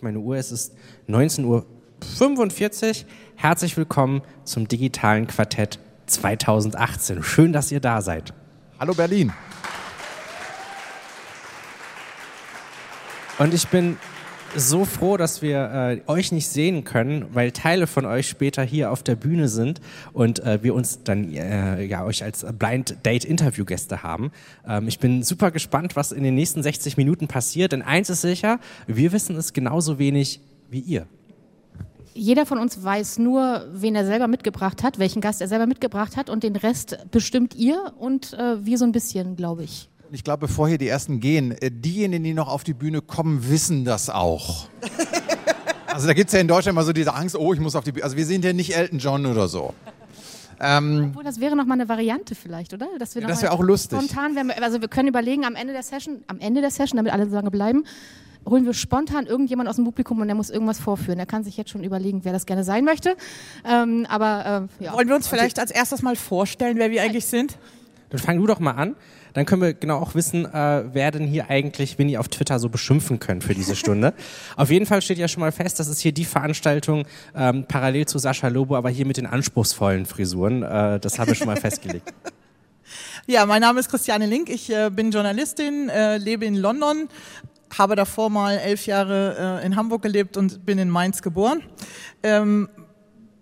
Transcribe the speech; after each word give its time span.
auf 0.00 0.04
meine 0.04 0.18
Uhr, 0.18 0.36
es 0.36 0.50
ist 0.50 0.74
19.45 1.10 1.44
Uhr. 1.44 3.08
Herzlich 3.36 3.76
willkommen 3.76 4.22
zum 4.44 4.66
digitalen 4.66 5.26
Quartett 5.26 5.78
2018. 6.06 7.22
Schön, 7.22 7.52
dass 7.52 7.70
ihr 7.70 7.80
da 7.80 8.00
seid. 8.00 8.32
Hallo 8.78 8.94
Berlin. 8.94 9.30
Und 13.38 13.52
ich 13.52 13.68
bin 13.68 13.98
so 14.56 14.84
froh, 14.84 15.16
dass 15.16 15.42
wir 15.42 16.02
äh, 16.06 16.10
euch 16.10 16.32
nicht 16.32 16.48
sehen 16.48 16.84
können, 16.84 17.26
weil 17.32 17.52
Teile 17.52 17.86
von 17.86 18.04
euch 18.04 18.28
später 18.28 18.62
hier 18.62 18.90
auf 18.90 19.02
der 19.02 19.14
Bühne 19.14 19.48
sind 19.48 19.80
und 20.12 20.40
äh, 20.40 20.62
wir 20.62 20.74
uns 20.74 21.02
dann 21.04 21.32
äh, 21.32 21.84
ja 21.84 22.04
euch 22.04 22.24
als 22.24 22.44
Blind 22.58 22.96
Date 23.04 23.24
Interviewgäste 23.24 24.02
haben. 24.02 24.32
Ähm, 24.66 24.88
ich 24.88 24.98
bin 24.98 25.22
super 25.22 25.50
gespannt, 25.50 25.96
was 25.96 26.12
in 26.12 26.22
den 26.22 26.34
nächsten 26.34 26.62
60 26.62 26.96
Minuten 26.96 27.28
passiert, 27.28 27.72
denn 27.72 27.82
eins 27.82 28.10
ist 28.10 28.22
sicher, 28.22 28.58
wir 28.86 29.12
wissen 29.12 29.36
es 29.36 29.52
genauso 29.52 29.98
wenig 29.98 30.40
wie 30.68 30.80
ihr. 30.80 31.06
Jeder 32.12 32.44
von 32.44 32.58
uns 32.58 32.82
weiß 32.82 33.18
nur, 33.18 33.66
wen 33.72 33.94
er 33.94 34.04
selber 34.04 34.26
mitgebracht 34.26 34.82
hat, 34.82 34.98
welchen 34.98 35.20
Gast 35.20 35.40
er 35.40 35.48
selber 35.48 35.66
mitgebracht 35.66 36.16
hat 36.16 36.28
und 36.28 36.42
den 36.42 36.56
Rest 36.56 36.98
bestimmt 37.12 37.54
ihr 37.54 37.92
und 37.98 38.32
äh, 38.34 38.64
wir 38.64 38.78
so 38.78 38.84
ein 38.84 38.92
bisschen, 38.92 39.36
glaube 39.36 39.62
ich. 39.62 39.88
Ich 40.12 40.24
glaube, 40.24 40.46
bevor 40.46 40.68
hier 40.68 40.78
die 40.78 40.88
ersten 40.88 41.20
gehen, 41.20 41.52
äh, 41.52 41.70
diejenigen, 41.70 42.24
die 42.24 42.34
noch 42.34 42.48
auf 42.48 42.64
die 42.64 42.74
Bühne 42.74 43.00
kommen, 43.00 43.48
wissen 43.48 43.84
das 43.84 44.10
auch. 44.10 44.68
Also 45.92 46.06
da 46.06 46.14
gibt 46.14 46.28
es 46.28 46.34
ja 46.34 46.40
in 46.40 46.46
Deutschland 46.46 46.76
immer 46.76 46.84
so 46.84 46.92
diese 46.92 47.12
Angst, 47.14 47.36
oh, 47.36 47.52
ich 47.52 47.58
muss 47.58 47.74
auf 47.74 47.82
die 47.82 47.90
Bühne. 47.90 48.04
Also 48.04 48.16
wir 48.16 48.24
sind 48.24 48.44
ja 48.44 48.52
nicht 48.52 48.76
Elton 48.76 49.00
John 49.00 49.26
oder 49.26 49.48
so. 49.48 49.74
Ähm, 50.60 51.08
Obwohl, 51.10 51.24
das 51.24 51.40
wäre 51.40 51.56
noch 51.56 51.66
mal 51.66 51.74
eine 51.74 51.88
Variante 51.88 52.34
vielleicht, 52.34 52.72
oder? 52.72 52.86
Dass 52.98 53.14
wir 53.14 53.22
das 53.26 53.42
wäre 53.42 53.52
auch 53.52 53.60
lustig. 53.60 53.98
Spontan, 54.00 54.50
also 54.52 54.80
wir 54.80 54.88
können 54.88 55.08
überlegen, 55.08 55.44
am 55.44 55.56
Ende 55.56 55.72
der 55.72 55.82
Session, 55.82 56.22
am 56.28 56.38
Ende 56.38 56.60
der 56.60 56.70
Session, 56.70 56.96
damit 56.96 57.12
alle 57.12 57.28
so 57.28 57.34
lange 57.34 57.50
bleiben, 57.50 57.84
holen 58.48 58.64
wir 58.66 58.74
spontan 58.74 59.26
irgendjemand 59.26 59.68
aus 59.68 59.76
dem 59.76 59.84
Publikum 59.84 60.20
und 60.20 60.28
der 60.28 60.36
muss 60.36 60.50
irgendwas 60.50 60.78
vorführen. 60.78 61.18
Er 61.18 61.26
kann 61.26 61.44
sich 61.44 61.56
jetzt 61.56 61.70
schon 61.70 61.82
überlegen, 61.82 62.24
wer 62.24 62.32
das 62.32 62.46
gerne 62.46 62.62
sein 62.62 62.84
möchte. 62.84 63.16
Ähm, 63.64 64.06
aber 64.08 64.68
äh, 64.80 64.84
ja. 64.84 64.92
Wollen 64.92 65.08
wir 65.08 65.16
uns 65.16 65.28
vielleicht 65.28 65.58
als 65.58 65.70
erstes 65.70 66.02
mal 66.02 66.16
vorstellen, 66.16 66.76
wer 66.78 66.90
wir 66.90 67.02
eigentlich 67.02 67.26
sind? 67.26 67.58
Dann 68.10 68.20
fang 68.20 68.38
du 68.38 68.46
doch 68.46 68.60
mal 68.60 68.72
an. 68.72 68.96
Dann 69.32 69.46
können 69.46 69.62
wir 69.62 69.74
genau 69.74 69.98
auch 69.98 70.14
wissen, 70.14 70.44
äh, 70.44 70.84
wer 70.92 71.10
denn 71.10 71.26
hier 71.26 71.50
eigentlich, 71.50 71.98
wenn 71.98 72.08
ihr 72.08 72.20
auf 72.20 72.28
Twitter 72.28 72.58
so 72.58 72.68
beschimpfen 72.68 73.18
könnt 73.18 73.44
für 73.44 73.54
diese 73.54 73.76
Stunde. 73.76 74.14
auf 74.56 74.70
jeden 74.70 74.86
Fall 74.86 75.02
steht 75.02 75.18
ja 75.18 75.28
schon 75.28 75.40
mal 75.40 75.52
fest, 75.52 75.78
das 75.78 75.88
ist 75.88 76.00
hier 76.00 76.12
die 76.12 76.24
Veranstaltung 76.24 77.04
ähm, 77.34 77.64
parallel 77.66 78.06
zu 78.06 78.18
Sascha 78.18 78.48
Lobo, 78.48 78.76
aber 78.76 78.90
hier 78.90 79.06
mit 79.06 79.16
den 79.16 79.26
anspruchsvollen 79.26 80.06
Frisuren. 80.06 80.62
Äh, 80.62 81.00
das 81.00 81.18
haben 81.18 81.28
wir 81.28 81.34
schon 81.34 81.46
mal 81.46 81.56
festgelegt. 81.60 82.12
Ja, 83.26 83.46
mein 83.46 83.60
Name 83.60 83.80
ist 83.80 83.90
Christiane 83.90 84.26
Link. 84.26 84.48
Ich 84.48 84.70
äh, 84.70 84.90
bin 84.90 85.10
Journalistin, 85.10 85.88
äh, 85.88 86.16
lebe 86.16 86.44
in 86.44 86.56
London, 86.56 87.08
habe 87.76 87.94
davor 87.94 88.30
mal 88.30 88.56
elf 88.58 88.86
Jahre 88.86 89.60
äh, 89.62 89.66
in 89.66 89.76
Hamburg 89.76 90.02
gelebt 90.02 90.36
und 90.36 90.64
bin 90.66 90.78
in 90.78 90.90
Mainz 90.90 91.22
geboren. 91.22 91.62
Ähm, 92.22 92.68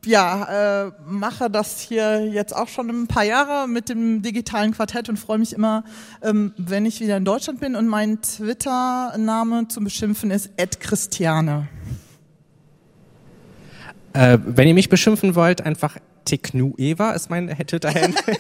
ja, 0.09 0.87
äh, 0.87 0.93
mache 1.07 1.51
das 1.51 1.81
hier 1.81 2.27
jetzt 2.27 2.57
auch 2.57 2.69
schon 2.69 2.89
ein 2.89 3.07
paar 3.09 3.25
Jahre 3.25 3.69
mit 3.69 3.91
dem 3.91 4.23
digitalen 4.23 4.73
Quartett 4.73 5.11
und 5.11 5.19
freue 5.19 5.37
mich 5.37 5.53
immer, 5.53 5.85
ähm, 6.23 6.55
wenn 6.57 6.87
ich 6.87 7.01
wieder 7.01 7.19
in 7.19 7.27
Deutschland 7.27 7.61
bin. 7.61 7.77
Und 7.77 7.87
mein 7.89 8.23
Twitter-Name 8.23 9.69
zum 9.69 9.85
Beschimpfen 9.85 10.31
ist 10.31 10.51
Christiane. 10.81 11.69
Äh, 14.15 14.39
wenn 14.47 14.67
ihr 14.67 14.73
mich 14.73 14.89
beschimpfen 14.89 15.35
wollt, 15.35 15.61
einfach 15.61 15.99
Teknueva 16.25 17.13
ist 17.13 17.29
mein 17.29 17.49
Twitter-Handle. 17.49 18.37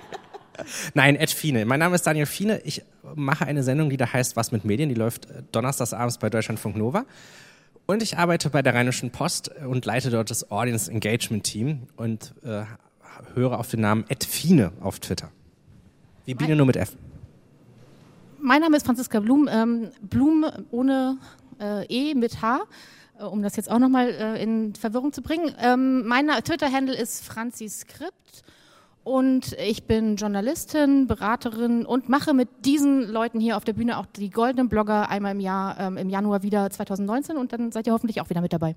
Nein, 0.94 1.16
Ed 1.16 1.30
Fiene. 1.30 1.64
Mein 1.64 1.80
Name 1.80 1.96
ist 1.96 2.06
Daniel 2.06 2.26
Fiene. 2.26 2.60
Ich 2.64 2.82
mache 3.16 3.46
eine 3.46 3.64
Sendung, 3.64 3.90
die 3.90 3.96
da 3.96 4.12
heißt 4.12 4.36
Was 4.36 4.52
mit 4.52 4.64
Medien. 4.64 4.88
Die 4.88 4.94
läuft 4.94 5.26
äh, 5.26 5.42
donnerstags 5.50 5.92
abends 5.92 6.18
bei 6.18 6.30
Deutschlandfunk 6.30 6.76
Nova. 6.76 7.04
Und 7.90 8.04
ich 8.04 8.18
arbeite 8.18 8.50
bei 8.50 8.62
der 8.62 8.72
Rheinischen 8.72 9.10
Post 9.10 9.50
und 9.66 9.84
leite 9.84 10.10
dort 10.10 10.30
das 10.30 10.52
Audience 10.52 10.88
Engagement 10.88 11.42
Team 11.42 11.88
und 11.96 12.32
äh, 12.44 12.62
höre 13.34 13.58
auf 13.58 13.68
den 13.68 13.80
Namen 13.80 14.04
Ed 14.08 14.22
Fiene 14.22 14.70
auf 14.80 15.00
Twitter. 15.00 15.32
Wie 16.24 16.34
Biene 16.34 16.54
nur 16.54 16.66
mit 16.66 16.76
F. 16.76 16.96
Mein 18.38 18.60
Name 18.60 18.76
ist 18.76 18.86
Franziska 18.86 19.18
Blum. 19.18 19.48
Ähm, 19.50 19.88
Blum 20.02 20.46
ohne 20.70 21.18
äh, 21.60 21.84
E 21.88 22.14
mit 22.14 22.40
H 22.40 22.60
äh, 23.18 23.24
um 23.24 23.42
das 23.42 23.56
jetzt 23.56 23.68
auch 23.68 23.80
nochmal 23.80 24.10
äh, 24.10 24.40
in 24.40 24.72
Verwirrung 24.76 25.12
zu 25.12 25.20
bringen. 25.20 25.52
Ähm, 25.60 26.06
mein 26.06 26.28
Twitter-Handle 26.28 26.94
ist 26.94 27.24
Franzis 27.24 27.80
Skript 27.80 28.44
und 29.04 29.54
ich 29.54 29.84
bin 29.84 30.16
Journalistin, 30.16 31.06
Beraterin 31.06 31.86
und 31.86 32.08
mache 32.08 32.34
mit 32.34 32.48
diesen 32.64 33.02
Leuten 33.02 33.40
hier 33.40 33.56
auf 33.56 33.64
der 33.64 33.72
Bühne 33.72 33.98
auch 33.98 34.06
die 34.06 34.30
goldenen 34.30 34.68
Blogger 34.68 35.08
einmal 35.08 35.32
im 35.32 35.40
Jahr, 35.40 35.78
ähm, 35.78 35.96
im 35.96 36.08
Januar 36.08 36.42
wieder 36.42 36.70
2019 36.70 37.36
und 37.36 37.52
dann 37.52 37.72
seid 37.72 37.86
ihr 37.86 37.92
hoffentlich 37.92 38.20
auch 38.20 38.30
wieder 38.30 38.40
mit 38.40 38.52
dabei. 38.52 38.76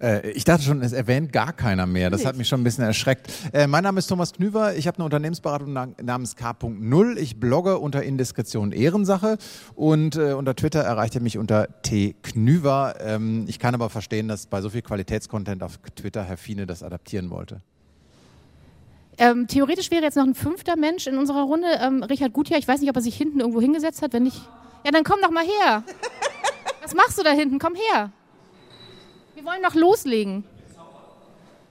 Äh, 0.00 0.30
ich 0.30 0.44
dachte 0.44 0.62
schon, 0.62 0.82
es 0.82 0.92
erwähnt 0.92 1.32
gar 1.32 1.52
keiner 1.52 1.86
mehr. 1.86 2.10
Das 2.10 2.24
hat 2.26 2.36
mich 2.36 2.48
schon 2.48 2.60
ein 2.60 2.64
bisschen 2.64 2.84
erschreckt. 2.84 3.32
Äh, 3.52 3.66
mein 3.66 3.82
Name 3.82 3.98
ist 3.98 4.06
Thomas 4.06 4.32
Knüver. 4.32 4.76
Ich 4.76 4.86
habe 4.86 4.98
eine 4.98 5.04
Unternehmensberatung 5.04 5.72
namens 5.72 6.36
K.0. 6.36 7.16
Ich 7.16 7.40
blogge 7.40 7.78
unter 7.78 8.02
Indiskretion 8.02 8.72
Ehrensache 8.72 9.38
und 9.74 10.16
äh, 10.16 10.32
unter 10.32 10.54
Twitter 10.54 10.80
erreicht 10.80 11.14
ihr 11.14 11.20
mich 11.20 11.38
unter 11.38 11.68
tknüver. 11.82 12.96
Ähm, 13.00 13.44
ich 13.48 13.58
kann 13.58 13.74
aber 13.74 13.90
verstehen, 13.90 14.28
dass 14.28 14.46
bei 14.46 14.60
so 14.60 14.70
viel 14.70 14.82
Qualitätscontent 14.82 15.62
auf 15.62 15.78
Twitter 15.96 16.24
Herr 16.24 16.36
Fiene 16.36 16.66
das 16.66 16.82
adaptieren 16.82 17.30
wollte. 17.30 17.62
Ähm, 19.18 19.46
theoretisch 19.46 19.90
wäre 19.90 20.02
jetzt 20.02 20.16
noch 20.16 20.24
ein 20.24 20.34
fünfter 20.34 20.76
Mensch 20.76 21.06
in 21.06 21.18
unserer 21.18 21.42
Runde, 21.42 21.68
ähm, 21.80 22.02
Richard 22.02 22.32
Gutjahr. 22.32 22.58
Ich 22.58 22.66
weiß 22.66 22.80
nicht, 22.80 22.90
ob 22.90 22.96
er 22.96 23.02
sich 23.02 23.16
hinten 23.16 23.40
irgendwo 23.40 23.60
hingesetzt 23.60 24.02
hat. 24.02 24.12
Wenn 24.12 24.24
nicht, 24.24 24.40
ja, 24.84 24.90
dann 24.90 25.04
komm 25.04 25.20
doch 25.22 25.30
mal 25.30 25.44
her. 25.44 25.84
Was 26.82 26.94
machst 26.94 27.18
du 27.18 27.22
da 27.22 27.30
hinten? 27.30 27.58
Komm 27.58 27.74
her. 27.74 28.10
Wir 29.34 29.44
wollen 29.44 29.62
noch 29.62 29.74
loslegen. 29.74 30.44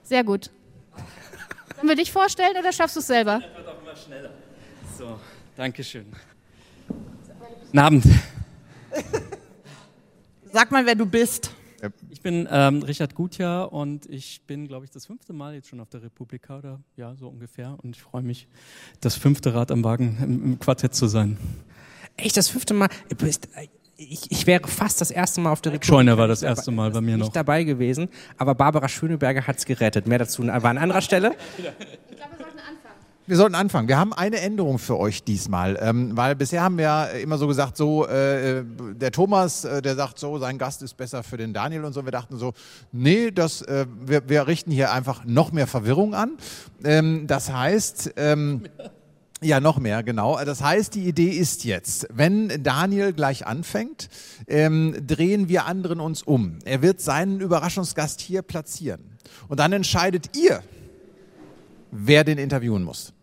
Sehr 0.03 0.23
gut. 0.23 0.49
Sollen 1.75 1.87
wir 1.87 1.95
dich 1.95 2.11
vorstellen 2.11 2.55
oder 2.57 2.71
schaffst 2.71 2.95
du 2.95 2.99
es 2.99 3.07
selber? 3.07 3.39
Das 3.39 3.57
wird 3.57 3.67
auch 3.67 3.81
immer 3.81 3.95
schneller. 3.95 4.31
So, 4.97 5.19
danke 5.55 5.83
schön. 5.83 6.05
Guten 7.65 7.79
Abend. 7.79 8.05
Sag 10.51 10.71
mal, 10.71 10.85
wer 10.85 10.95
du 10.95 11.05
bist. 11.05 11.51
Ich 12.23 12.31
bin 12.31 12.47
ähm, 12.50 12.84
Richard 12.84 13.16
Gutjahr 13.16 13.73
und 13.73 14.06
ich 14.09 14.44
bin, 14.47 14.66
glaube 14.66 14.85
ich, 14.85 14.91
das 14.91 15.07
fünfte 15.07 15.34
Mal 15.34 15.56
jetzt 15.56 15.67
schon 15.67 15.81
auf 15.81 15.89
der 15.89 16.03
Republika 16.03 16.57
oder 16.57 16.79
ja, 16.95 17.13
so 17.16 17.28
ungefähr. 17.28 17.75
Und 17.84 17.97
ich 17.97 18.01
freue 18.01 18.22
mich, 18.22 18.47
das 19.01 19.17
fünfte 19.17 19.53
Rad 19.53 19.72
am 19.72 19.84
Wagen 19.84 20.17
im, 20.23 20.41
im 20.45 20.57
Quartett 20.57 20.95
zu 20.95 21.07
sein. 21.07 21.38
Echt, 22.16 22.38
das 22.38 22.47
fünfte 22.47 22.73
Mal? 22.75 22.88
Ich, 23.97 24.31
ich, 24.31 24.47
wäre 24.47 24.66
fast 24.69 25.01
das 25.01 25.12
erste 25.12 25.41
Mal 25.41 25.51
auf 25.51 25.59
der 25.59 25.73
Republika. 25.73 25.97
Scheuner 25.97 26.17
war 26.17 26.29
das 26.29 26.44
erste 26.44 26.72
Mal 26.72 26.91
bei 26.91 27.01
mir 27.01 27.17
noch. 27.17 27.25
Nicht 27.25 27.35
dabei 27.35 27.66
gewesen, 27.66 28.07
aber 28.38 28.56
Barbara 28.56 28.88
Schöneberger 28.88 29.45
hat 29.45 29.57
es 29.57 29.66
gerettet. 29.66 30.07
Mehr 30.07 30.19
dazu 30.19 30.47
war 30.47 30.63
an 30.63 30.78
anderer 30.78 31.01
Stelle. 31.01 31.35
Wir 33.25 33.38
sollten 33.38 33.56
anfangen. 33.56 33.88
Wir 33.88 33.97
haben 33.97 34.11
eine 34.11 34.41
Änderung 34.41 34.79
für 34.79 35.00
euch 35.00 35.23
diesmal, 35.23 35.79
ähm, 35.81 36.17
weil 36.17 36.35
bisher 36.35 36.61
haben 36.61 36.78
wir 36.78 36.84
ja 36.84 37.06
immer 37.06 37.38
so 37.38 37.47
gesagt, 37.47 37.78
so 37.78 38.06
äh, 38.06 38.66
der 38.95 39.11
Thomas, 39.13 39.63
äh, 39.63 39.81
der 39.81 39.95
sagt 39.95 40.19
so, 40.19 40.39
sein 40.39 40.57
Gast 40.57 40.81
ist 40.81 40.97
besser 40.97 41.23
für 41.23 41.38
den 41.38 41.53
Daniel 41.53 41.85
und 41.85 41.94
so. 41.94 42.03
Wir 42.03 42.12
dachten 42.12 42.38
so, 42.38 42.51
nee, 42.91 43.31
das, 43.31 43.62
äh, 43.62 43.85
wir, 44.06 44.28
wir 44.28 44.45
richten 44.47 44.72
hier 44.72 44.91
einfach 44.91 45.23
noch 45.23 45.53
mehr 45.53 45.67
Verwirrung 45.67 46.13
an. 46.13 46.31
Ähm, 46.83 47.25
das 47.25 47.50
heißt, 47.50 48.12
ähm, 48.17 48.63
ja, 49.41 49.62
noch 49.62 49.79
mehr, 49.79 50.03
genau. 50.03 50.44
Das 50.44 50.62
heißt, 50.62 50.94
die 50.94 51.07
Idee 51.07 51.29
ist 51.29 51.63
jetzt, 51.63 52.07
wenn 52.13 52.62
Daniel 52.62 53.13
gleich 53.13 53.47
anfängt, 53.47 54.09
ähm, 54.47 54.97
drehen 55.07 55.47
wir 55.47 55.66
anderen 55.66 56.01
uns 56.01 56.23
um. 56.23 56.59
Er 56.66 56.81
wird 56.81 57.00
seinen 57.00 57.39
Überraschungsgast 57.39 58.19
hier 58.19 58.42
platzieren. 58.42 59.18
Und 59.47 59.62
dann 59.62 59.71
entscheidet 59.71 60.36
ihr, 60.36 60.62
wer 61.92 62.24
den 62.24 62.38
interviewen 62.38 62.83
muss. 62.83 63.13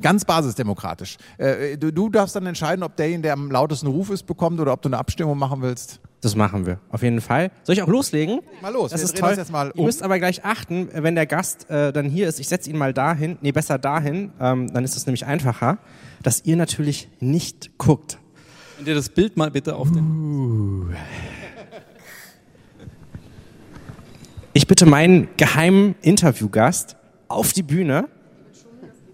Ganz 0.00 0.24
basisdemokratisch. 0.24 1.16
Äh, 1.38 1.76
du, 1.76 1.92
du, 1.92 2.08
darfst 2.08 2.36
dann 2.36 2.46
entscheiden, 2.46 2.82
ob 2.82 2.96
derjenige, 2.96 3.22
der 3.22 3.32
am 3.32 3.50
lautesten 3.50 3.86
Ruf 3.86 4.10
ist, 4.10 4.24
bekommt 4.24 4.60
oder 4.60 4.72
ob 4.72 4.82
du 4.82 4.88
eine 4.88 4.98
Abstimmung 4.98 5.38
machen 5.38 5.62
willst. 5.62 6.00
Das 6.20 6.34
machen 6.34 6.66
wir, 6.66 6.80
auf 6.90 7.02
jeden 7.02 7.20
Fall. 7.20 7.50
Soll 7.62 7.74
ich 7.74 7.82
auch 7.82 7.88
loslegen? 7.88 8.40
Mal 8.62 8.72
los, 8.72 8.90
das 8.90 9.02
ist 9.02 9.16
toll. 9.16 9.30
Das 9.30 9.38
jetzt 9.38 9.52
mal 9.52 9.70
um. 9.70 9.80
Ihr 9.80 9.84
müsst 9.84 10.02
aber 10.02 10.18
gleich 10.18 10.44
achten, 10.44 10.88
wenn 10.92 11.14
der 11.14 11.26
Gast 11.26 11.70
äh, 11.70 11.92
dann 11.92 12.08
hier 12.08 12.26
ist, 12.28 12.40
ich 12.40 12.48
setze 12.48 12.70
ihn 12.70 12.78
mal 12.78 12.92
dahin, 12.92 13.38
nee, 13.42 13.52
besser 13.52 13.78
dahin, 13.78 14.32
ähm, 14.40 14.72
dann 14.72 14.84
ist 14.84 14.96
es 14.96 15.06
nämlich 15.06 15.26
einfacher, 15.26 15.78
dass 16.22 16.44
ihr 16.44 16.56
natürlich 16.56 17.08
nicht 17.20 17.78
guckt. 17.78 18.18
Könnt 18.76 18.88
ihr 18.88 18.94
das 18.94 19.08
Bild 19.08 19.36
mal 19.36 19.50
bitte 19.50 19.76
auf 19.76 19.90
den... 19.92 20.04
Uh. 20.04 20.86
Ich 24.52 24.66
bitte 24.66 24.86
meinen 24.86 25.28
geheimen 25.36 25.96
Interviewgast, 26.00 26.96
auf 27.28 27.52
die 27.52 27.62
Bühne 27.62 28.08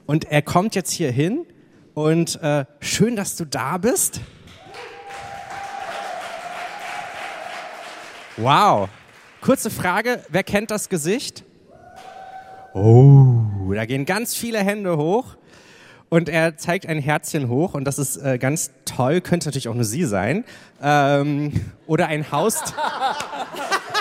und 0.06 0.30
er 0.30 0.42
kommt 0.42 0.74
jetzt 0.74 0.90
hier 0.92 1.10
hin 1.10 1.46
und 1.94 2.40
äh, 2.42 2.64
schön, 2.80 3.16
dass 3.16 3.36
du 3.36 3.44
da 3.44 3.78
bist. 3.78 4.20
Wow. 8.36 8.88
Kurze 9.40 9.70
Frage, 9.70 10.22
wer 10.28 10.42
kennt 10.42 10.70
das 10.70 10.88
Gesicht? 10.88 11.44
Oh, 12.74 13.72
da 13.74 13.84
gehen 13.84 14.06
ganz 14.06 14.34
viele 14.34 14.58
Hände 14.60 14.96
hoch 14.96 15.36
und 16.08 16.28
er 16.28 16.56
zeigt 16.56 16.86
ein 16.86 16.98
Herzchen 16.98 17.48
hoch 17.48 17.74
und 17.74 17.84
das 17.84 17.98
ist 17.98 18.16
äh, 18.16 18.38
ganz 18.38 18.70
toll, 18.84 19.20
könnte 19.20 19.48
natürlich 19.48 19.68
auch 19.68 19.74
nur 19.74 19.84
sie 19.84 20.04
sein. 20.04 20.44
Ähm, 20.82 21.52
oder 21.86 22.06
ein 22.08 22.30
Haustier. 22.32 22.74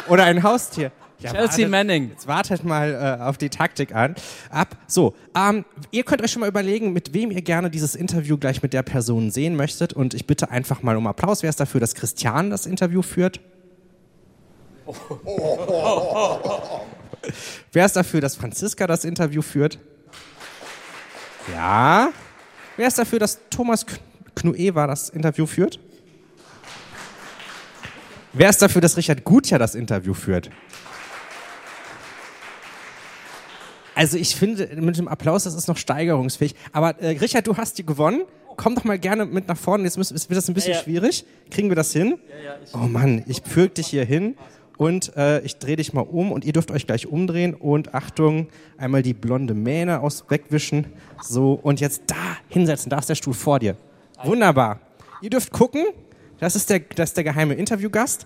oder 0.07 0.23
ein 0.23 0.43
Haustier. 0.43 0.91
Ja, 1.21 1.31
Chelsea 1.31 1.47
wartet, 1.47 1.69
Manning. 1.69 2.09
Jetzt 2.09 2.27
wartet 2.27 2.63
mal 2.63 3.17
äh, 3.19 3.23
auf 3.23 3.37
die 3.37 3.49
Taktik 3.49 3.93
an. 3.93 4.15
Ab. 4.49 4.75
So, 4.87 5.13
ähm, 5.35 5.65
ihr 5.91 6.03
könnt 6.03 6.21
euch 6.23 6.31
schon 6.31 6.39
mal 6.39 6.49
überlegen, 6.49 6.93
mit 6.93 7.13
wem 7.13 7.29
ihr 7.29 7.41
gerne 7.41 7.69
dieses 7.69 7.95
Interview 7.95 8.37
gleich 8.37 8.63
mit 8.63 8.73
der 8.73 8.81
Person 8.81 9.29
sehen 9.29 9.55
möchtet. 9.55 9.93
Und 9.93 10.15
ich 10.15 10.25
bitte 10.25 10.49
einfach 10.49 10.81
mal 10.81 10.97
um 10.97 11.05
Applaus. 11.05 11.43
Wer 11.43 11.49
ist 11.49 11.59
dafür, 11.59 11.79
dass 11.79 11.93
Christian 11.93 12.49
das 12.49 12.65
Interview 12.65 13.03
führt? 13.03 13.39
Oh. 14.85 16.81
Wer 17.71 17.85
ist 17.85 17.95
dafür, 17.95 18.19
dass 18.19 18.35
Franziska 18.35 18.87
das 18.87 19.05
Interview 19.05 19.43
führt? 19.43 19.77
Ja. 21.53 22.11
Wer 22.77 22.87
ist 22.87 22.97
dafür, 22.97 23.19
dass 23.19 23.39
Thomas 23.49 23.85
Knueva 24.35 24.87
das 24.87 25.09
Interview 25.09 25.45
führt? 25.45 25.79
Wer 28.33 28.49
ist 28.49 28.61
dafür, 28.61 28.81
dass 28.81 28.97
Richard 28.97 29.23
Gutjahr 29.23 29.59
das 29.59 29.75
Interview 29.75 30.13
führt? 30.13 30.49
Also 34.01 34.17
ich 34.17 34.35
finde, 34.35 34.67
mit 34.81 34.97
dem 34.97 35.07
Applaus, 35.07 35.43
das 35.43 35.53
ist 35.53 35.67
noch 35.67 35.77
steigerungsfähig. 35.77 36.55
Aber 36.71 36.99
äh, 36.99 37.19
Richard, 37.19 37.45
du 37.45 37.55
hast 37.55 37.77
die 37.77 37.85
gewonnen. 37.85 38.23
Komm 38.57 38.73
doch 38.73 38.83
mal 38.83 38.97
gerne 38.97 39.27
mit 39.27 39.47
nach 39.47 39.57
vorne. 39.57 39.83
Jetzt 39.83 39.95
müssen, 39.95 40.15
wird 40.15 40.35
das 40.35 40.47
ein 40.47 40.55
bisschen 40.55 40.71
ja, 40.71 40.79
ja. 40.79 40.83
schwierig. 40.83 41.23
Kriegen 41.51 41.69
wir 41.69 41.75
das 41.75 41.93
hin? 41.93 42.17
Ja, 42.43 42.55
oh 42.73 42.87
Mann, 42.87 43.23
ich 43.27 43.43
füge 43.45 43.69
dich 43.69 43.85
hier 43.85 44.03
hin 44.03 44.37
und 44.77 45.15
äh, 45.15 45.41
ich 45.41 45.57
drehe 45.57 45.75
dich 45.75 45.93
mal 45.93 46.01
um 46.01 46.31
und 46.31 46.45
ihr 46.45 46.51
dürft 46.51 46.71
euch 46.71 46.87
gleich 46.87 47.05
umdrehen 47.05 47.53
und 47.53 47.93
Achtung, 47.93 48.47
einmal 48.79 49.03
die 49.03 49.13
blonde 49.13 49.53
Mähne 49.53 49.99
aus 49.99 50.25
wegwischen. 50.29 50.87
So, 51.21 51.53
und 51.61 51.79
jetzt 51.79 52.01
da 52.07 52.15
hinsetzen, 52.49 52.89
da 52.89 52.97
ist 52.97 53.09
der 53.09 53.13
Stuhl 53.13 53.35
vor 53.35 53.59
dir. 53.59 53.77
Wunderbar. 54.23 54.79
Ihr 55.21 55.29
dürft 55.29 55.51
gucken, 55.51 55.85
das 56.39 56.55
ist 56.55 56.71
der, 56.71 56.79
das 56.79 57.11
ist 57.11 57.17
der 57.17 57.23
geheime 57.23 57.53
Interviewgast. 57.53 58.25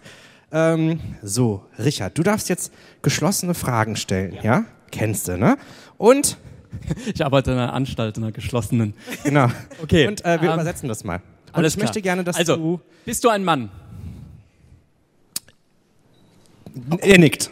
Ähm, 0.54 1.01
so, 1.21 1.66
Richard, 1.78 2.18
du 2.18 2.24
darfst 2.24 2.48
jetzt 2.48 2.71
geschlossene 3.01 3.54
Fragen 3.54 3.98
stellen, 3.98 4.38
ja? 4.42 4.63
Kennst 4.91 5.27
du, 5.27 5.37
ne? 5.37 5.57
Und 5.97 6.37
ich 7.13 7.23
arbeite 7.23 7.51
in 7.51 7.57
einer 7.57 7.73
Anstalt, 7.73 8.17
in 8.17 8.23
einer 8.23 8.31
geschlossenen. 8.31 8.93
Genau. 9.23 9.47
Okay. 9.81 10.07
Und 10.07 10.23
äh, 10.23 10.41
wir 10.41 10.49
ähm, 10.49 10.55
übersetzen 10.55 10.89
das 10.89 11.03
mal. 11.03 11.17
Und 11.47 11.55
alles 11.55 11.75
ich 11.75 11.81
möchte 11.81 12.01
gerne, 12.01 12.23
dass 12.23 12.37
also, 12.37 12.55
du. 12.55 12.81
Bist 13.05 13.23
du 13.23 13.29
ein 13.29 13.43
Mann? 13.43 13.69
Er 16.99 17.19
nickt. 17.19 17.51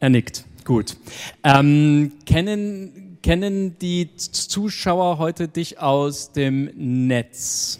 Er 0.00 0.10
nickt. 0.10 0.44
Gut. 0.64 0.96
Ähm, 1.44 2.12
kennen, 2.24 3.18
kennen 3.22 3.78
die 3.78 4.16
Zuschauer 4.16 5.18
heute 5.18 5.48
dich 5.48 5.78
aus 5.78 6.32
dem 6.32 6.70
Netz? 7.06 7.78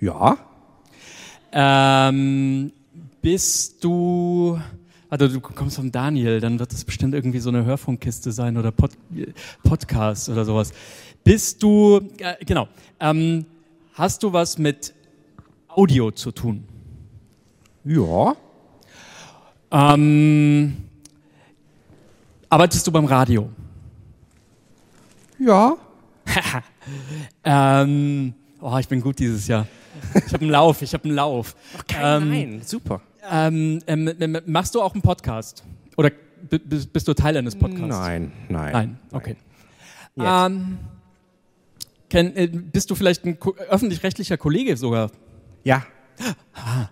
Ja. 0.00 0.38
Ähm, 1.52 2.72
bist 3.22 3.84
du, 3.84 4.58
also 5.10 5.26
du 5.26 5.40
kommst 5.40 5.76
von 5.76 5.90
Daniel, 5.90 6.40
dann 6.40 6.58
wird 6.60 6.72
das 6.72 6.84
bestimmt 6.84 7.14
irgendwie 7.14 7.40
so 7.40 7.48
eine 7.48 7.64
Hörfunkkiste 7.64 8.30
sein 8.30 8.56
oder 8.56 8.70
Pod, 8.70 8.92
Podcast 9.64 10.28
oder 10.28 10.44
sowas. 10.44 10.72
Bist 11.24 11.62
du, 11.62 12.00
äh, 12.18 12.42
genau, 12.44 12.68
ähm, 13.00 13.44
hast 13.94 14.22
du 14.22 14.32
was 14.32 14.56
mit 14.56 14.94
Audio 15.68 16.12
zu 16.12 16.30
tun? 16.30 16.64
Ja. 17.84 18.36
Ähm, 19.72 20.76
arbeitest 22.48 22.86
du 22.86 22.92
beim 22.92 23.04
Radio? 23.04 23.50
Ja. 25.40 25.76
ähm, 27.44 28.34
oh, 28.60 28.76
ich 28.78 28.86
bin 28.86 29.00
gut 29.00 29.18
dieses 29.18 29.48
Jahr. 29.48 29.66
Ich 30.26 30.32
habe 30.32 30.42
einen 30.42 30.50
Lauf, 30.50 30.82
ich 30.82 30.94
habe 30.94 31.04
einen 31.04 31.14
Lauf. 31.14 31.56
Ach, 31.76 31.86
kein 31.86 32.22
ähm, 32.22 32.30
Nein, 32.30 32.62
super. 32.64 33.00
Ähm, 33.28 33.80
ähm, 33.86 34.38
machst 34.46 34.74
du 34.74 34.82
auch 34.82 34.94
einen 34.94 35.02
Podcast? 35.02 35.64
Oder 35.96 36.10
bist 36.48 37.06
du 37.06 37.14
Teil 37.14 37.36
eines 37.36 37.56
Podcasts? 37.56 37.86
Nein, 37.86 38.32
nein. 38.48 38.72
Nein, 38.72 38.98
okay. 39.12 39.36
Ähm, 40.18 40.78
kenn, 42.08 42.36
äh, 42.36 42.48
bist 42.48 42.90
du 42.90 42.94
vielleicht 42.94 43.24
ein 43.24 43.38
öffentlich-rechtlicher 43.68 44.36
Kollege 44.36 44.76
sogar? 44.76 45.10
Ja. 45.64 45.84
Ah. 46.54 46.88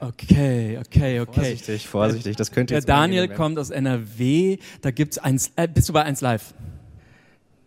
Okay, 0.00 0.78
okay, 0.78 1.20
okay. 1.20 1.32
Vorsichtig, 1.34 1.88
vorsichtig, 1.88 2.36
das 2.36 2.52
könnte 2.52 2.74
jetzt. 2.74 2.86
Der 2.86 2.94
Daniel 2.94 3.28
kommt 3.28 3.58
aus 3.58 3.70
NRW, 3.70 4.58
da 4.80 4.92
gibt's 4.92 5.18
eins, 5.18 5.50
äh, 5.56 5.66
bist 5.66 5.88
du 5.88 5.92
bei 5.92 6.04
1 6.04 6.20
Live? 6.20 6.54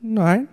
Nein. 0.02 0.48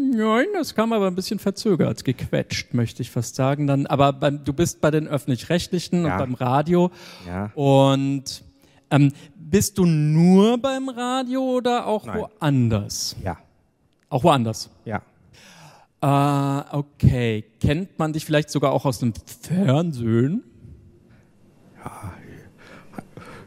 Nein, 0.00 0.46
das 0.54 0.74
kam 0.74 0.92
aber 0.92 1.06
ein 1.06 1.14
bisschen 1.14 1.38
verzögert, 1.38 2.04
gequetscht, 2.04 2.74
möchte 2.74 3.02
ich 3.02 3.10
fast 3.10 3.34
sagen. 3.34 3.66
Dann, 3.66 3.86
aber 3.86 4.12
beim, 4.12 4.44
du 4.44 4.52
bist 4.52 4.80
bei 4.80 4.90
den 4.90 5.06
öffentlich-rechtlichen 5.06 6.04
ja. 6.04 6.12
und 6.12 6.18
beim 6.18 6.34
Radio. 6.34 6.90
Ja. 7.26 7.50
Und 7.54 8.42
ähm, 8.90 9.12
bist 9.36 9.78
du 9.78 9.84
nur 9.84 10.58
beim 10.58 10.88
Radio 10.88 11.42
oder 11.42 11.86
auch 11.86 12.06
Nein. 12.06 12.20
woanders? 12.20 13.16
Ja. 13.22 13.36
Auch 14.08 14.24
woanders? 14.24 14.70
Ja. 14.84 15.02
Äh, 16.00 16.76
okay. 16.76 17.44
Kennt 17.60 17.98
man 17.98 18.12
dich 18.12 18.24
vielleicht 18.24 18.50
sogar 18.50 18.72
auch 18.72 18.84
aus 18.84 18.98
dem 18.98 19.12
Fernsehen? 19.14 20.44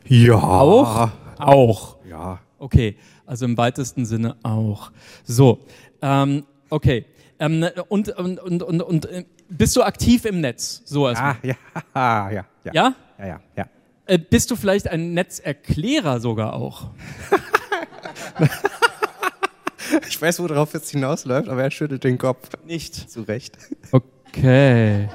Ja. 0.05 0.35
Auch? 0.35 1.09
Auch. 1.37 1.97
Ja. 2.07 2.39
Okay, 2.59 2.95
also 3.25 3.43
im 3.43 3.57
weitesten 3.57 4.05
Sinne 4.05 4.37
auch. 4.43 4.91
So, 5.25 5.65
ähm, 6.03 6.45
okay. 6.69 7.05
Ähm, 7.39 7.65
und, 7.89 8.09
und, 8.09 8.39
und, 8.39 8.63
und, 8.63 8.81
und 8.81 9.05
äh, 9.05 9.25
bist 9.49 9.75
du 9.75 9.83
aktiv 9.83 10.25
im 10.25 10.41
Netz? 10.41 10.81
So 10.85 11.07
erstmal. 11.07 11.37
Ja, 11.41 11.55
ja, 11.95 12.29
ja. 12.31 12.45
Ja? 12.63 12.71
Ja, 12.73 12.95
ja, 13.19 13.25
ja. 13.25 13.39
ja. 13.55 13.65
Äh, 14.05 14.17
bist 14.17 14.51
du 14.51 14.55
vielleicht 14.55 14.89
ein 14.89 15.13
Netzerklärer 15.13 16.19
sogar 16.19 16.53
auch? 16.53 16.89
ich 20.07 20.21
weiß, 20.21 20.39
worauf 20.39 20.73
es 20.73 20.89
hinausläuft, 20.89 21.47
aber 21.47 21.63
er 21.63 21.71
schüttelt 21.71 22.03
den 22.03 22.17
Kopf. 22.17 22.49
Nicht. 22.65 23.09
Zu 23.09 23.21
Recht. 23.21 23.57
Okay. 23.91 25.09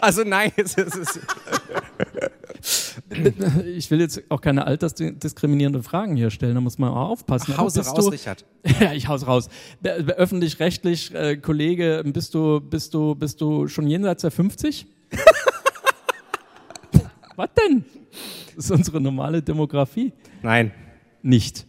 Also 0.00 0.22
nein, 0.24 0.52
es 0.56 0.74
ist. 0.74 1.20
ich 3.76 3.90
will 3.90 4.00
jetzt 4.00 4.22
auch 4.30 4.40
keine 4.40 4.66
altersdiskriminierenden 4.66 5.82
Fragen 5.82 6.16
hier 6.16 6.30
stellen, 6.30 6.54
da 6.54 6.60
muss 6.60 6.78
man 6.78 6.90
auch 6.90 7.10
aufpassen. 7.10 7.54
Ach, 7.54 7.58
Hause 7.58 7.84
raus, 7.84 8.04
du, 8.04 8.10
Richard. 8.10 8.44
ja, 8.80 8.92
ich 8.92 9.08
haus 9.08 9.26
raus. 9.26 9.48
Öffentlich-rechtlich, 9.82 11.14
äh, 11.14 11.36
Kollege, 11.36 12.02
bist 12.06 12.34
du, 12.34 12.60
bist, 12.60 12.94
du, 12.94 13.14
bist 13.14 13.40
du 13.40 13.66
schon 13.68 13.88
jenseits 13.88 14.22
der 14.22 14.30
50? 14.30 14.86
Was 17.36 17.48
denn? 17.54 17.84
Das 18.54 18.66
ist 18.66 18.70
unsere 18.70 19.00
normale 19.00 19.42
Demografie. 19.42 20.12
Nein. 20.42 20.72
Nicht. 21.22 21.66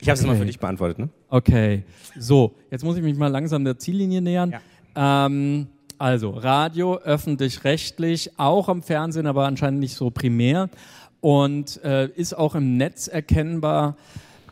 Ich 0.00 0.08
habe 0.08 0.14
es 0.14 0.20
okay. 0.20 0.32
mal 0.32 0.38
für 0.38 0.46
dich 0.46 0.58
beantwortet, 0.58 0.98
ne? 0.98 1.10
Okay. 1.28 1.84
So, 2.18 2.56
jetzt 2.70 2.82
muss 2.84 2.96
ich 2.96 3.02
mich 3.02 3.16
mal 3.16 3.28
langsam 3.28 3.64
der 3.64 3.78
Ziellinie 3.78 4.22
nähern. 4.22 4.54
Ja. 4.96 5.26
Ähm, 5.26 5.68
also 6.00 6.30
Radio, 6.30 6.96
öffentlich-rechtlich, 6.96 8.38
auch 8.38 8.70
am 8.70 8.82
Fernsehen, 8.82 9.26
aber 9.26 9.46
anscheinend 9.46 9.80
nicht 9.80 9.94
so 9.94 10.10
primär 10.10 10.70
und 11.20 11.78
äh, 11.84 12.08
ist 12.16 12.32
auch 12.32 12.54
im 12.54 12.78
Netz 12.78 13.06
erkennbar. 13.06 13.96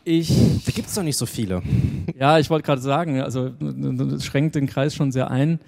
Ich, 0.03 0.29
da 0.63 0.71
gibt 0.71 0.89
es 0.89 0.93
doch 0.93 1.01
nicht 1.03 1.17
so 1.17 1.25
viele. 1.25 1.61
Ja, 2.19 2.37
ich 2.37 2.49
wollte 2.49 2.65
gerade 2.65 2.81
sagen, 2.81 3.21
also 3.21 3.49
das 3.49 4.25
schränkt 4.25 4.55
den 4.55 4.67
Kreis 4.67 4.93
schon 4.93 5.13
sehr 5.13 5.31
ein. 5.31 5.61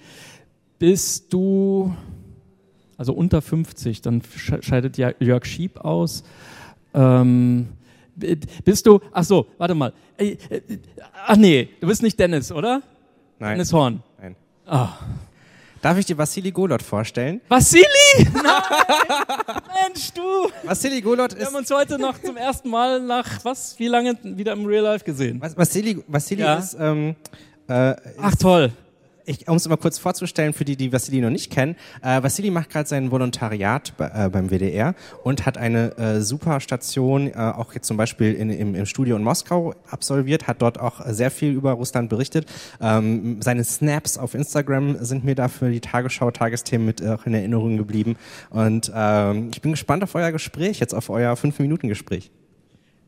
Bist 0.80 1.32
du, 1.32 1.96
also 2.98 3.14
unter 3.14 3.42
50, 3.42 4.02
dann 4.02 4.22
scheidet 4.60 4.98
Jörg 4.98 5.46
Schieb 5.46 5.80
aus. 5.80 6.24
Ähm, 6.94 7.70
bist 8.66 8.86
du, 8.86 9.00
ach 9.14 9.24
so, 9.24 9.48
warte 9.58 9.76
mal. 9.76 9.94
Äh, 10.18 10.32
äh, 10.50 10.62
ach 11.26 11.38
nee, 11.38 11.70
du 11.80 11.88
bist 11.88 12.04
nicht 12.04 12.20
Dennis, 12.20 12.52
oder? 12.52 12.82
Nein. 13.40 13.52
Dennis 13.52 13.72
Horn. 13.72 14.04
Nein. 14.20 14.36
Ah. 14.66 14.90
Darf 15.82 15.98
ich 15.98 16.06
dir 16.06 16.18
Vassili 16.18 16.52
Golot 16.52 16.84
vorstellen? 16.84 17.42
Vassili? 17.48 17.86
Mensch, 18.24 20.12
du! 20.14 20.50
Vassili 20.64 21.02
Golot 21.02 21.34
ist. 21.34 21.40
Wir 21.40 21.48
haben 21.48 21.56
uns 21.56 21.72
heute 21.72 21.98
noch 21.98 22.22
zum 22.22 22.38
ersten 22.38 22.70
Mal 22.70 23.00
nach 23.02 23.44
was? 23.44 23.80
Wie 23.80 23.88
lange 23.88 24.16
wieder 24.22 24.54
im 24.54 24.66
Real 24.66 24.84
Life 24.84 25.04
gesehen? 25.04 25.42
Vassili, 25.42 26.04
Vassili 26.08 26.42
ja. 26.44 26.56
ist. 26.58 26.78
Ähm, 26.80 27.16
äh, 27.68 27.96
Ach 28.22 28.36
toll 28.36 28.72
um 29.48 29.56
es 29.56 29.68
mal 29.68 29.78
kurz 29.78 29.98
vorzustellen, 29.98 30.54
für 30.54 30.66
die, 30.66 30.76
die 30.76 30.92
Vassili 30.92 31.22
noch 31.22 31.30
nicht 31.30 31.52
kennen, 31.52 31.76
äh, 32.02 32.22
Vassili 32.22 32.52
macht 32.52 32.70
gerade 32.70 32.88
sein 32.88 33.12
Volontariat 33.12 33.94
bei, 33.98 34.12
äh, 34.14 34.30
beim 34.30 34.50
WDR 34.50 34.96
und 35.24 35.46
hat 35.46 35.58
eine 35.58 35.98
äh, 35.98 36.22
super 36.22 36.60
Station, 36.60 37.28
äh, 37.28 37.36
auch 37.36 37.74
jetzt 37.74 37.88
zum 37.88 37.98
Beispiel 37.98 38.34
in, 38.34 38.50
im, 38.50 38.76
im 38.76 38.86
Studio 38.86 39.16
in 39.16 39.24
Moskau 39.24 39.74
absolviert, 39.90 40.48
hat 40.48 40.62
dort 40.62 40.80
auch 40.80 41.02
sehr 41.08 41.32
viel 41.32 41.52
über 41.52 41.74
Russland 41.74 42.10
berichtet. 42.10 42.48
Ähm, 42.80 43.42
seine 43.42 43.64
Snaps 43.64 44.18
auf 44.18 44.34
Instagram 44.34 45.04
sind 45.04 45.24
mir 45.24 45.36
da 45.36 45.48
für 45.48 45.70
die 45.70 45.82
Tagesschau, 45.82 46.32
Tagesthemen 46.32 46.86
mit 46.86 47.06
auch 47.06 47.26
in 47.26 47.34
Erinnerung 47.34 47.78
geblieben. 47.78 48.16
Und 48.50 48.92
ähm, 48.94 49.50
ich 49.52 49.62
bin 49.62 49.72
gespannt 49.72 50.04
auf 50.04 50.16
euer 50.16 50.32
Gespräch, 50.32 50.80
jetzt 50.80 50.94
auf 50.94 51.10
euer 51.10 51.34
5-Minuten-Gespräch. 51.34 52.32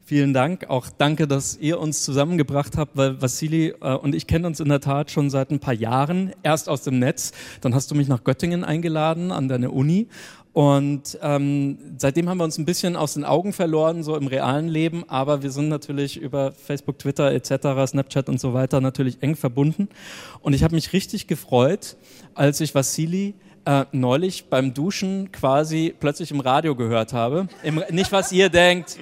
Vielen 0.05 0.33
Dank. 0.33 0.69
Auch 0.69 0.89
danke, 0.89 1.29
dass 1.29 1.55
ihr 1.55 1.79
uns 1.79 2.03
zusammengebracht 2.03 2.75
habt, 2.75 2.97
weil 2.97 3.21
Vassili 3.21 3.73
äh, 3.79 3.93
und 3.95 4.13
ich 4.13 4.27
kennen 4.27 4.43
uns 4.43 4.59
in 4.59 4.67
der 4.67 4.81
Tat 4.81 5.11
schon 5.11 5.29
seit 5.29 5.49
ein 5.49 5.59
paar 5.59 5.73
Jahren. 5.73 6.33
Erst 6.43 6.67
aus 6.67 6.81
dem 6.83 6.99
Netz, 6.99 7.31
dann 7.61 7.73
hast 7.73 7.89
du 7.89 7.95
mich 7.95 8.09
nach 8.09 8.25
Göttingen 8.25 8.65
eingeladen 8.65 9.31
an 9.31 9.47
deine 9.47 9.71
Uni. 9.71 10.09
Und 10.51 11.17
ähm, 11.21 11.77
seitdem 11.97 12.27
haben 12.27 12.37
wir 12.37 12.43
uns 12.43 12.57
ein 12.57 12.65
bisschen 12.65 12.97
aus 12.97 13.13
den 13.13 13.23
Augen 13.23 13.53
verloren, 13.53 14.03
so 14.03 14.17
im 14.17 14.27
realen 14.27 14.67
Leben, 14.67 15.05
aber 15.07 15.41
wir 15.41 15.51
sind 15.51 15.69
natürlich 15.69 16.17
über 16.17 16.51
Facebook, 16.51 16.99
Twitter 16.99 17.31
etc., 17.31 17.87
Snapchat 17.87 18.27
und 18.27 18.41
so 18.41 18.53
weiter 18.53 18.81
natürlich 18.81 19.23
eng 19.23 19.37
verbunden. 19.37 19.87
Und 20.41 20.53
ich 20.53 20.65
habe 20.65 20.75
mich 20.75 20.91
richtig 20.91 21.27
gefreut, 21.27 21.95
als 22.35 22.59
ich 22.59 22.75
Vassili 22.75 23.35
äh, 23.65 23.85
neulich 23.93 24.49
beim 24.49 24.73
Duschen 24.73 25.31
quasi 25.31 25.95
plötzlich 25.97 26.29
im 26.29 26.41
Radio 26.41 26.75
gehört 26.75 27.13
habe. 27.13 27.47
Im, 27.63 27.81
nicht, 27.89 28.11
was 28.11 28.33
ihr 28.33 28.49
denkt 28.49 28.99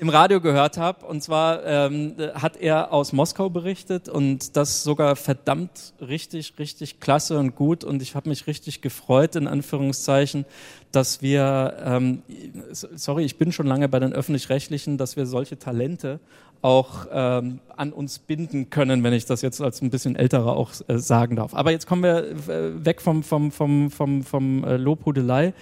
im 0.00 0.08
Radio 0.08 0.40
gehört 0.40 0.76
habe. 0.76 1.06
Und 1.06 1.22
zwar 1.22 1.64
ähm, 1.64 2.14
hat 2.34 2.56
er 2.56 2.92
aus 2.92 3.12
Moskau 3.12 3.50
berichtet 3.50 4.08
und 4.08 4.56
das 4.56 4.82
sogar 4.82 5.16
verdammt 5.16 5.94
richtig, 6.00 6.54
richtig 6.58 7.00
klasse 7.00 7.38
und 7.38 7.54
gut. 7.54 7.84
Und 7.84 8.02
ich 8.02 8.14
habe 8.14 8.28
mich 8.28 8.46
richtig 8.46 8.80
gefreut, 8.80 9.36
in 9.36 9.46
Anführungszeichen, 9.46 10.44
dass 10.92 11.22
wir, 11.22 11.76
ähm, 11.84 12.22
sorry, 12.72 13.24
ich 13.24 13.38
bin 13.38 13.52
schon 13.52 13.66
lange 13.66 13.88
bei 13.88 13.98
den 13.98 14.12
öffentlich-rechtlichen, 14.12 14.98
dass 14.98 15.16
wir 15.16 15.26
solche 15.26 15.58
Talente 15.58 16.20
auch 16.62 17.06
ähm, 17.12 17.60
an 17.76 17.92
uns 17.92 18.18
binden 18.18 18.70
können, 18.70 19.02
wenn 19.04 19.12
ich 19.12 19.26
das 19.26 19.42
jetzt 19.42 19.60
als 19.60 19.82
ein 19.82 19.90
bisschen 19.90 20.16
älterer 20.16 20.56
auch 20.56 20.72
äh, 20.88 20.98
sagen 20.98 21.36
darf. 21.36 21.54
Aber 21.54 21.70
jetzt 21.72 21.86
kommen 21.86 22.02
wir 22.02 22.24
äh, 22.24 22.84
weg 22.84 23.02
vom, 23.02 23.22
vom, 23.22 23.52
vom, 23.52 23.90
vom, 23.90 24.22
vom 24.22 24.64
äh, 24.64 24.78
Lobhudelei. 24.78 25.52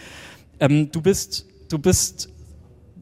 Ähm, 0.60 0.92
du 0.92 1.02
bist, 1.02 1.46
du 1.68 1.80
bist 1.80 2.31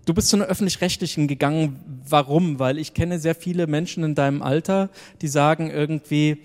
du 0.05 0.15
bist 0.15 0.29
zu 0.29 0.37
einer 0.37 0.47
öffentlich-rechtlichen 0.47 1.29
gegangen. 1.29 2.03
Warum? 2.09 2.59
Weil 2.59 2.79
ich 2.79 2.95
kenne 2.95 3.19
sehr 3.19 3.35
viele 3.35 3.67
Menschen 3.67 4.05
in 4.05 4.15
deinem 4.15 4.43
Alter, 4.43 4.91
die 5.23 5.29
sagen 5.29 5.71
irgendwie, 5.71 6.43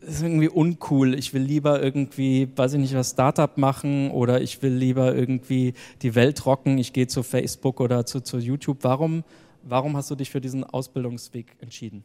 das 0.00 0.16
ist 0.16 0.22
irgendwie 0.22 0.48
uncool. 0.48 1.14
Ich 1.14 1.32
will 1.32 1.42
lieber 1.42 1.82
irgendwie, 1.82 2.48
weiß 2.54 2.74
ich 2.74 2.80
nicht, 2.80 2.94
was 2.94 3.10
Startup 3.10 3.56
machen 3.56 4.10
oder 4.10 4.40
ich 4.40 4.62
will 4.62 4.74
lieber 4.74 5.14
irgendwie 5.14 5.74
die 6.02 6.14
Welt 6.14 6.44
rocken. 6.44 6.78
Ich 6.78 6.92
gehe 6.92 7.06
zu 7.06 7.22
Facebook 7.22 7.80
oder 7.80 8.04
zu, 8.04 8.20
zu 8.20 8.38
YouTube. 8.38 8.78
Warum, 8.82 9.24
warum 9.62 9.96
hast 9.96 10.10
du 10.10 10.14
dich 10.14 10.30
für 10.30 10.40
diesen 10.40 10.64
Ausbildungsweg 10.64 11.56
entschieden? 11.60 12.04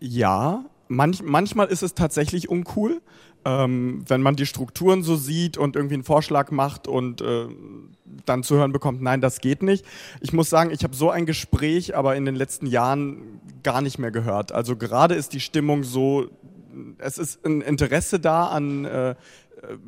Ja, 0.00 0.64
manch, 0.94 1.22
manchmal 1.22 1.68
ist 1.68 1.82
es 1.82 1.94
tatsächlich 1.94 2.48
uncool 2.48 3.00
ähm, 3.44 4.04
wenn 4.06 4.22
man 4.22 4.36
die 4.36 4.46
Strukturen 4.46 5.02
so 5.02 5.16
sieht 5.16 5.58
und 5.58 5.76
irgendwie 5.76 5.94
einen 5.94 6.04
Vorschlag 6.04 6.50
macht 6.50 6.86
und 6.86 7.20
äh, 7.20 7.46
dann 8.26 8.42
zu 8.42 8.56
hören 8.56 8.72
bekommt, 8.72 9.02
nein, 9.02 9.20
das 9.20 9.40
geht 9.40 9.62
nicht. 9.62 9.84
Ich 10.20 10.32
muss 10.32 10.50
sagen, 10.50 10.70
ich 10.70 10.84
habe 10.84 10.94
so 10.94 11.10
ein 11.10 11.26
Gespräch 11.26 11.96
aber 11.96 12.16
in 12.16 12.24
den 12.24 12.36
letzten 12.36 12.66
Jahren 12.66 13.40
gar 13.62 13.80
nicht 13.80 13.98
mehr 13.98 14.10
gehört. 14.10 14.52
Also 14.52 14.76
gerade 14.76 15.14
ist 15.14 15.32
die 15.32 15.40
Stimmung 15.40 15.82
so, 15.82 16.28
es 16.98 17.18
ist 17.18 17.44
ein 17.44 17.60
Interesse 17.62 18.20
da 18.20 18.46
an 18.46 18.84
äh, 18.84 19.14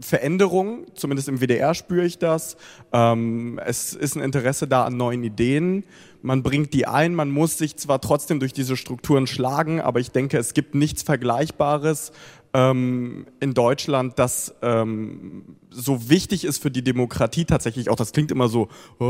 Veränderung, 0.00 0.86
zumindest 0.94 1.28
im 1.28 1.40
WDR 1.40 1.74
spüre 1.74 2.04
ich 2.04 2.18
das. 2.18 2.56
Ähm, 2.92 3.60
es 3.64 3.92
ist 3.92 4.14
ein 4.16 4.22
Interesse 4.22 4.68
da 4.68 4.84
an 4.84 4.96
neuen 4.96 5.24
Ideen. 5.24 5.84
Man 6.22 6.42
bringt 6.42 6.72
die 6.72 6.86
ein, 6.86 7.14
man 7.14 7.30
muss 7.30 7.58
sich 7.58 7.76
zwar 7.76 8.00
trotzdem 8.00 8.40
durch 8.40 8.52
diese 8.52 8.76
Strukturen 8.76 9.26
schlagen, 9.26 9.80
aber 9.80 10.00
ich 10.00 10.10
denke, 10.10 10.38
es 10.38 10.54
gibt 10.54 10.74
nichts 10.74 11.02
Vergleichbares, 11.02 12.12
ähm, 12.54 13.26
in 13.40 13.52
Deutschland, 13.52 14.18
das 14.18 14.54
ähm, 14.62 15.56
so 15.70 16.08
wichtig 16.08 16.44
ist 16.44 16.62
für 16.62 16.70
die 16.70 16.84
Demokratie 16.84 17.44
tatsächlich 17.44 17.90
auch. 17.90 17.96
Das 17.96 18.12
klingt 18.12 18.30
immer 18.30 18.48
so 18.48 18.68
äh, 19.00 19.04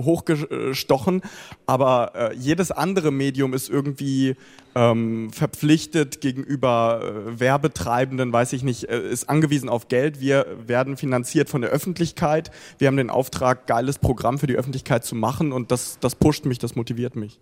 hochgestochen, 0.00 1.22
aber 1.66 2.12
äh, 2.14 2.36
jedes 2.36 2.70
andere 2.70 3.10
Medium 3.10 3.52
ist 3.52 3.68
irgendwie 3.68 4.36
ähm, 4.76 5.30
verpflichtet 5.32 6.20
gegenüber 6.20 7.02
äh, 7.02 7.40
Werbetreibenden, 7.40 8.32
weiß 8.32 8.52
ich 8.52 8.62
nicht, 8.62 8.84
äh, 8.84 9.10
ist 9.10 9.28
angewiesen 9.28 9.68
auf 9.68 9.88
Geld. 9.88 10.20
Wir 10.20 10.46
werden 10.64 10.96
finanziert 10.96 11.50
von 11.50 11.62
der 11.62 11.70
Öffentlichkeit. 11.70 12.52
Wir 12.78 12.86
haben 12.86 12.96
den 12.96 13.10
Auftrag, 13.10 13.66
geiles 13.66 13.98
Programm 13.98 14.38
für 14.38 14.46
die 14.46 14.54
Öffentlichkeit 14.54 15.04
zu 15.04 15.16
machen 15.16 15.50
und 15.50 15.72
das, 15.72 15.98
das 15.98 16.14
pusht 16.14 16.44
mich, 16.44 16.60
das 16.60 16.76
motiviert 16.76 17.16
mich. 17.16 17.40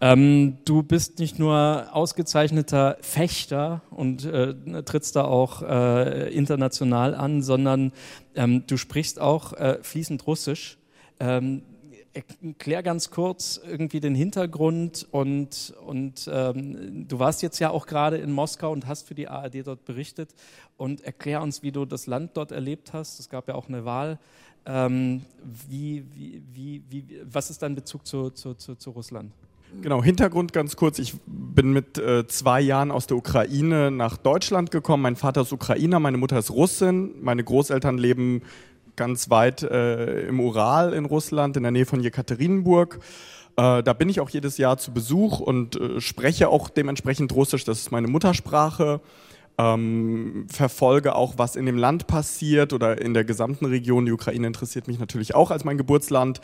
Ähm, 0.00 0.58
du 0.64 0.84
bist 0.84 1.18
nicht 1.18 1.40
nur 1.40 1.88
ausgezeichneter 1.92 2.98
Fechter 3.00 3.82
und 3.90 4.24
äh, 4.24 4.54
trittst 4.84 5.16
da 5.16 5.24
auch 5.24 5.62
äh, 5.62 6.32
international 6.32 7.16
an, 7.16 7.42
sondern 7.42 7.92
ähm, 8.36 8.64
du 8.66 8.76
sprichst 8.76 9.20
auch 9.20 9.54
äh, 9.54 9.78
fließend 9.82 10.24
Russisch. 10.26 10.78
Ähm, 11.18 11.62
erklär 12.42 12.82
ganz 12.82 13.10
kurz 13.10 13.60
irgendwie 13.64 14.00
den 14.00 14.14
Hintergrund 14.14 15.06
und, 15.10 15.74
und 15.84 16.30
ähm, 16.32 17.06
du 17.08 17.18
warst 17.18 17.42
jetzt 17.42 17.58
ja 17.58 17.70
auch 17.70 17.86
gerade 17.86 18.18
in 18.18 18.32
Moskau 18.32 18.70
und 18.72 18.86
hast 18.86 19.06
für 19.06 19.14
die 19.14 19.28
ARD 19.28 19.66
dort 19.66 19.84
berichtet 19.84 20.34
und 20.76 21.00
erklär 21.02 21.42
uns, 21.42 21.62
wie 21.62 21.72
du 21.72 21.84
das 21.84 22.06
Land 22.06 22.36
dort 22.36 22.52
erlebt 22.52 22.92
hast. 22.92 23.20
Es 23.20 23.28
gab 23.28 23.48
ja 23.48 23.54
auch 23.54 23.68
eine 23.68 23.84
Wahl. 23.84 24.18
Ähm, 24.64 25.22
wie, 25.68 26.04
wie, 26.12 26.82
wie, 26.88 27.20
was 27.24 27.50
ist 27.50 27.62
dein 27.62 27.74
Bezug 27.74 28.06
zu, 28.06 28.30
zu, 28.30 28.54
zu, 28.54 28.74
zu 28.74 28.90
Russland? 28.90 29.32
Genau, 29.80 30.02
Hintergrund 30.02 30.52
ganz 30.52 30.76
kurz. 30.76 30.98
Ich 30.98 31.14
bin 31.26 31.72
mit 31.72 31.98
äh, 31.98 32.26
zwei 32.26 32.60
Jahren 32.60 32.90
aus 32.90 33.06
der 33.06 33.16
Ukraine 33.16 33.90
nach 33.90 34.16
Deutschland 34.16 34.70
gekommen. 34.70 35.02
Mein 35.02 35.16
Vater 35.16 35.42
ist 35.42 35.52
Ukrainer, 35.52 36.00
meine 36.00 36.16
Mutter 36.16 36.38
ist 36.38 36.50
Russin. 36.50 37.12
Meine 37.22 37.44
Großeltern 37.44 37.98
leben 37.98 38.42
ganz 38.96 39.30
weit 39.30 39.62
äh, 39.62 40.26
im 40.26 40.40
Ural 40.40 40.92
in 40.92 41.04
Russland, 41.04 41.56
in 41.56 41.62
der 41.62 41.72
Nähe 41.72 41.86
von 41.86 42.00
Jekaterinburg. 42.00 42.98
Äh, 43.56 43.82
da 43.82 43.92
bin 43.92 44.08
ich 44.08 44.20
auch 44.20 44.30
jedes 44.30 44.58
Jahr 44.58 44.78
zu 44.78 44.92
Besuch 44.92 45.40
und 45.40 45.80
äh, 45.80 46.00
spreche 46.00 46.48
auch 46.48 46.68
dementsprechend 46.68 47.32
Russisch. 47.34 47.64
Das 47.64 47.78
ist 47.78 47.92
meine 47.92 48.08
Muttersprache. 48.08 49.00
Ähm, 49.58 50.46
verfolge 50.48 51.16
auch, 51.16 51.34
was 51.36 51.56
in 51.56 51.66
dem 51.66 51.76
Land 51.76 52.06
passiert 52.06 52.72
oder 52.72 53.00
in 53.00 53.14
der 53.14 53.24
gesamten 53.24 53.66
Region. 53.66 54.06
Die 54.06 54.12
Ukraine 54.12 54.46
interessiert 54.46 54.86
mich 54.86 55.00
natürlich 55.00 55.34
auch 55.34 55.50
als 55.50 55.64
mein 55.64 55.76
Geburtsland. 55.76 56.40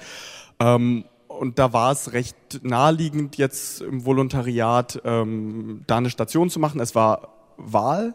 Ähm, 0.58 1.04
und 1.38 1.58
da 1.58 1.72
war 1.72 1.92
es 1.92 2.12
recht 2.12 2.60
naheliegend, 2.62 3.36
jetzt 3.36 3.82
im 3.82 4.04
Volontariat 4.04 5.00
ähm, 5.04 5.82
da 5.86 5.98
eine 5.98 6.10
Station 6.10 6.50
zu 6.50 6.60
machen. 6.60 6.80
Es 6.80 6.94
war 6.94 7.28
Wahl, 7.56 8.14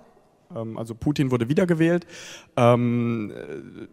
ähm, 0.55 0.77
also 0.77 0.95
Putin 0.95 1.31
wurde 1.31 1.49
wiedergewählt. 1.49 2.05
Ähm, 2.57 3.31
äh, 3.31 3.87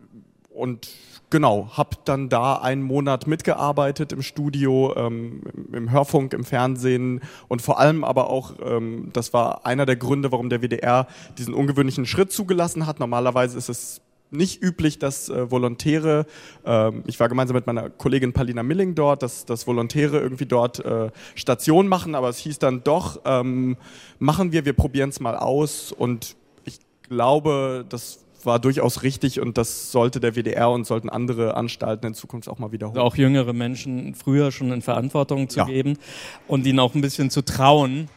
und 0.54 0.88
genau, 1.28 1.68
habe 1.72 1.96
dann 2.04 2.28
da 2.28 2.56
einen 2.56 2.82
Monat 2.82 3.26
mitgearbeitet 3.26 4.12
im 4.12 4.22
Studio, 4.22 4.94
ähm, 4.96 5.42
im 5.72 5.90
Hörfunk, 5.90 6.32
im 6.32 6.44
Fernsehen 6.44 7.20
und 7.48 7.60
vor 7.60 7.78
allem 7.78 8.04
aber 8.04 8.30
auch, 8.30 8.54
ähm, 8.64 9.10
das 9.12 9.32
war 9.32 9.66
einer 9.66 9.84
der 9.84 9.96
Gründe, 9.96 10.32
warum 10.32 10.48
der 10.48 10.62
WDR 10.62 11.06
diesen 11.36 11.52
ungewöhnlichen 11.52 12.06
Schritt 12.06 12.32
zugelassen 12.32 12.86
hat. 12.86 13.00
Normalerweise 13.00 13.58
ist 13.58 13.68
es 13.68 14.00
nicht 14.30 14.62
üblich, 14.62 14.98
dass 14.98 15.28
äh, 15.28 15.50
Volontäre, 15.50 16.26
äh, 16.64 16.92
ich 17.06 17.20
war 17.20 17.28
gemeinsam 17.28 17.54
mit 17.54 17.66
meiner 17.66 17.90
Kollegin 17.90 18.32
Palina 18.32 18.62
Milling 18.62 18.94
dort, 18.94 19.22
dass, 19.22 19.44
dass 19.44 19.66
Volontäre 19.66 20.18
irgendwie 20.18 20.46
dort 20.46 20.84
äh, 20.84 21.10
Station 21.34 21.88
machen, 21.88 22.14
aber 22.14 22.28
es 22.28 22.38
hieß 22.38 22.58
dann 22.58 22.82
doch, 22.82 23.20
ähm, 23.24 23.76
machen 24.18 24.52
wir, 24.52 24.64
wir 24.64 24.72
probieren 24.72 25.10
es 25.10 25.20
mal 25.20 25.36
aus 25.36 25.92
und 25.92 26.36
ich 26.64 26.78
glaube, 27.08 27.84
das 27.88 28.24
war 28.46 28.58
durchaus 28.58 29.02
richtig 29.02 29.40
und 29.40 29.58
das 29.58 29.90
sollte 29.90 30.20
der 30.20 30.34
WDR 30.34 30.70
und 30.70 30.86
sollten 30.86 31.10
andere 31.10 31.56
Anstalten 31.56 32.06
in 32.06 32.14
Zukunft 32.14 32.48
auch 32.48 32.58
mal 32.58 32.72
wiederholen. 32.72 32.98
Auch 33.00 33.16
jüngere 33.16 33.52
Menschen 33.52 34.14
früher 34.14 34.52
schon 34.52 34.72
in 34.72 34.82
Verantwortung 34.82 35.48
zu 35.48 35.58
ja. 35.58 35.64
geben 35.64 35.98
und 36.46 36.64
ihnen 36.66 36.78
auch 36.78 36.94
ein 36.94 37.00
bisschen 37.00 37.28
zu 37.30 37.42
trauen. 37.42 38.08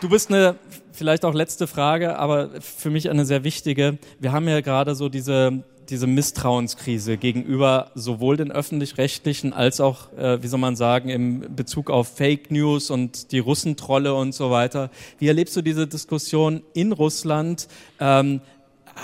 Du 0.00 0.08
bist 0.08 0.32
eine 0.32 0.56
vielleicht 0.98 1.24
auch 1.24 1.32
letzte 1.32 1.66
Frage, 1.66 2.18
aber 2.18 2.50
für 2.60 2.90
mich 2.90 3.08
eine 3.08 3.24
sehr 3.24 3.44
wichtige. 3.44 3.98
Wir 4.18 4.32
haben 4.32 4.46
ja 4.48 4.60
gerade 4.60 4.94
so 4.94 5.08
diese, 5.08 5.62
diese 5.88 6.06
Misstrauenskrise 6.06 7.16
gegenüber 7.16 7.90
sowohl 7.94 8.36
den 8.36 8.52
öffentlich-rechtlichen 8.52 9.52
als 9.52 9.80
auch, 9.80 10.12
äh, 10.18 10.42
wie 10.42 10.48
soll 10.48 10.60
man 10.60 10.76
sagen, 10.76 11.08
im 11.08 11.54
Bezug 11.54 11.90
auf 11.90 12.08
Fake 12.08 12.50
News 12.50 12.90
und 12.90 13.32
die 13.32 13.38
Russentrolle 13.38 14.14
und 14.14 14.34
so 14.34 14.50
weiter. 14.50 14.90
Wie 15.18 15.28
erlebst 15.28 15.56
du 15.56 15.62
diese 15.62 15.86
Diskussion 15.86 16.62
in 16.74 16.92
Russland? 16.92 17.68
Ähm, 18.00 18.40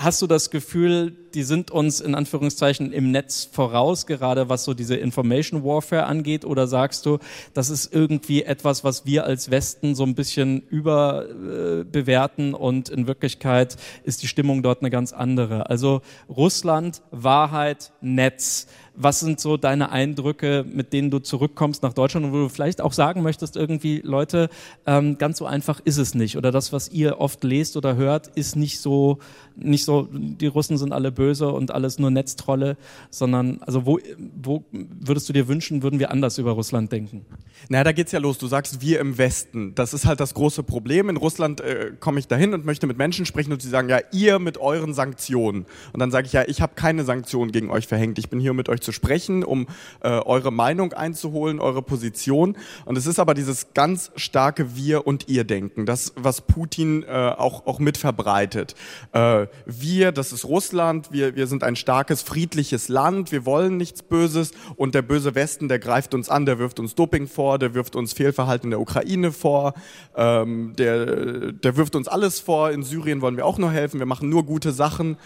hast 0.01 0.21
du 0.21 0.27
das 0.27 0.49
Gefühl, 0.49 1.15
die 1.33 1.43
sind 1.43 1.71
uns 1.71 1.99
in 1.99 2.15
Anführungszeichen 2.15 2.91
im 2.93 3.11
Netz 3.11 3.47
voraus, 3.51 4.05
gerade 4.05 4.49
was 4.49 4.63
so 4.63 4.73
diese 4.73 4.95
Information 4.95 5.63
Warfare 5.63 6.05
angeht? 6.05 6.45
Oder 6.45 6.67
sagst 6.67 7.05
du, 7.05 7.19
das 7.53 7.69
ist 7.69 7.93
irgendwie 7.93 8.43
etwas, 8.43 8.83
was 8.83 9.05
wir 9.05 9.25
als 9.25 9.51
Westen 9.51 9.95
so 9.95 10.03
ein 10.03 10.15
bisschen 10.15 10.61
überbewerten 10.61 12.53
äh, 12.53 12.55
und 12.55 12.89
in 12.89 13.07
Wirklichkeit 13.07 13.77
ist 14.03 14.23
die 14.23 14.27
Stimmung 14.27 14.63
dort 14.63 14.81
eine 14.81 14.89
ganz 14.89 15.13
andere? 15.13 15.69
Also 15.69 16.01
Russland, 16.29 17.01
Wahrheit, 17.11 17.91
Netz. 18.01 18.67
Was 18.97 19.19
sind 19.19 19.39
so 19.39 19.57
deine 19.57 19.91
Eindrücke, 19.91 20.65
mit 20.67 20.93
denen 20.93 21.11
du 21.11 21.19
zurückkommst 21.19 21.83
nach 21.83 21.93
Deutschland 21.93 22.25
und 22.25 22.33
wo 22.33 22.37
du 22.37 22.49
vielleicht 22.49 22.81
auch 22.81 22.93
sagen 22.93 23.21
möchtest, 23.21 23.55
irgendwie, 23.55 24.01
Leute, 24.03 24.49
ähm, 24.85 25.17
ganz 25.17 25.37
so 25.37 25.45
einfach 25.45 25.79
ist 25.83 25.97
es 25.97 26.15
nicht. 26.15 26.37
Oder 26.37 26.51
das, 26.51 26.73
was 26.73 26.89
ihr 26.89 27.19
oft 27.19 27.43
lest 27.43 27.77
oder 27.77 27.95
hört, 27.95 28.27
ist 28.35 28.55
nicht 28.55 28.79
so, 28.79 29.19
nicht 29.55 29.85
so, 29.85 30.07
die 30.11 30.47
Russen 30.47 30.77
sind 30.77 30.93
alle 30.93 31.11
böse 31.11 31.49
und 31.49 31.71
alles 31.71 31.99
nur 31.99 32.11
Netztrolle, 32.11 32.77
sondern 33.09 33.59
also 33.61 33.85
wo, 33.85 33.99
wo 34.41 34.63
würdest 34.71 35.27
du 35.29 35.33
dir 35.33 35.47
wünschen, 35.47 35.83
würden 35.83 35.99
wir 35.99 36.11
anders 36.11 36.37
über 36.37 36.51
Russland 36.51 36.91
denken? 36.91 37.25
Na, 37.69 37.83
da 37.83 37.91
geht's 37.91 38.11
ja 38.11 38.19
los. 38.19 38.37
Du 38.37 38.47
sagst 38.47 38.81
wir 38.81 38.99
im 38.99 39.17
Westen. 39.17 39.73
Das 39.75 39.93
ist 39.93 40.05
halt 40.05 40.19
das 40.19 40.33
große 40.33 40.63
Problem. 40.63 41.09
In 41.09 41.17
Russland 41.17 41.61
äh, 41.61 41.91
komme 41.99 42.19
ich 42.19 42.27
dahin 42.27 42.53
und 42.53 42.65
möchte 42.65 42.87
mit 42.87 42.97
Menschen 42.97 43.25
sprechen 43.25 43.51
und 43.51 43.61
sie 43.61 43.69
sagen, 43.69 43.89
ja, 43.89 43.99
ihr 44.11 44.39
mit 44.39 44.57
euren 44.57 44.93
Sanktionen. 44.93 45.65
Und 45.93 45.99
dann 45.99 46.11
sage 46.11 46.27
ich, 46.27 46.33
ja, 46.33 46.43
ich 46.47 46.61
habe 46.61 46.73
keine 46.75 47.03
Sanktionen 47.03 47.51
gegen 47.51 47.69
euch 47.69 47.87
verhängt. 47.87 48.19
Ich 48.19 48.29
bin 48.29 48.39
hier, 48.39 48.51
um 48.51 48.57
mit 48.57 48.69
euch 48.69 48.81
zu 48.85 48.93
sprechen, 48.93 49.43
um 49.43 49.67
äh, 50.01 50.09
eure 50.09 50.51
Meinung 50.51 50.93
einzuholen, 50.93 51.59
eure 51.59 51.81
Position. 51.81 52.55
Und 52.85 52.97
es 52.97 53.07
ist 53.07 53.19
aber 53.19 53.33
dieses 53.33 53.73
ganz 53.73 54.11
starke 54.15 54.75
Wir- 54.75 55.05
und 55.05 55.27
Ihr-Denken, 55.27 55.85
das, 55.85 56.13
was 56.15 56.41
Putin 56.41 57.03
äh, 57.03 57.07
auch, 57.09 57.65
auch 57.65 57.79
mit 57.79 57.97
verbreitet. 57.97 58.75
Äh, 59.11 59.47
wir, 59.65 60.11
das 60.11 60.31
ist 60.31 60.45
Russland, 60.45 61.11
wir, 61.11 61.35
wir 61.35 61.47
sind 61.47 61.63
ein 61.63 61.75
starkes, 61.75 62.21
friedliches 62.21 62.87
Land, 62.87 63.31
wir 63.31 63.45
wollen 63.45 63.77
nichts 63.77 64.03
Böses 64.03 64.51
und 64.75 64.95
der 64.95 65.01
böse 65.01 65.35
Westen, 65.35 65.67
der 65.67 65.79
greift 65.79 66.13
uns 66.13 66.29
an, 66.29 66.45
der 66.45 66.59
wirft 66.59 66.79
uns 66.79 66.95
Doping 66.95 67.27
vor, 67.27 67.59
der 67.59 67.73
wirft 67.73 67.95
uns 67.95 68.13
Fehlverhalten 68.13 68.67
in 68.67 68.71
der 68.71 68.79
Ukraine 68.79 69.31
vor, 69.31 69.73
ähm, 70.15 70.73
der, 70.77 71.51
der 71.51 71.75
wirft 71.75 71.95
uns 71.95 72.07
alles 72.07 72.39
vor, 72.39 72.71
in 72.71 72.83
Syrien 72.83 73.21
wollen 73.21 73.37
wir 73.37 73.45
auch 73.45 73.57
nur 73.57 73.71
helfen, 73.71 73.99
wir 73.99 74.05
machen 74.05 74.29
nur 74.29 74.45
gute 74.45 74.71
Sachen. 74.71 75.17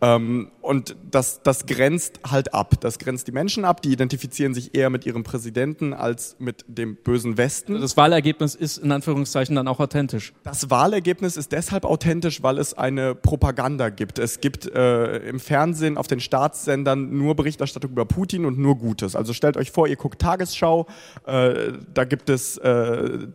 Ähm, 0.00 0.50
und 0.60 0.96
das, 1.10 1.42
das 1.42 1.66
grenzt 1.66 2.20
halt 2.30 2.54
ab. 2.54 2.74
Das 2.80 2.98
grenzt 2.98 3.07
die 3.16 3.32
Menschen 3.32 3.64
ab, 3.64 3.82
die 3.82 3.92
identifizieren 3.92 4.54
sich 4.54 4.74
eher 4.74 4.90
mit 4.90 5.06
ihrem 5.06 5.24
Präsidenten 5.24 5.92
als 5.92 6.36
mit 6.38 6.64
dem 6.68 6.96
bösen 6.96 7.36
Westen. 7.36 7.80
Das 7.80 7.96
Wahlergebnis 7.96 8.54
ist 8.54 8.78
in 8.78 8.92
Anführungszeichen 8.92 9.56
dann 9.56 9.68
auch 9.68 9.80
authentisch. 9.80 10.32
Das 10.44 10.70
Wahlergebnis 10.70 11.36
ist 11.36 11.52
deshalb 11.52 11.84
authentisch, 11.84 12.42
weil 12.42 12.58
es 12.58 12.74
eine 12.74 13.14
Propaganda 13.14 13.88
gibt. 13.88 14.18
Es 14.18 14.40
gibt 14.40 14.66
äh, 14.66 15.18
im 15.28 15.40
Fernsehen 15.40 15.96
auf 15.96 16.06
den 16.06 16.20
Staatssendern 16.20 17.16
nur 17.16 17.34
Berichterstattung 17.34 17.92
über 17.92 18.04
Putin 18.04 18.44
und 18.44 18.58
nur 18.58 18.76
Gutes. 18.76 19.16
Also 19.16 19.32
stellt 19.32 19.56
euch 19.56 19.70
vor, 19.70 19.88
ihr 19.88 19.96
guckt 19.96 20.20
Tagesschau, 20.20 20.86
äh, 21.26 21.72
da 21.94 22.04
gibt 22.04 22.28
es 22.28 22.58
äh, 22.58 23.28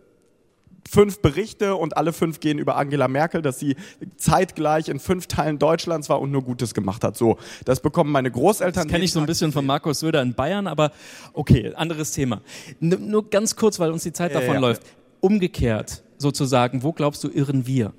fünf 0.89 1.19
Berichte 1.19 1.75
und 1.75 1.97
alle 1.97 2.13
fünf 2.13 2.39
gehen 2.39 2.59
über 2.59 2.75
Angela 2.75 3.07
Merkel, 3.07 3.41
dass 3.41 3.59
sie 3.59 3.75
zeitgleich 4.17 4.89
in 4.89 4.99
fünf 4.99 5.27
Teilen 5.27 5.59
Deutschlands 5.59 6.09
war 6.09 6.21
und 6.21 6.31
nur 6.31 6.43
Gutes 6.43 6.73
gemacht 6.73 7.03
hat. 7.03 7.17
So, 7.17 7.37
das 7.65 7.79
bekommen 7.79 8.11
meine 8.11 8.31
Großeltern. 8.31 8.83
Das 8.83 8.91
kenne 8.91 9.05
ich 9.05 9.11
so 9.11 9.19
ein 9.19 9.25
bisschen 9.25 9.51
von 9.51 9.65
Markus 9.65 9.99
Söder 9.99 10.21
in 10.21 10.33
Bayern, 10.33 10.67
aber 10.67 10.91
okay, 11.33 11.73
anderes 11.75 12.11
Thema. 12.11 12.41
N 12.81 13.09
nur 13.09 13.29
ganz 13.29 13.55
kurz, 13.55 13.79
weil 13.79 13.91
uns 13.91 14.03
die 14.03 14.13
Zeit 14.13 14.33
davon 14.33 14.47
ja, 14.47 14.53
ja. 14.55 14.59
läuft. 14.59 14.83
Umgekehrt 15.19 16.03
sozusagen, 16.17 16.83
wo 16.83 16.93
glaubst 16.93 17.23
du 17.23 17.29
irren 17.29 17.65
wir? 17.65 17.93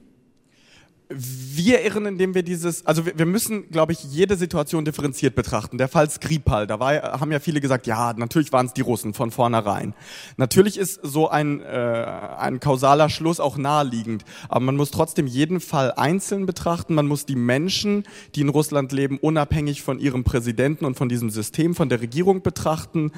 Wir 1.17 1.85
irren, 1.85 2.07
indem 2.07 2.35
wir 2.35 2.43
dieses, 2.43 2.85
also 2.85 3.07
wir, 3.07 3.19
wir 3.19 3.27
müssen, 3.27 3.71
glaube 3.71 3.93
ich, 3.93 4.05
jede 4.05 4.37
Situation 4.37 4.85
differenziert 4.85 5.35
betrachten. 5.35 5.79
Der 5.79 5.89
Fall 5.89 6.11
Skripal, 6.11 6.67
da 6.67 6.81
war, 6.81 7.21
haben 7.21 7.33
ja 7.33 7.41
viele 7.41 7.61
gesagt, 7.61 7.87
ja, 7.87 8.13
natürlich 8.13 8.53
waren 8.53 8.67
es 8.67 8.75
die 8.75 8.81
Russen 8.81 9.15
von 9.15 9.31
vornherein. 9.31 9.95
Natürlich 10.37 10.79
ist 10.79 11.01
so 11.03 11.29
ein, 11.29 11.61
äh, 11.61 11.65
ein 12.39 12.61
kausaler 12.61 13.09
Schluss 13.09 13.41
auch 13.41 13.57
naheliegend, 13.57 14.25
aber 14.49 14.61
man 14.61 14.77
muss 14.77 14.91
trotzdem 14.91 15.27
jeden 15.27 15.61
Fall 15.61 15.93
einzeln 15.93 16.47
betrachten. 16.47 16.95
Man 16.95 17.07
muss 17.07 17.27
die 17.27 17.37
Menschen, 17.37 18.05
die 18.35 18.41
in 18.41 18.49
Russland 18.49 18.93
leben, 18.93 19.19
unabhängig 19.19 19.83
von 19.83 19.99
ihrem 19.99 20.25
Präsidenten 20.25 20.85
und 20.85 20.97
von 20.97 21.09
diesem 21.09 21.31
System, 21.31 21.75
von 21.75 21.89
der 21.89 22.01
Regierung 22.01 22.43
betrachten. 22.43 23.13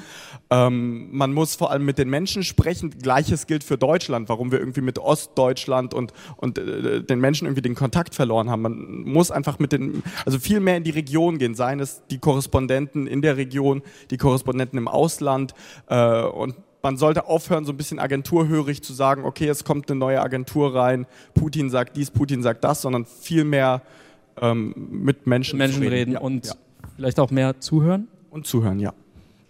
Ähm, 0.49 1.09
man 1.11 1.33
muss 1.33 1.55
vor 1.55 1.71
allem 1.71 1.85
mit 1.85 1.97
den 1.97 2.09
Menschen 2.09 2.43
sprechen. 2.43 2.91
Gleiches 2.91 3.47
gilt 3.47 3.63
für 3.63 3.77
Deutschland, 3.77 4.29
warum 4.29 4.51
wir 4.51 4.59
irgendwie 4.59 4.81
mit 4.81 4.99
Ostdeutschland 4.99 5.93
und, 5.93 6.13
und 6.35 6.57
äh, 6.59 7.03
den 7.03 7.19
Menschen 7.19 7.47
irgendwie 7.47 7.63
den 7.63 7.75
Kontakt 7.75 7.86
verloren 8.15 8.49
haben. 8.49 8.61
Man 8.61 9.01
muss 9.03 9.31
einfach 9.31 9.59
mit 9.59 9.71
den, 9.71 10.03
also 10.25 10.39
viel 10.39 10.59
mehr 10.59 10.77
in 10.77 10.83
die 10.83 10.91
Region 10.91 11.37
gehen, 11.37 11.55
seien 11.55 11.79
es 11.79 12.01
die 12.09 12.19
Korrespondenten 12.19 13.07
in 13.07 13.21
der 13.21 13.37
Region, 13.37 13.81
die 14.11 14.17
Korrespondenten 14.17 14.77
im 14.77 14.87
Ausland 14.87 15.53
äh, 15.87 16.21
und 16.23 16.55
man 16.83 16.97
sollte 16.97 17.27
aufhören, 17.27 17.65
so 17.65 17.73
ein 17.73 17.77
bisschen 17.77 17.99
agenturhörig 17.99 18.81
zu 18.81 18.93
sagen, 18.93 19.25
okay, 19.25 19.47
es 19.47 19.63
kommt 19.63 19.89
eine 19.89 19.99
neue 19.99 20.21
Agentur 20.21 20.75
rein, 20.75 21.05
Putin 21.33 21.69
sagt 21.69 21.97
dies, 21.97 22.11
Putin 22.11 22.43
sagt 22.43 22.63
das, 22.63 22.81
sondern 22.81 23.05
viel 23.05 23.43
mehr 23.43 23.81
ähm, 24.41 24.73
mit 24.89 25.27
Menschen, 25.27 25.57
Menschen 25.57 25.81
reden, 25.81 25.93
reden 25.93 26.11
ja, 26.13 26.19
und 26.19 26.45
ja. 26.45 26.53
vielleicht 26.95 27.19
auch 27.19 27.31
mehr 27.31 27.59
zuhören. 27.59 28.07
Und 28.29 28.45
zuhören, 28.45 28.79
ja. 28.79 28.93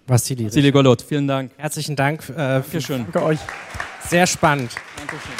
Vassili. 0.07 0.45
Vassili 0.45 0.71
Golot, 0.71 1.01
vielen 1.01 1.27
Dank. 1.27 1.51
Herzlichen 1.57 1.95
Dank. 1.95 2.27
Äh, 2.29 2.33
Dankeschön. 2.35 3.05
Danke 3.11 3.23
euch. 3.23 3.39
Sehr 4.07 4.25
spannend. 4.25 4.71
Dankeschön. 4.95 5.33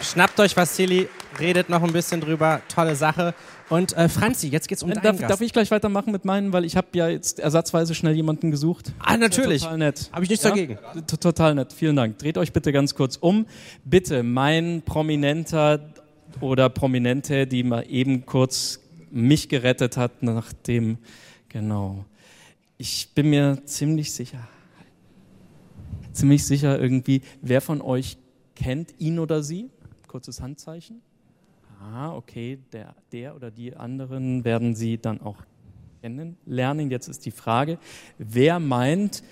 Schnappt 0.00 0.38
euch 0.38 0.56
Vassili, 0.56 1.08
redet 1.38 1.68
noch 1.68 1.82
ein 1.82 1.92
bisschen 1.92 2.20
drüber, 2.20 2.60
tolle 2.68 2.96
Sache. 2.96 3.34
Und 3.68 3.96
äh, 3.96 4.08
Franzi, 4.08 4.48
jetzt 4.48 4.68
geht's 4.68 4.82
um 4.82 4.90
äh, 4.90 4.94
deinen 4.94 5.02
darf, 5.04 5.18
Gast. 5.18 5.30
darf 5.30 5.40
ich 5.40 5.52
gleich 5.52 5.70
weitermachen 5.70 6.12
mit 6.12 6.24
meinen, 6.24 6.52
weil 6.52 6.64
ich 6.64 6.76
habe 6.76 6.88
ja 6.94 7.08
jetzt 7.08 7.38
ersatzweise 7.38 7.94
schnell 7.94 8.14
jemanden 8.14 8.50
gesucht. 8.50 8.92
Ah, 8.98 9.16
natürlich. 9.16 9.62
total 9.62 9.78
nett. 9.78 10.10
Habe 10.12 10.24
ich 10.24 10.30
nichts 10.30 10.44
ja? 10.44 10.50
dagegen. 10.50 10.78
T 11.06 11.16
total 11.16 11.54
nett. 11.54 11.72
Vielen 11.72 11.96
Dank. 11.96 12.18
Dreht 12.18 12.38
euch 12.38 12.52
bitte 12.52 12.72
ganz 12.72 12.94
kurz 12.94 13.16
um. 13.16 13.46
Bitte, 13.84 14.22
mein 14.22 14.82
Prominenter 14.82 15.92
oder 16.40 16.68
Prominente, 16.68 17.46
die 17.46 17.62
mal 17.62 17.84
eben 17.88 18.24
kurz 18.26 18.80
mich 19.10 19.48
gerettet 19.48 19.96
hat, 19.96 20.22
nachdem, 20.22 20.98
genau. 21.48 22.04
Ich 22.76 23.08
bin 23.14 23.30
mir 23.30 23.58
ziemlich 23.64 24.12
sicher, 24.12 24.46
ziemlich 26.12 26.44
sicher 26.46 26.78
irgendwie, 26.78 27.22
wer 27.42 27.60
von 27.60 27.80
euch 27.80 28.18
kennt 28.54 28.94
ihn 28.98 29.18
oder 29.18 29.42
sie? 29.42 29.70
Kurzes 30.06 30.40
Handzeichen. 30.40 31.02
Ah, 31.80 32.12
okay, 32.14 32.58
der, 32.72 32.94
der 33.12 33.36
oder 33.36 33.52
die 33.52 33.76
anderen 33.76 34.44
werden 34.44 34.74
Sie 34.74 34.98
dann 34.98 35.20
auch 35.20 35.36
kennenlernen. 36.02 36.90
Jetzt 36.90 37.06
ist 37.06 37.24
die 37.24 37.30
Frage, 37.30 37.78
wer 38.18 38.58
meint, 38.58 39.22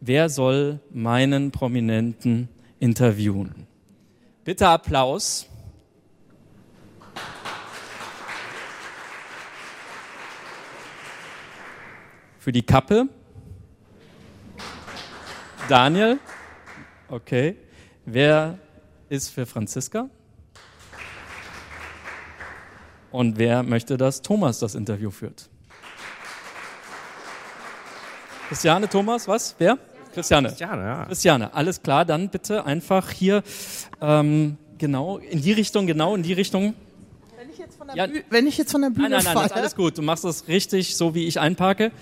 wer 0.00 0.28
soll 0.28 0.78
meinen 0.90 1.50
Prominenten 1.50 2.48
interviewen? 2.78 3.66
Bitte 4.44 4.68
Applaus. 4.68 5.48
Für 12.38 12.52
die 12.52 12.62
Kappe. 12.62 13.08
Daniel. 15.68 16.18
Okay. 17.08 17.56
Wer 18.04 18.58
ist 19.08 19.30
für 19.30 19.46
Franziska? 19.46 20.08
Und 23.12 23.38
wer 23.38 23.62
möchte, 23.62 23.96
dass 23.96 24.22
Thomas 24.22 24.58
das 24.58 24.74
Interview 24.74 25.10
führt? 25.10 25.48
Christiane, 28.48 28.88
Thomas, 28.88 29.28
was? 29.28 29.54
Wer? 29.58 29.78
Christiane. 30.12 30.48
Christiane, 30.48 30.82
ja. 30.82 31.04
Christiane, 31.06 31.54
alles 31.54 31.82
klar, 31.82 32.04
dann 32.04 32.28
bitte 32.28 32.66
einfach 32.66 33.10
hier 33.10 33.42
ähm, 34.00 34.58
genau 34.78 35.18
in 35.18 35.40
die 35.40 35.52
Richtung, 35.52 35.86
genau 35.86 36.14
in 36.14 36.22
die 36.22 36.32
Richtung. 36.32 36.74
Wenn 37.38 37.50
ich 37.50 37.58
jetzt 37.58 37.78
von 37.78 37.86
der, 37.86 37.96
ja, 37.96 38.06
Bühne, 38.06 38.24
wenn 38.28 38.46
ich 38.46 38.58
jetzt 38.58 38.72
von 38.72 38.82
der 38.82 38.90
Bühne 38.90 39.10
Nein, 39.10 39.24
nein, 39.24 39.34
nein, 39.34 39.46
ist 39.46 39.52
alles 39.52 39.74
gut. 39.74 39.96
Du 39.96 40.02
machst 40.02 40.24
das 40.24 40.48
richtig, 40.48 40.96
so 40.96 41.14
wie 41.14 41.26
ich 41.26 41.40
einparke. 41.40 41.92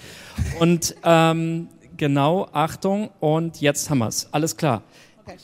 Und 0.59 0.97
ähm, 1.05 1.69
genau, 1.97 2.49
Achtung, 2.53 3.11
und 3.21 3.61
jetzt 3.61 3.91
haben 3.91 3.99
wir 3.99 4.09
es. 4.09 4.29
Alles 4.33 4.57
klar. 4.57 4.83
Okay. 5.25 5.37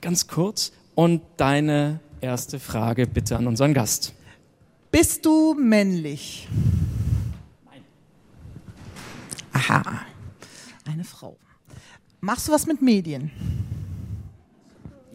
Ganz 0.00 0.26
kurz. 0.26 0.72
Und 0.94 1.22
deine 1.38 2.00
erste 2.20 2.60
Frage 2.60 3.06
bitte 3.06 3.36
an 3.36 3.46
unseren 3.46 3.72
Gast. 3.72 4.12
Bist 4.92 5.24
du 5.24 5.54
männlich? 5.54 6.46
Nein. 7.64 7.82
Aha, 9.54 10.02
eine 10.84 11.02
Frau. 11.02 11.38
Machst 12.20 12.46
du 12.46 12.52
was 12.52 12.66
mit 12.66 12.82
Medien? 12.82 13.30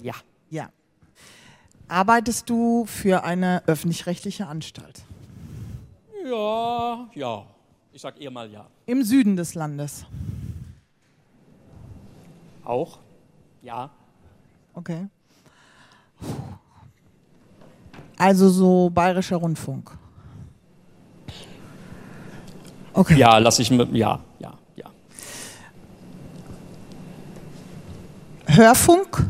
Ja. 0.02 0.16
Ja. 0.50 0.72
Arbeitest 1.88 2.50
du 2.50 2.86
für 2.88 3.24
eine 3.24 3.62
öffentlich-rechtliche 3.68 4.48
Anstalt? 4.48 5.04
Ja, 6.26 7.08
ja. 7.14 7.46
Ich 7.94 8.02
sag 8.02 8.20
eher 8.20 8.32
mal 8.32 8.52
ja. 8.52 8.68
Im 8.88 9.04
Süden 9.04 9.36
des 9.36 9.54
Landes? 9.54 10.08
Auch? 12.64 12.98
Ja. 13.62 13.92
Okay. 14.74 15.08
Also 18.18 18.50
so 18.50 18.90
bayerischer 18.90 19.38
Rundfunk. 19.38 19.92
Okay. 22.94 23.16
Ja, 23.16 23.38
lass 23.38 23.60
ich 23.60 23.70
mit, 23.70 23.94
ja, 23.94 24.20
ja, 24.40 24.58
ja. 24.76 24.90
Hörfunk? 28.48 29.24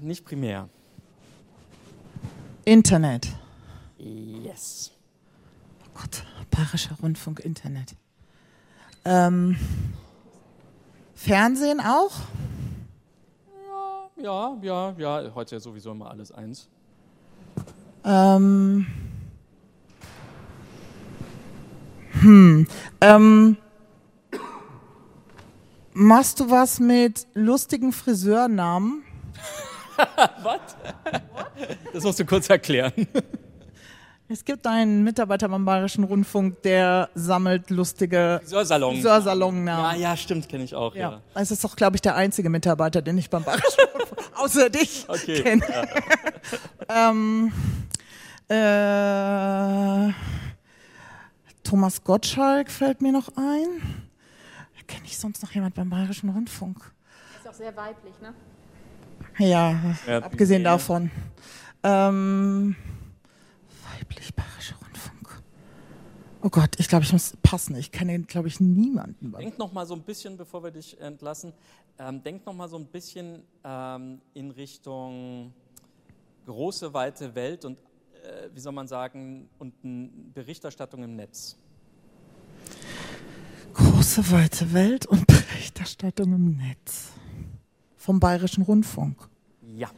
Nicht 0.00 0.24
primär. 0.24 0.68
Internet? 2.66 3.28
Yes. 3.98 4.92
Oh 5.82 6.00
Gott, 6.00 6.24
Bayerischer 6.50 6.96
Rundfunk, 7.02 7.40
Internet. 7.40 7.96
Ähm, 9.06 9.56
Fernsehen 11.14 11.80
auch? 11.80 12.12
Ja, 14.16 14.56
ja, 14.62 14.94
ja, 14.96 15.30
heute 15.34 15.56
ja 15.56 15.60
sowieso 15.60 15.90
immer 15.92 16.10
alles 16.10 16.32
eins. 16.32 16.68
Ähm, 18.02 18.86
hm, 22.20 22.66
ähm, 23.02 23.56
machst 25.92 26.40
du 26.40 26.50
was 26.50 26.80
mit 26.80 27.26
lustigen 27.34 27.92
Friseurnamen? 27.92 29.04
was? 30.42 30.60
Das 31.92 32.04
musst 32.04 32.18
du 32.18 32.24
kurz 32.24 32.48
erklären. 32.48 33.06
Es 34.28 34.44
gibt 34.44 34.66
einen 34.66 35.04
Mitarbeiter 35.04 35.48
beim 35.48 35.64
Bayerischen 35.64 36.02
Rundfunk, 36.02 36.60
der 36.62 37.10
sammelt 37.14 37.70
lustige 37.70 38.40
Friseursalon. 38.42 38.94
Friseursalonnamen. 38.94 40.00
Ja, 40.00 40.10
ja, 40.10 40.16
stimmt, 40.16 40.48
kenne 40.48 40.64
ich 40.64 40.74
auch. 40.74 40.96
Ja. 40.96 41.12
ja. 41.12 41.20
Es 41.34 41.52
ist 41.52 41.62
doch, 41.62 41.76
glaube 41.76 41.96
ich, 41.96 42.02
der 42.02 42.16
einzige 42.16 42.50
Mitarbeiter, 42.50 43.02
den 43.02 43.18
ich 43.18 43.30
beim 43.30 43.44
Bayerischen 43.44 43.84
Rundfunk 43.94 44.22
außer 44.34 44.68
dich 44.68 45.04
okay. 45.08 45.42
kenne. 45.42 45.62
Ja. 46.88 47.10
ähm, 47.10 47.52
äh, 48.48 50.12
Thomas 51.62 52.02
Gottschalk 52.02 52.70
fällt 52.70 53.02
mir 53.02 53.12
noch 53.12 53.28
ein. 53.36 54.06
Kenne 54.88 55.02
ich 55.04 55.18
sonst 55.18 55.42
noch 55.42 55.50
jemand 55.52 55.74
beim 55.74 55.90
Bayerischen 55.90 56.30
Rundfunk? 56.30 56.78
Ist 57.38 57.48
auch 57.48 57.54
sehr 57.54 57.76
weiblich, 57.76 58.14
ne? 58.20 58.34
Ja, 59.38 59.74
ja 60.06 60.18
abgesehen 60.18 60.64
davon. 60.64 61.10
Ähm, 61.82 62.76
weiblich 64.06 64.34
Bayerischer 64.34 64.76
Rundfunk. 64.76 65.42
Oh 66.42 66.48
Gott, 66.48 66.78
ich 66.78 66.88
glaube, 66.88 67.04
ich 67.04 67.12
muss 67.12 67.36
passen. 67.42 67.74
Ich 67.76 67.90
kenne, 67.90 68.20
glaube 68.20 68.48
ich, 68.48 68.60
niemanden. 68.60 69.32
Denk 69.32 69.58
noch 69.58 69.72
mal 69.72 69.86
so 69.86 69.94
ein 69.94 70.02
bisschen, 70.02 70.36
bevor 70.36 70.62
wir 70.62 70.70
dich 70.70 71.00
entlassen, 71.00 71.52
ähm, 71.98 72.22
denk 72.22 72.46
noch 72.46 72.54
mal 72.54 72.68
so 72.68 72.76
ein 72.76 72.86
bisschen 72.86 73.42
ähm, 73.64 74.20
in 74.34 74.50
Richtung 74.52 75.52
große, 76.44 76.92
weite 76.94 77.34
Welt 77.34 77.64
und, 77.64 77.78
äh, 78.22 78.48
wie 78.54 78.60
soll 78.60 78.72
man 78.72 78.86
sagen, 78.86 79.48
und 79.58 79.74
Berichterstattung 80.34 81.02
im 81.02 81.16
Netz. 81.16 81.56
Große, 83.74 84.30
weite 84.30 84.72
Welt 84.72 85.06
und 85.06 85.26
Berichterstattung 85.26 86.32
im 86.32 86.56
Netz. 86.56 87.10
Vom 87.96 88.20
Bayerischen 88.20 88.62
Rundfunk. 88.62 89.28
Ja. 89.62 89.90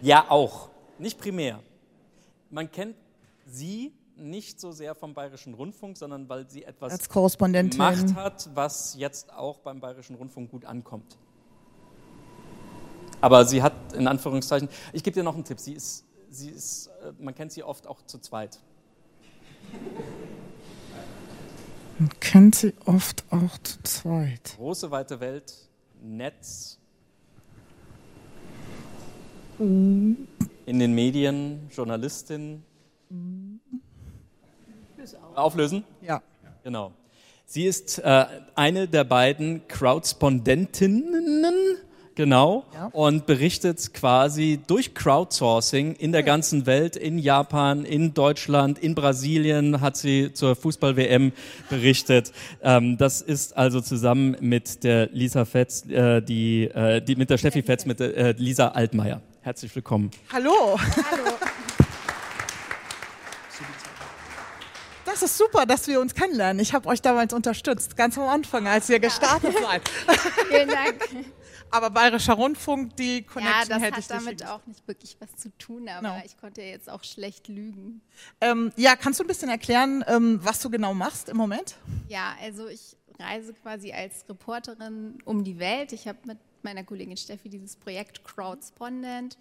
Ja, 0.00 0.24
auch. 0.30 0.71
Nicht 1.02 1.18
primär. 1.18 1.60
Man 2.48 2.70
kennt 2.70 2.94
sie 3.44 3.92
nicht 4.16 4.60
so 4.60 4.70
sehr 4.70 4.94
vom 4.94 5.14
Bayerischen 5.14 5.52
Rundfunk, 5.52 5.98
sondern 5.98 6.28
weil 6.28 6.48
sie 6.48 6.62
etwas 6.62 6.92
Als 6.92 7.08
Korrespondentin. 7.08 7.80
gemacht 7.80 8.14
hat, 8.14 8.48
was 8.54 8.94
jetzt 8.96 9.32
auch 9.32 9.58
beim 9.58 9.80
Bayerischen 9.80 10.14
Rundfunk 10.14 10.52
gut 10.52 10.64
ankommt. 10.64 11.18
Aber 13.20 13.44
sie 13.44 13.64
hat 13.64 13.72
in 13.94 14.06
Anführungszeichen, 14.06 14.68
ich 14.92 15.02
gebe 15.02 15.14
dir 15.14 15.24
noch 15.24 15.34
einen 15.34 15.42
Tipp, 15.42 15.58
sie 15.58 15.72
ist, 15.72 16.04
sie 16.30 16.50
ist, 16.50 16.86
äh, 16.86 17.12
man 17.18 17.34
kennt 17.34 17.50
sie 17.50 17.64
oft 17.64 17.88
auch 17.88 18.02
zu 18.02 18.20
zweit. 18.20 18.60
Man 21.98 22.10
kennt 22.20 22.54
sie 22.54 22.74
oft 22.86 23.24
auch 23.30 23.58
zu 23.64 23.82
zweit. 23.82 24.54
Große, 24.56 24.88
weite 24.92 25.18
Welt, 25.18 25.52
Netz. 26.00 26.78
Mhm 29.58 30.28
in 30.66 30.78
den 30.78 30.94
Medien, 30.94 31.68
Journalistin. 31.74 32.62
Auflösen? 35.34 35.84
Ja. 36.00 36.22
Genau. 36.64 36.92
Sie 37.44 37.64
ist 37.64 37.98
äh, 37.98 38.24
eine 38.54 38.88
der 38.88 39.04
beiden 39.04 39.66
Crowdspondentinnen, 39.68 41.54
genau, 42.14 42.64
ja. 42.72 42.86
und 42.92 43.26
berichtet 43.26 43.92
quasi 43.92 44.60
durch 44.66 44.94
Crowdsourcing 44.94 45.94
in 45.96 46.12
der 46.12 46.22
ganzen 46.22 46.64
Welt, 46.66 46.96
in 46.96 47.18
Japan, 47.18 47.84
in 47.84 48.14
Deutschland, 48.14 48.78
in 48.78 48.94
Brasilien 48.94 49.80
hat 49.80 49.96
sie 49.96 50.32
zur 50.32 50.56
Fußball-WM 50.56 51.32
berichtet. 51.68 52.32
Ähm, 52.62 52.96
das 52.96 53.20
ist 53.20 53.56
also 53.56 53.80
zusammen 53.80 54.36
mit 54.40 54.84
der 54.84 55.08
Lisa 55.12 55.44
Fetz, 55.44 55.84
äh, 55.86 56.22
die, 56.22 56.64
äh, 56.64 57.02
die, 57.02 57.16
mit 57.16 57.28
der 57.28 57.38
Steffi 57.38 57.62
Fetz, 57.62 57.84
mit 57.84 58.00
der 58.00 58.16
äh, 58.16 58.34
Lisa 58.38 58.68
Altmaier. 58.68 59.20
Herzlich 59.42 59.74
willkommen. 59.74 60.08
Hallo. 60.32 60.78
Hallo. 61.10 61.32
Das 65.04 65.20
ist 65.20 65.36
super, 65.36 65.66
dass 65.66 65.88
wir 65.88 66.00
uns 66.00 66.14
kennenlernen. 66.14 66.62
Ich 66.62 66.72
habe 66.72 66.88
euch 66.88 67.02
damals 67.02 67.32
unterstützt, 67.32 67.96
ganz 67.96 68.16
am 68.16 68.28
Anfang, 68.28 68.68
als 68.68 68.88
ihr 68.88 69.00
gestartet 69.00 69.52
seid. 69.60 69.88
Vielen 70.48 70.68
Dank. 70.68 71.08
Aber 71.72 71.90
Bayerischer 71.90 72.34
Rundfunk, 72.34 72.94
die 72.96 73.22
Connection 73.22 73.62
ja, 73.62 73.64
das 73.68 73.82
hätte 73.82 73.98
ich 73.98 74.10
hat 74.10 74.20
damit 74.20 74.46
auch 74.46 74.64
nicht 74.66 74.86
wirklich 74.86 75.16
was 75.18 75.34
zu 75.34 75.50
tun, 75.58 75.88
aber 75.88 76.08
no. 76.08 76.22
ich 76.24 76.36
konnte 76.36 76.62
jetzt 76.62 76.88
auch 76.88 77.02
schlecht 77.02 77.48
lügen. 77.48 78.00
Ähm, 78.40 78.72
ja, 78.76 78.94
kannst 78.94 79.18
du 79.18 79.24
ein 79.24 79.26
bisschen 79.26 79.48
erklären, 79.48 80.04
ähm, 80.06 80.38
was 80.42 80.60
du 80.60 80.70
genau 80.70 80.94
machst 80.94 81.28
im 81.28 81.36
Moment? 81.36 81.76
Ja, 82.08 82.36
also 82.40 82.68
ich 82.68 82.96
reise 83.18 83.54
quasi 83.54 83.92
als 83.92 84.24
Reporterin 84.28 85.18
um 85.24 85.42
die 85.42 85.58
Welt. 85.58 85.92
Ich 85.92 86.06
habe 86.06 86.18
mit 86.26 86.38
meiner 86.64 86.84
Kollegin 86.84 87.16
Steffi 87.16 87.48
dieses 87.48 87.76
Projekt 87.76 88.24
Crowdspondent, 88.24 89.38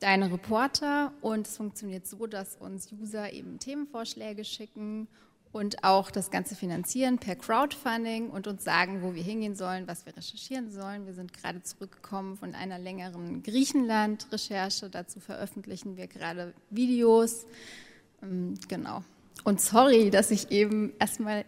deine 0.00 0.32
Reporter. 0.32 1.12
Und 1.20 1.46
es 1.46 1.56
funktioniert 1.56 2.06
so, 2.06 2.26
dass 2.26 2.56
uns 2.56 2.92
User 2.92 3.32
eben 3.32 3.58
Themenvorschläge 3.58 4.44
schicken 4.44 5.08
und 5.52 5.82
auch 5.82 6.10
das 6.10 6.30
Ganze 6.30 6.54
finanzieren 6.54 7.18
per 7.18 7.36
Crowdfunding 7.36 8.30
und 8.30 8.46
uns 8.46 8.64
sagen, 8.64 9.02
wo 9.02 9.14
wir 9.14 9.22
hingehen 9.22 9.54
sollen, 9.54 9.88
was 9.88 10.04
wir 10.04 10.16
recherchieren 10.16 10.70
sollen. 10.70 11.06
Wir 11.06 11.14
sind 11.14 11.32
gerade 11.32 11.62
zurückgekommen 11.62 12.36
von 12.36 12.54
einer 12.54 12.78
längeren 12.78 13.42
Griechenland-Recherche. 13.42 14.90
Dazu 14.90 15.20
veröffentlichen 15.20 15.96
wir 15.96 16.06
gerade 16.06 16.52
Videos. 16.70 17.46
Ähm, 18.22 18.54
genau. 18.68 19.02
Und 19.44 19.60
sorry, 19.60 20.10
dass 20.10 20.30
ich 20.30 20.50
eben 20.50 20.92
erstmal 20.98 21.44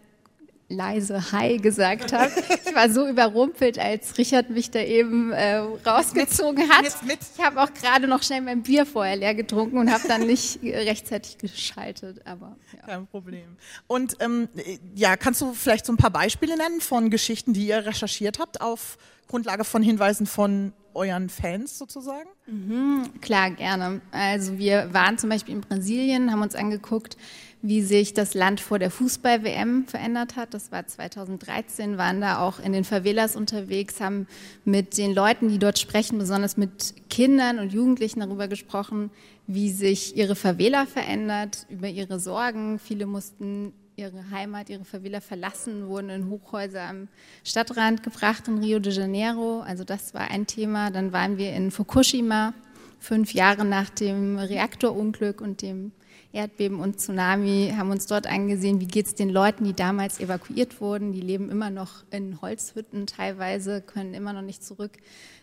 leise 0.71 1.31
Hi 1.31 1.57
gesagt 1.57 2.13
habe. 2.13 2.31
Ich 2.65 2.75
war 2.75 2.89
so 2.89 3.07
überrumpelt, 3.07 3.77
als 3.77 4.17
Richard 4.17 4.49
mich 4.49 4.71
da 4.71 4.79
eben 4.79 5.31
äh, 5.31 5.57
rausgezogen 5.57 6.69
hat. 6.69 6.85
Ich 6.85 7.43
habe 7.43 7.61
auch 7.61 7.73
gerade 7.73 8.07
noch 8.07 8.23
schnell 8.23 8.41
mein 8.41 8.63
Bier 8.63 8.85
vorher 8.85 9.15
leer 9.15 9.35
getrunken 9.35 9.77
und 9.77 9.91
habe 9.91 10.07
dann 10.07 10.25
nicht 10.25 10.63
rechtzeitig 10.63 11.37
geschaltet. 11.37 12.25
Aber 12.25 12.55
ja. 12.73 12.87
kein 12.87 13.07
Problem. 13.07 13.57
Und 13.87 14.15
ähm, 14.19 14.47
ja, 14.95 15.17
kannst 15.17 15.41
du 15.41 15.53
vielleicht 15.53 15.85
so 15.85 15.93
ein 15.93 15.97
paar 15.97 16.11
Beispiele 16.11 16.57
nennen 16.57 16.81
von 16.81 17.09
Geschichten, 17.09 17.53
die 17.53 17.67
ihr 17.67 17.85
recherchiert 17.85 18.39
habt 18.39 18.61
auf 18.61 18.97
Grundlage 19.27 19.63
von 19.63 19.81
Hinweisen 19.81 20.25
von 20.25 20.73
euren 20.93 21.29
Fans 21.29 21.77
sozusagen? 21.77 22.29
Mhm, 22.47 23.09
klar, 23.21 23.51
gerne. 23.51 24.01
Also 24.11 24.57
wir 24.57 24.93
waren 24.93 25.17
zum 25.17 25.29
Beispiel 25.29 25.55
in 25.55 25.61
Brasilien, 25.61 26.31
haben 26.31 26.41
uns 26.41 26.55
angeguckt, 26.55 27.17
wie 27.61 27.81
sich 27.81 28.13
das 28.13 28.33
Land 28.33 28.59
vor 28.59 28.79
der 28.79 28.89
Fußball-WM 28.89 29.85
verändert 29.85 30.35
hat. 30.35 30.53
Das 30.53 30.71
war 30.71 30.85
2013, 30.87 31.97
waren 31.97 32.21
da 32.21 32.39
auch 32.39 32.59
in 32.59 32.73
den 32.73 32.83
Favelas 32.83 33.35
unterwegs, 33.35 34.01
haben 34.01 34.27
mit 34.65 34.97
den 34.97 35.13
Leuten, 35.13 35.49
die 35.49 35.59
dort 35.59 35.77
sprechen, 35.77 36.17
besonders 36.17 36.57
mit 36.57 36.95
Kindern 37.09 37.59
und 37.59 37.71
Jugendlichen 37.71 38.21
darüber 38.21 38.47
gesprochen, 38.47 39.11
wie 39.45 39.69
sich 39.69 40.17
ihre 40.17 40.35
Favela 40.35 40.85
verändert, 40.85 41.67
über 41.69 41.87
ihre 41.87 42.19
Sorgen. 42.19 42.79
Viele 42.79 43.05
mussten 43.05 43.73
ihre 43.95 44.31
Heimat, 44.31 44.69
ihre 44.69 44.85
Favela 44.85 45.21
verlassen, 45.21 45.87
wurden 45.87 46.09
in 46.09 46.29
Hochhäuser 46.29 46.81
am 46.81 47.07
Stadtrand 47.43 48.01
gebracht 48.01 48.47
in 48.47 48.57
Rio 48.57 48.79
de 48.79 48.91
Janeiro. 48.91 49.61
Also 49.61 49.83
das 49.83 50.13
war 50.15 50.31
ein 50.31 50.47
Thema. 50.47 50.89
Dann 50.89 51.13
waren 51.13 51.37
wir 51.37 51.53
in 51.53 51.69
Fukushima, 51.69 52.53
fünf 52.99 53.33
Jahre 53.33 53.65
nach 53.65 53.89
dem 53.89 54.37
Reaktorunglück 54.37 55.41
und 55.41 55.61
dem 55.61 55.91
Erdbeben 56.33 56.79
und 56.79 56.99
Tsunami, 56.99 57.73
haben 57.77 57.91
uns 57.91 58.07
dort 58.07 58.25
angesehen, 58.25 58.79
wie 58.79 58.87
geht 58.87 59.05
es 59.05 59.15
den 59.15 59.29
Leuten, 59.29 59.65
die 59.65 59.73
damals 59.73 60.19
evakuiert 60.19 60.79
wurden. 60.79 61.11
Die 61.11 61.21
leben 61.21 61.49
immer 61.49 61.69
noch 61.69 62.03
in 62.09 62.41
Holzhütten 62.41 63.05
teilweise, 63.05 63.81
können 63.81 64.13
immer 64.13 64.31
noch 64.31 64.41
nicht 64.41 64.63
zurück 64.63 64.91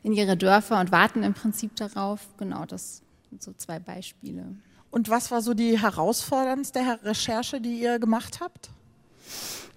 in 0.02 0.12
ihre 0.12 0.36
Dörfer 0.36 0.80
und 0.80 0.90
warten 0.90 1.22
im 1.22 1.34
Prinzip 1.34 1.76
darauf. 1.76 2.26
Genau, 2.38 2.64
das 2.64 3.02
sind 3.28 3.42
so 3.42 3.52
zwei 3.56 3.78
Beispiele. 3.78 4.46
Und 4.90 5.10
was 5.10 5.30
war 5.30 5.42
so 5.42 5.52
die 5.52 5.78
herausforderndste 5.78 6.80
Recherche, 7.04 7.60
die 7.60 7.80
ihr 7.80 7.98
gemacht 7.98 8.40
habt? 8.40 8.70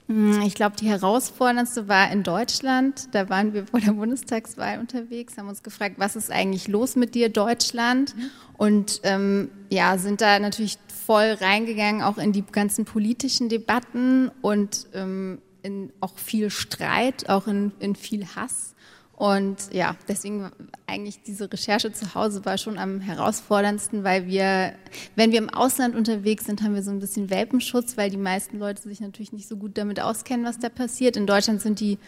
Hm, 0.07 0.41
ich 0.41 0.55
glaube, 0.55 0.75
die 0.75 0.87
herausforderndste 0.87 1.87
war 1.87 2.11
in 2.11 2.23
Deutschland. 2.23 3.13
Da 3.13 3.29
waren 3.29 3.53
wir 3.53 3.67
vor 3.67 3.79
der 3.79 3.93
Bundestagswahl 3.93 4.79
unterwegs, 4.79 5.37
haben 5.37 5.47
uns 5.47 5.63
gefragt, 5.63 5.95
was 5.97 6.15
ist 6.15 6.31
eigentlich 6.31 6.67
los 6.67 6.95
mit 6.95 7.15
dir, 7.15 7.29
Deutschland? 7.29 8.15
Mhm. 8.15 8.31
Und 8.57 9.01
ähm, 9.03 9.49
ja, 9.69 9.97
sind 9.97 10.21
da 10.21 10.39
natürlich 10.39 10.77
voll 11.05 11.37
reingegangen, 11.39 12.01
auch 12.01 12.17
in 12.17 12.31
die 12.31 12.43
ganzen 12.43 12.85
politischen 12.85 13.49
Debatten 13.49 14.29
und 14.41 14.87
ähm, 14.93 15.41
in 15.63 15.91
auch 15.99 16.17
viel 16.17 16.49
Streit, 16.49 17.29
auch 17.29 17.47
in, 17.47 17.71
in 17.79 17.95
viel 17.95 18.25
Hass. 18.35 18.75
Und 19.21 19.71
ja, 19.71 19.95
deswegen 20.07 20.49
eigentlich 20.87 21.21
diese 21.21 21.51
Recherche 21.51 21.93
zu 21.93 22.15
Hause 22.15 22.43
war 22.43 22.57
schon 22.57 22.79
am 22.79 22.99
herausforderndsten, 23.01 24.03
weil 24.03 24.25
wir, 24.25 24.73
wenn 25.15 25.31
wir 25.31 25.37
im 25.37 25.51
Ausland 25.51 25.95
unterwegs 25.95 26.45
sind, 26.45 26.63
haben 26.63 26.73
wir 26.73 26.81
so 26.81 26.89
ein 26.89 26.99
bisschen 26.99 27.29
Welpenschutz, 27.29 27.97
weil 27.97 28.09
die 28.09 28.17
meisten 28.17 28.57
Leute 28.57 28.81
sich 28.81 28.99
natürlich 28.99 29.31
nicht 29.31 29.47
so 29.47 29.57
gut 29.57 29.77
damit 29.77 29.99
auskennen, 29.99 30.43
was 30.43 30.57
da 30.57 30.69
passiert. 30.69 31.17
In 31.17 31.27
Deutschland 31.27 31.61
sind 31.61 31.79
die, 31.79 31.99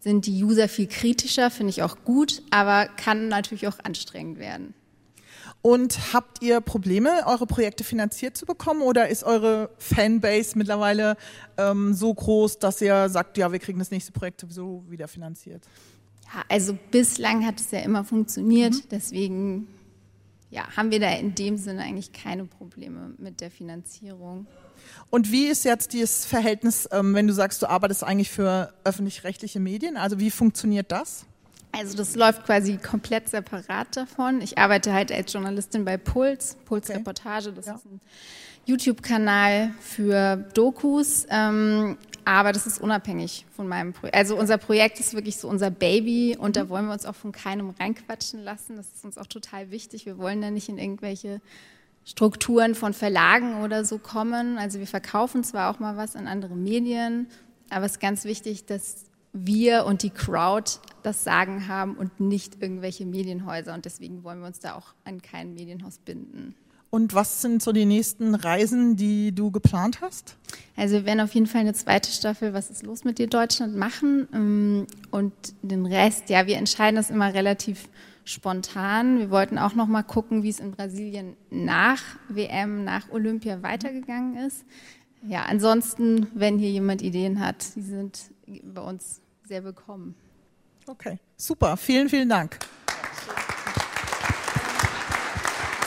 sind 0.00 0.24
die 0.24 0.42
User 0.42 0.68
viel 0.68 0.86
kritischer, 0.86 1.50
finde 1.50 1.68
ich 1.68 1.82
auch 1.82 1.98
gut, 2.04 2.40
aber 2.50 2.86
kann 2.86 3.28
natürlich 3.28 3.68
auch 3.68 3.78
anstrengend 3.84 4.38
werden. 4.38 4.72
Und 5.60 6.12
habt 6.12 6.42
ihr 6.42 6.60
Probleme, 6.60 7.10
eure 7.26 7.46
Projekte 7.46 7.82
finanziert 7.82 8.36
zu 8.36 8.46
bekommen 8.46 8.80
oder 8.82 9.08
ist 9.08 9.24
eure 9.24 9.70
Fanbase 9.78 10.56
mittlerweile 10.56 11.16
ähm, 11.56 11.94
so 11.94 12.14
groß, 12.14 12.60
dass 12.60 12.80
ihr 12.80 13.08
sagt, 13.08 13.36
ja, 13.38 13.50
wir 13.50 13.58
kriegen 13.58 13.78
das 13.78 13.90
nächste 13.90 14.12
Projekt 14.12 14.40
sowieso 14.40 14.84
wieder 14.88 15.08
finanziert? 15.08 15.64
Ja, 16.32 16.44
also 16.48 16.78
bislang 16.90 17.44
hat 17.44 17.60
es 17.60 17.70
ja 17.70 17.80
immer 17.80 18.04
funktioniert, 18.04 18.74
mhm. 18.74 18.88
deswegen 18.90 19.68
ja, 20.50 20.66
haben 20.76 20.90
wir 20.90 21.00
da 21.00 21.12
in 21.12 21.34
dem 21.34 21.58
Sinne 21.58 21.82
eigentlich 21.82 22.12
keine 22.12 22.44
Probleme 22.44 23.14
mit 23.18 23.40
der 23.40 23.50
Finanzierung. 23.50 24.46
Und 25.10 25.30
wie 25.32 25.46
ist 25.46 25.64
jetzt 25.64 25.92
dieses 25.92 26.24
Verhältnis, 26.24 26.88
ähm, 26.92 27.14
wenn 27.14 27.26
du 27.26 27.34
sagst, 27.34 27.60
du 27.62 27.66
arbeitest 27.68 28.04
eigentlich 28.04 28.30
für 28.30 28.72
öffentlich-rechtliche 28.84 29.60
Medien? 29.60 29.96
Also 29.96 30.18
wie 30.18 30.30
funktioniert 30.30 30.92
das? 30.92 31.26
Also 31.72 31.96
das 31.96 32.16
läuft 32.16 32.44
quasi 32.44 32.76
komplett 32.78 33.28
separat 33.28 33.96
davon. 33.96 34.40
Ich 34.40 34.58
arbeite 34.58 34.92
halt 34.92 35.12
als 35.12 35.32
Journalistin 35.32 35.84
bei 35.84 35.96
Puls, 35.96 36.56
Puls 36.64 36.88
okay. 36.88 36.98
Reportage. 36.98 37.52
Das 37.52 37.66
ja. 37.66 37.74
ist 37.74 37.84
ein 37.84 38.00
YouTube-Kanal 38.66 39.72
für 39.80 40.36
Dokus. 40.54 41.26
Ähm, 41.30 41.98
aber 42.28 42.52
das 42.52 42.66
ist 42.66 42.78
unabhängig 42.78 43.46
von 43.56 43.66
meinem 43.66 43.94
Projekt. 43.94 44.14
Also 44.14 44.36
unser 44.36 44.58
Projekt 44.58 45.00
ist 45.00 45.14
wirklich 45.14 45.38
so 45.38 45.48
unser 45.48 45.70
Baby 45.70 46.36
und 46.38 46.56
da 46.56 46.68
wollen 46.68 46.84
wir 46.84 46.92
uns 46.92 47.06
auch 47.06 47.14
von 47.14 47.32
keinem 47.32 47.70
reinquatschen 47.70 48.44
lassen. 48.44 48.76
Das 48.76 48.86
ist 48.92 49.02
uns 49.02 49.16
auch 49.16 49.26
total 49.26 49.70
wichtig. 49.70 50.04
Wir 50.04 50.18
wollen 50.18 50.42
da 50.42 50.50
nicht 50.50 50.68
in 50.68 50.76
irgendwelche 50.76 51.40
Strukturen 52.04 52.74
von 52.74 52.92
Verlagen 52.92 53.62
oder 53.62 53.86
so 53.86 53.96
kommen. 53.96 54.58
Also 54.58 54.78
wir 54.78 54.86
verkaufen 54.86 55.42
zwar 55.42 55.70
auch 55.70 55.78
mal 55.78 55.96
was 55.96 56.16
an 56.16 56.26
andere 56.26 56.54
Medien, 56.54 57.28
aber 57.70 57.86
es 57.86 57.92
ist 57.92 58.00
ganz 58.00 58.24
wichtig, 58.24 58.66
dass 58.66 59.06
wir 59.46 59.84
und 59.86 60.02
die 60.02 60.10
Crowd 60.10 60.70
das 61.02 61.24
Sagen 61.24 61.68
haben 61.68 61.96
und 61.96 62.20
nicht 62.20 62.62
irgendwelche 62.62 63.06
Medienhäuser. 63.06 63.74
Und 63.74 63.84
deswegen 63.84 64.24
wollen 64.24 64.40
wir 64.40 64.46
uns 64.46 64.60
da 64.60 64.74
auch 64.74 64.94
an 65.04 65.22
kein 65.22 65.54
Medienhaus 65.54 65.98
binden. 65.98 66.54
Und 66.90 67.12
was 67.12 67.42
sind 67.42 67.62
so 67.62 67.72
die 67.72 67.84
nächsten 67.84 68.34
Reisen, 68.34 68.96
die 68.96 69.34
du 69.34 69.50
geplant 69.50 70.00
hast? 70.00 70.36
Also 70.74 70.96
wir 70.96 71.04
werden 71.04 71.20
auf 71.20 71.34
jeden 71.34 71.46
Fall 71.46 71.60
eine 71.60 71.74
zweite 71.74 72.10
Staffel 72.10 72.54
Was 72.54 72.70
ist 72.70 72.82
los 72.82 73.04
mit 73.04 73.18
dir 73.18 73.26
Deutschland 73.26 73.76
machen 73.76 74.26
ähm, 74.32 74.86
und 75.10 75.32
den 75.60 75.84
Rest, 75.84 76.30
ja, 76.30 76.46
wir 76.46 76.56
entscheiden 76.56 76.96
das 76.96 77.10
immer 77.10 77.34
relativ 77.34 77.90
spontan. 78.24 79.18
Wir 79.18 79.30
wollten 79.30 79.58
auch 79.58 79.74
noch 79.74 79.86
mal 79.86 80.02
gucken, 80.02 80.42
wie 80.42 80.48
es 80.48 80.60
in 80.60 80.72
Brasilien 80.72 81.36
nach 81.50 82.02
WM, 82.28 82.84
nach 82.84 83.10
Olympia 83.10 83.62
weitergegangen 83.62 84.36
ist. 84.46 84.64
Ja, 85.26 85.44
ansonsten, 85.44 86.28
wenn 86.34 86.58
hier 86.58 86.70
jemand 86.70 87.02
Ideen 87.02 87.40
hat, 87.40 87.74
die 87.74 87.82
sind 87.82 88.30
bei 88.62 88.80
uns 88.80 89.20
sehr 89.48 89.64
willkommen. 89.64 90.14
Okay, 90.86 91.18
super. 91.38 91.78
Vielen, 91.78 92.10
vielen 92.10 92.28
Dank. 92.28 92.58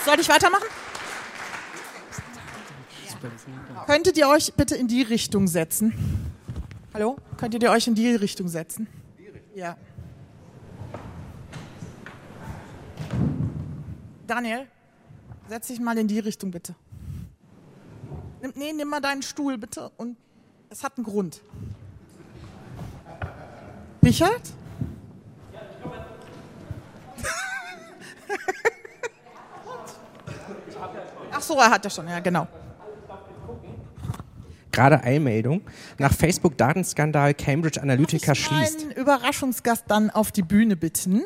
Soll 0.04 0.20
ich 0.20 0.28
weitermachen? 0.28 0.66
Könntet 3.86 4.18
ihr 4.18 4.28
euch 4.28 4.54
bitte 4.56 4.76
in 4.76 4.88
die 4.88 5.04
Richtung 5.04 5.48
setzen? 5.48 5.94
Hallo? 6.94 7.18
Könntet 7.38 7.62
ihr 7.62 7.70
euch 7.70 7.88
in 7.88 7.94
die 7.94 8.16
Richtung 8.16 8.48
setzen? 8.48 8.88
Ja. 9.54 9.78
Daniel, 14.26 14.68
setz 15.48 15.68
dich 15.68 15.80
mal 15.80 15.98
in 16.00 16.08
die 16.08 16.20
Richtung 16.20 16.50
bitte. 16.50 16.74
Nimm, 18.42 18.54
nee, 18.56 18.74
nimm 18.74 18.88
mal 18.88 19.02
deinen 19.02 19.22
Stuhl 19.22 19.60
bitte 19.60 19.92
und 19.98 20.18
es 20.70 20.84
hat 20.84 20.98
einen 20.98 21.06
Grund. 21.06 21.42
Richard? 24.04 24.42
Ach 31.32 31.42
so, 31.42 31.56
er 31.56 31.70
hat 31.70 31.84
ja 31.84 31.90
schon, 31.90 32.08
ja 32.08 32.20
genau. 32.20 32.48
Gerade 34.72 35.04
Eilmeldung. 35.04 35.62
Nach 35.98 36.14
Facebook-Datenskandal 36.14 37.34
Cambridge 37.34 37.82
Analytica 37.82 38.34
schließt. 38.34 38.82
Einen 38.82 38.92
Überraschungsgast 38.92 39.84
dann 39.88 40.10
auf 40.10 40.32
die 40.32 40.44
Bühne 40.44 40.76
bitten. 40.78 41.24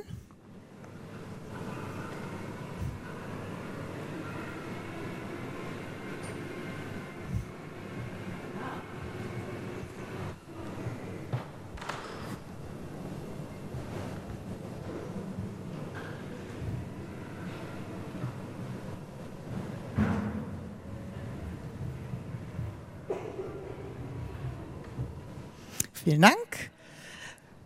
Vielen 26.15 26.31
Dank. 26.31 26.71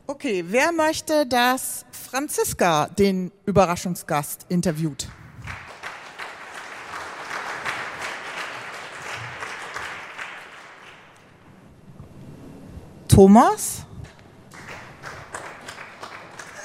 Okay, 0.07 0.43
wer 0.47 0.71
möchte, 0.71 1.27
dass 1.27 1.85
Franziska 1.91 2.87
den 2.87 3.31
Überraschungsgast 3.45 4.47
interviewt? 4.49 5.07
Thomas? 13.07 13.85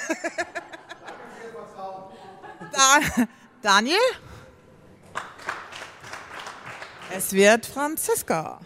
da, 2.72 3.00
Daniel? 3.60 3.98
Es 7.14 7.34
wird 7.34 7.66
Franziska. 7.66 8.58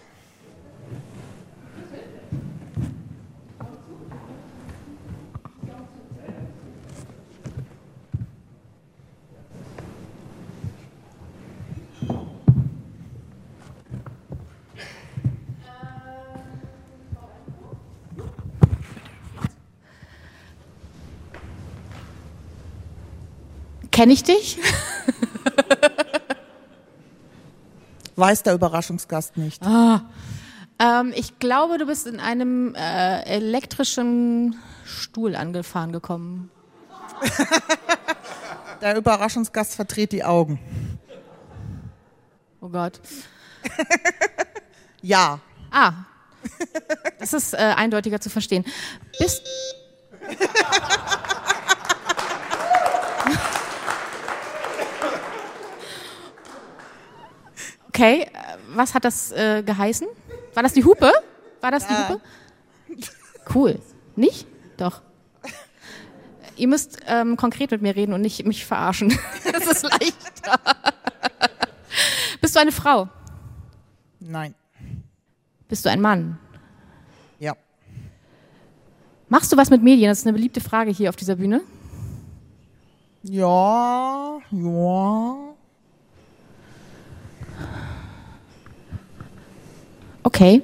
Kenne 23.99 24.13
ich 24.13 24.23
dich? 24.23 24.55
Weiß 28.15 28.45
der 28.45 28.55
Überraschungsgast 28.55 29.37
nicht. 29.37 29.61
Ah, 29.67 30.03
ähm, 30.79 31.13
ich 31.17 31.41
glaube, 31.41 31.79
du 31.79 31.87
bist 31.87 32.07
in 32.07 32.21
einem 32.21 32.77
äh, 32.77 33.25
elektrischen 33.25 34.55
Stuhl 34.85 35.35
angefahren 35.35 35.91
gekommen. 35.91 36.49
der 38.83 38.97
Überraschungsgast 38.97 39.75
verdreht 39.75 40.13
die 40.13 40.23
Augen. 40.23 40.61
Oh 42.61 42.69
Gott. 42.69 43.01
ja. 45.03 45.41
Ah. 45.73 45.93
Das 47.19 47.33
ist 47.33 47.53
äh, 47.53 47.57
eindeutiger 47.57 48.21
zu 48.21 48.31
verstehen. 48.31 48.65
Bist. 49.19 49.43
Okay, 57.99 58.23
äh, 58.23 58.29
was 58.77 58.95
hat 58.95 59.05
das 59.05 59.33
äh, 59.33 59.65
geheißen? 59.65 60.07
War 60.55 60.63
das 60.63 60.73
die 60.73 60.85
Hupe? 60.85 61.11
War 61.61 61.73
das 61.73 61.85
die 61.85 61.93
ja. 61.93 62.09
Hupe? 62.09 62.21
Cool. 63.53 63.81
Nicht? 64.15 64.47
Doch. 64.77 65.03
Ihr 66.55 66.69
müsst 66.69 67.01
ähm, 67.09 67.37
konkret 67.37 67.73
mit 67.73 67.83
mir 67.83 67.97
reden 67.97 68.13
und 68.13 68.21
nicht 68.21 68.47
mich 68.47 68.65
verarschen. 68.65 69.09
das 69.53 69.67
ist 69.67 69.83
leichter. 69.83 70.61
Bist 72.41 72.55
du 72.55 72.61
eine 72.61 72.71
Frau? 72.71 73.09
Nein. 74.21 74.55
Bist 75.67 75.85
du 75.85 75.91
ein 75.91 76.01
Mann? 76.01 76.39
Ja. 77.41 77.57
Machst 79.29 79.53
du 79.53 79.57
was 79.57 79.71
mit 79.71 79.83
Medien? 79.83 80.09
Das 80.09 80.21
ist 80.21 80.27
eine 80.27 80.35
beliebte 80.35 80.61
Frage 80.61 80.93
hier 80.93 81.09
auf 81.09 81.17
dieser 81.17 81.35
Bühne. 81.35 81.63
Ja, 83.25 84.39
ja. 84.53 85.48
Okay. 90.23 90.63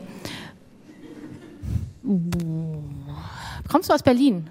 Kommst 3.69 3.89
du 3.89 3.95
aus 3.95 4.03
Berlin? 4.03 4.49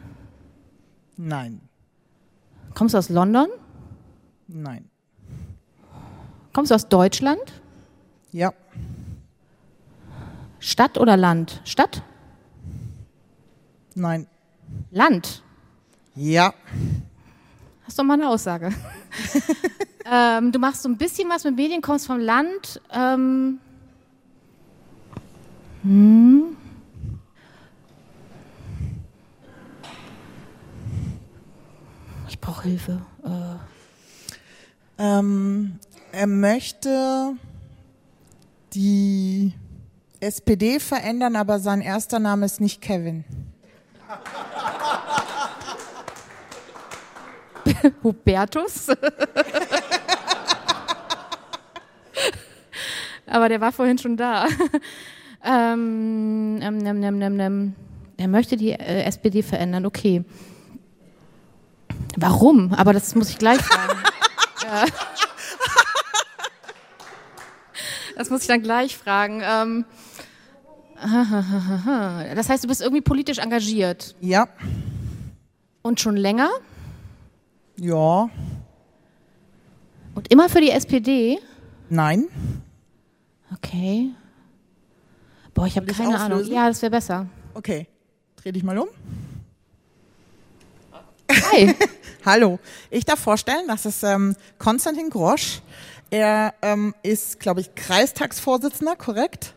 Nein. 1.18 1.62
Kommst 2.74 2.94
du 2.94 2.98
aus 2.98 3.10
London? 3.10 3.48
Nein. 4.48 4.90
Kommst 6.54 6.72
du 6.72 6.76
aus 6.76 6.88
Deutschland? 6.88 7.42
Ja. 8.32 8.54
Stadt 10.60 10.98
oder 10.98 11.18
Land? 11.18 11.62
Stadt? 11.66 12.02
Nein. 13.96 14.28
Land? 14.92 15.44
Ja. 16.16 16.54
Hast 17.84 18.00
doch 18.00 18.04
mal 18.04 18.14
eine 18.14 18.30
Aussage. 18.30 18.74
ähm, 20.12 20.52
du 20.52 20.60
machst 20.60 20.84
so 20.84 20.90
ein 20.90 20.98
bisschen 20.98 21.30
was 21.30 21.44
mit 21.44 21.56
Medien, 21.56 21.82
kommst 21.82 22.08
vom 22.08 22.20
Land. 22.20 22.82
Ähm, 22.92 23.60
hm. 25.84 26.58
Ich 32.28 32.40
brauche 32.40 32.68
Hilfe. 32.68 33.02
Äh. 33.24 33.56
Ähm, 34.98 35.80
er 36.12 36.28
möchte 36.28 37.34
die 38.74 39.54
SPD 40.20 40.80
verändern, 40.80 41.36
aber 41.36 41.60
sein 41.60 41.82
erster 41.82 42.20
Name 42.20 42.46
ist 42.46 42.62
nicht 42.62 42.80
Kevin. 42.82 43.26
Hubertus. 48.04 48.90
aber 53.28 53.50
der 53.50 53.60
war 53.60 53.72
vorhin 53.72 53.98
schon 53.98 54.16
da. 54.16 54.46
Ähm, 55.44 56.60
ähm, 56.62 56.86
ähm, 56.86 57.04
ähm, 57.04 57.22
ähm, 57.22 57.40
ähm. 57.40 57.76
Er 58.18 58.28
möchte 58.28 58.56
die 58.56 58.72
äh, 58.72 59.04
SPD 59.04 59.42
verändern, 59.44 59.86
okay. 59.86 60.24
Warum? 62.16 62.74
Aber 62.74 62.94
das 62.94 63.16
muss 63.16 63.30
ich 63.30 63.38
gleich 63.38 63.62
fragen. 63.62 64.00
das 68.16 68.30
muss 68.30 68.42
ich 68.42 68.48
dann 68.48 68.62
gleich 68.62 68.96
fragen. 68.98 69.42
Ähm, 69.44 69.86
das 72.36 72.50
heißt, 72.50 72.64
du 72.64 72.68
bist 72.68 72.82
irgendwie 72.82 73.02
politisch 73.02 73.40
engagiert. 73.40 74.16
Ja. 74.22 74.48
Und 75.82 76.00
schon 76.00 76.16
länger? 76.16 76.50
Ja. 77.78 78.30
Und 80.16 80.32
immer 80.32 80.48
für 80.48 80.62
die 80.62 80.70
SPD? 80.70 81.40
Nein. 81.90 82.28
Okay. 83.54 84.12
Boah, 85.54 85.68
ich 85.68 85.78
habe 85.78 85.86
keine 85.92 86.20
Ahnung. 86.20 86.44
Ja, 86.46 86.68
das 86.68 86.82
wäre 86.82 86.92
besser. 86.92 87.28
Okay. 87.54 87.88
Dreh 88.38 88.52
dich 88.52 88.64
mal 88.64 88.78
um. 88.78 88.88
Hi. 91.52 91.76
Hallo. 92.26 92.60
Ich 92.90 93.06
darf 93.06 93.20
vorstellen, 93.20 93.68
das 93.68 93.86
ist 93.86 94.04
ähm, 94.04 94.36
Konstantin 94.58 95.10
Grosch. 95.10 95.62
Er 96.10 96.54
ähm, 96.62 96.96
ist, 97.04 97.40
glaube 97.40 97.62
ich, 97.62 97.76
Kreistagsvorsitzender, 97.76 98.96
korrekt? 98.96 99.54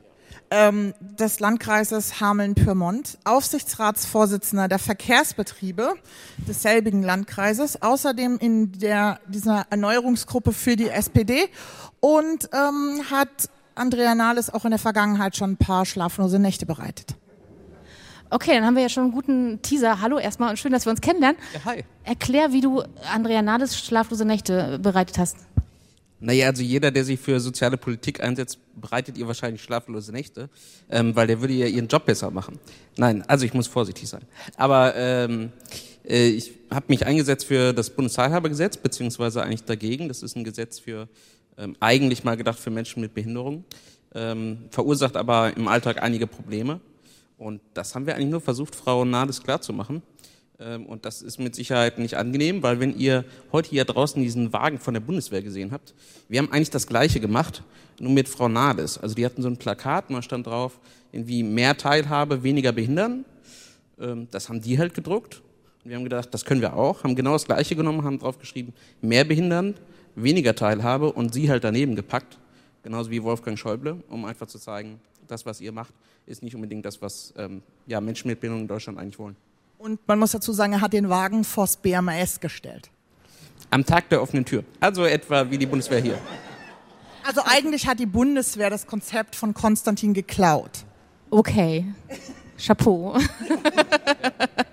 Ähm, 0.50 0.94
des 1.00 1.40
Landkreises 1.40 2.20
Hameln-Pyrmont, 2.20 3.18
Aufsichtsratsvorsitzender 3.24 4.68
der 4.68 4.78
Verkehrsbetriebe 4.78 5.94
desselbigen 6.36 7.02
Landkreises, 7.02 7.82
außerdem 7.82 8.38
in 8.38 8.70
der, 8.72 9.18
dieser 9.26 9.66
Erneuerungsgruppe 9.70 10.52
für 10.52 10.76
die 10.76 10.88
SPD 10.88 11.48
und 11.98 12.48
ähm, 12.52 13.02
hat 13.10 13.50
Andrea 13.76 14.14
Nahles 14.14 14.52
auch 14.52 14.64
in 14.64 14.70
der 14.70 14.78
Vergangenheit 14.78 15.36
schon 15.36 15.52
ein 15.52 15.56
paar 15.56 15.84
schlaflose 15.84 16.38
Nächte 16.38 16.66
bereitet. 16.66 17.14
Okay, 18.30 18.54
dann 18.54 18.64
haben 18.64 18.74
wir 18.74 18.82
ja 18.82 18.88
schon 18.88 19.04
einen 19.04 19.12
guten 19.12 19.62
Teaser. 19.62 20.00
Hallo 20.00 20.18
erstmal 20.18 20.50
und 20.50 20.58
schön, 20.58 20.72
dass 20.72 20.84
wir 20.86 20.90
uns 20.90 21.00
kennenlernen. 21.00 21.40
Ja, 21.54 21.64
hi. 21.66 21.84
Erklär, 22.02 22.52
wie 22.52 22.60
du 22.60 22.82
Andrea 23.12 23.42
Nades 23.42 23.78
schlaflose 23.78 24.24
Nächte 24.24 24.80
bereitet 24.80 25.18
hast. 25.18 25.36
Naja, 26.18 26.48
also 26.48 26.62
jeder, 26.62 26.90
der 26.90 27.04
sich 27.04 27.20
für 27.20 27.38
soziale 27.38 27.76
Politik 27.76 28.22
einsetzt, 28.22 28.58
bereitet 28.74 29.18
ihr 29.18 29.26
wahrscheinlich 29.26 29.62
schlaflose 29.62 30.10
Nächte, 30.10 30.48
ähm, 30.90 31.14
weil 31.14 31.26
der 31.26 31.40
würde 31.40 31.52
ja 31.52 31.66
ihren 31.66 31.88
Job 31.88 32.06
besser 32.06 32.30
machen. 32.30 32.58
Nein, 32.96 33.22
also 33.28 33.44
ich 33.44 33.52
muss 33.52 33.66
vorsichtig 33.66 34.08
sein. 34.08 34.22
Aber 34.56 34.96
ähm, 34.96 35.52
äh, 36.08 36.28
ich 36.28 36.52
habe 36.70 36.86
mich 36.88 37.04
eingesetzt 37.04 37.44
für 37.44 37.74
das 37.74 37.90
Bundesteilhabegesetz, 37.90 38.78
beziehungsweise 38.78 39.42
eigentlich 39.42 39.64
dagegen. 39.64 40.08
Das 40.08 40.22
ist 40.22 40.36
ein 40.36 40.44
Gesetz 40.44 40.78
für 40.78 41.06
ähm, 41.58 41.76
eigentlich 41.80 42.24
mal 42.24 42.36
gedacht 42.36 42.58
für 42.58 42.70
Menschen 42.70 43.00
mit 43.00 43.14
Behinderung, 43.14 43.64
ähm, 44.14 44.58
verursacht 44.70 45.16
aber 45.16 45.56
im 45.56 45.68
Alltag 45.68 46.02
einige 46.02 46.26
Probleme. 46.26 46.80
Und 47.38 47.60
das 47.74 47.94
haben 47.94 48.06
wir 48.06 48.14
eigentlich 48.14 48.30
nur 48.30 48.40
versucht, 48.40 48.74
Frau 48.74 49.04
Nades 49.04 49.42
klarzumachen. 49.42 50.02
Ähm, 50.58 50.86
und 50.86 51.04
das 51.04 51.22
ist 51.22 51.38
mit 51.38 51.54
Sicherheit 51.54 51.98
nicht 51.98 52.16
angenehm, 52.16 52.62
weil 52.62 52.80
wenn 52.80 52.96
ihr 52.96 53.24
heute 53.52 53.70
hier 53.70 53.84
draußen 53.84 54.22
diesen 54.22 54.52
Wagen 54.52 54.78
von 54.78 54.94
der 54.94 55.00
Bundeswehr 55.00 55.42
gesehen 55.42 55.72
habt, 55.72 55.94
wir 56.28 56.38
haben 56.38 56.50
eigentlich 56.50 56.70
das 56.70 56.86
Gleiche 56.86 57.20
gemacht, 57.20 57.62
nur 58.00 58.12
mit 58.12 58.28
Frau 58.28 58.48
Nades. 58.48 58.98
Also 58.98 59.14
die 59.14 59.24
hatten 59.24 59.42
so 59.42 59.48
ein 59.48 59.58
Plakat, 59.58 60.06
da 60.08 60.22
stand 60.22 60.46
drauf, 60.46 60.78
irgendwie 61.12 61.42
mehr 61.42 61.76
Teilhabe, 61.76 62.42
weniger 62.42 62.72
Behindern. 62.72 63.24
Ähm, 64.00 64.28
das 64.30 64.48
haben 64.48 64.62
die 64.62 64.78
halt 64.78 64.94
gedruckt. 64.94 65.42
Und 65.84 65.90
wir 65.90 65.96
haben 65.96 66.04
gedacht, 66.04 66.32
das 66.32 66.44
können 66.44 66.60
wir 66.60 66.74
auch, 66.74 67.04
haben 67.04 67.14
genau 67.14 67.34
das 67.34 67.44
Gleiche 67.44 67.76
genommen, 67.76 68.02
haben 68.02 68.18
drauf 68.18 68.38
geschrieben, 68.38 68.72
mehr 69.00 69.24
Behindern, 69.24 69.74
weniger 70.16 70.54
Teilhabe 70.54 71.12
und 71.12 71.32
sie 71.32 71.48
halt 71.48 71.62
daneben 71.62 71.94
gepackt. 71.94 72.38
Genauso 72.82 73.10
wie 73.10 73.22
Wolfgang 73.22 73.58
Schäuble, 73.58 74.02
um 74.08 74.24
einfach 74.24 74.46
zu 74.46 74.58
zeigen, 74.58 75.00
das, 75.28 75.46
was 75.46 75.60
ihr 75.60 75.72
macht, 75.72 75.92
ist 76.26 76.42
nicht 76.42 76.54
unbedingt 76.54 76.84
das, 76.84 77.00
was 77.02 77.32
ähm, 77.36 77.62
ja, 77.86 78.00
Menschen 78.00 78.28
mit 78.28 78.40
Bildung 78.40 78.60
in 78.60 78.68
Deutschland 78.68 78.98
eigentlich 78.98 79.18
wollen. 79.18 79.36
Und 79.78 80.00
man 80.08 80.18
muss 80.18 80.32
dazu 80.32 80.52
sagen, 80.52 80.72
er 80.72 80.80
hat 80.80 80.92
den 80.92 81.08
Wagen 81.08 81.44
vors 81.44 81.76
BMAS 81.76 82.40
gestellt. 82.40 82.90
Am 83.70 83.84
Tag 83.84 84.08
der 84.08 84.22
offenen 84.22 84.44
Tür. 84.44 84.64
Also 84.80 85.04
etwa 85.04 85.50
wie 85.50 85.58
die 85.58 85.66
Bundeswehr 85.66 86.00
hier. 86.00 86.18
Also 87.24 87.42
eigentlich 87.44 87.86
hat 87.86 87.98
die 87.98 88.06
Bundeswehr 88.06 88.70
das 88.70 88.86
Konzept 88.86 89.34
von 89.34 89.52
Konstantin 89.52 90.14
geklaut. 90.14 90.84
Okay. 91.30 91.84
Chapeau. 92.56 93.18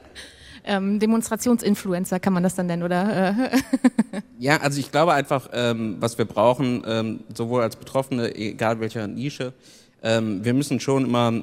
ähm, 0.63 0.99
Demonstrationsinfluencer 0.99 2.19
kann 2.19 2.34
man 2.34 2.43
das 2.43 2.56
dann 2.56 2.67
nennen, 2.67 2.84
oder? 2.84 3.49
ja, 4.39 4.58
also 4.58 4.80
ich 4.80 4.91
glaube 4.91 5.13
einfach, 5.13 5.49
ähm, 5.54 5.97
was 5.99 6.17
wir 6.17 6.26
brauchen, 6.26 6.84
ähm, 6.86 7.19
sowohl 7.36 7.62
als 7.62 7.76
Betroffene, 7.76 8.36
egal 8.36 8.80
welcher 8.80 9.08
Nische, 9.08 9.54
ähm, 10.02 10.43
wir 10.43 10.54
müssen 10.54 10.80
schon 10.80 11.06
immer 11.06 11.34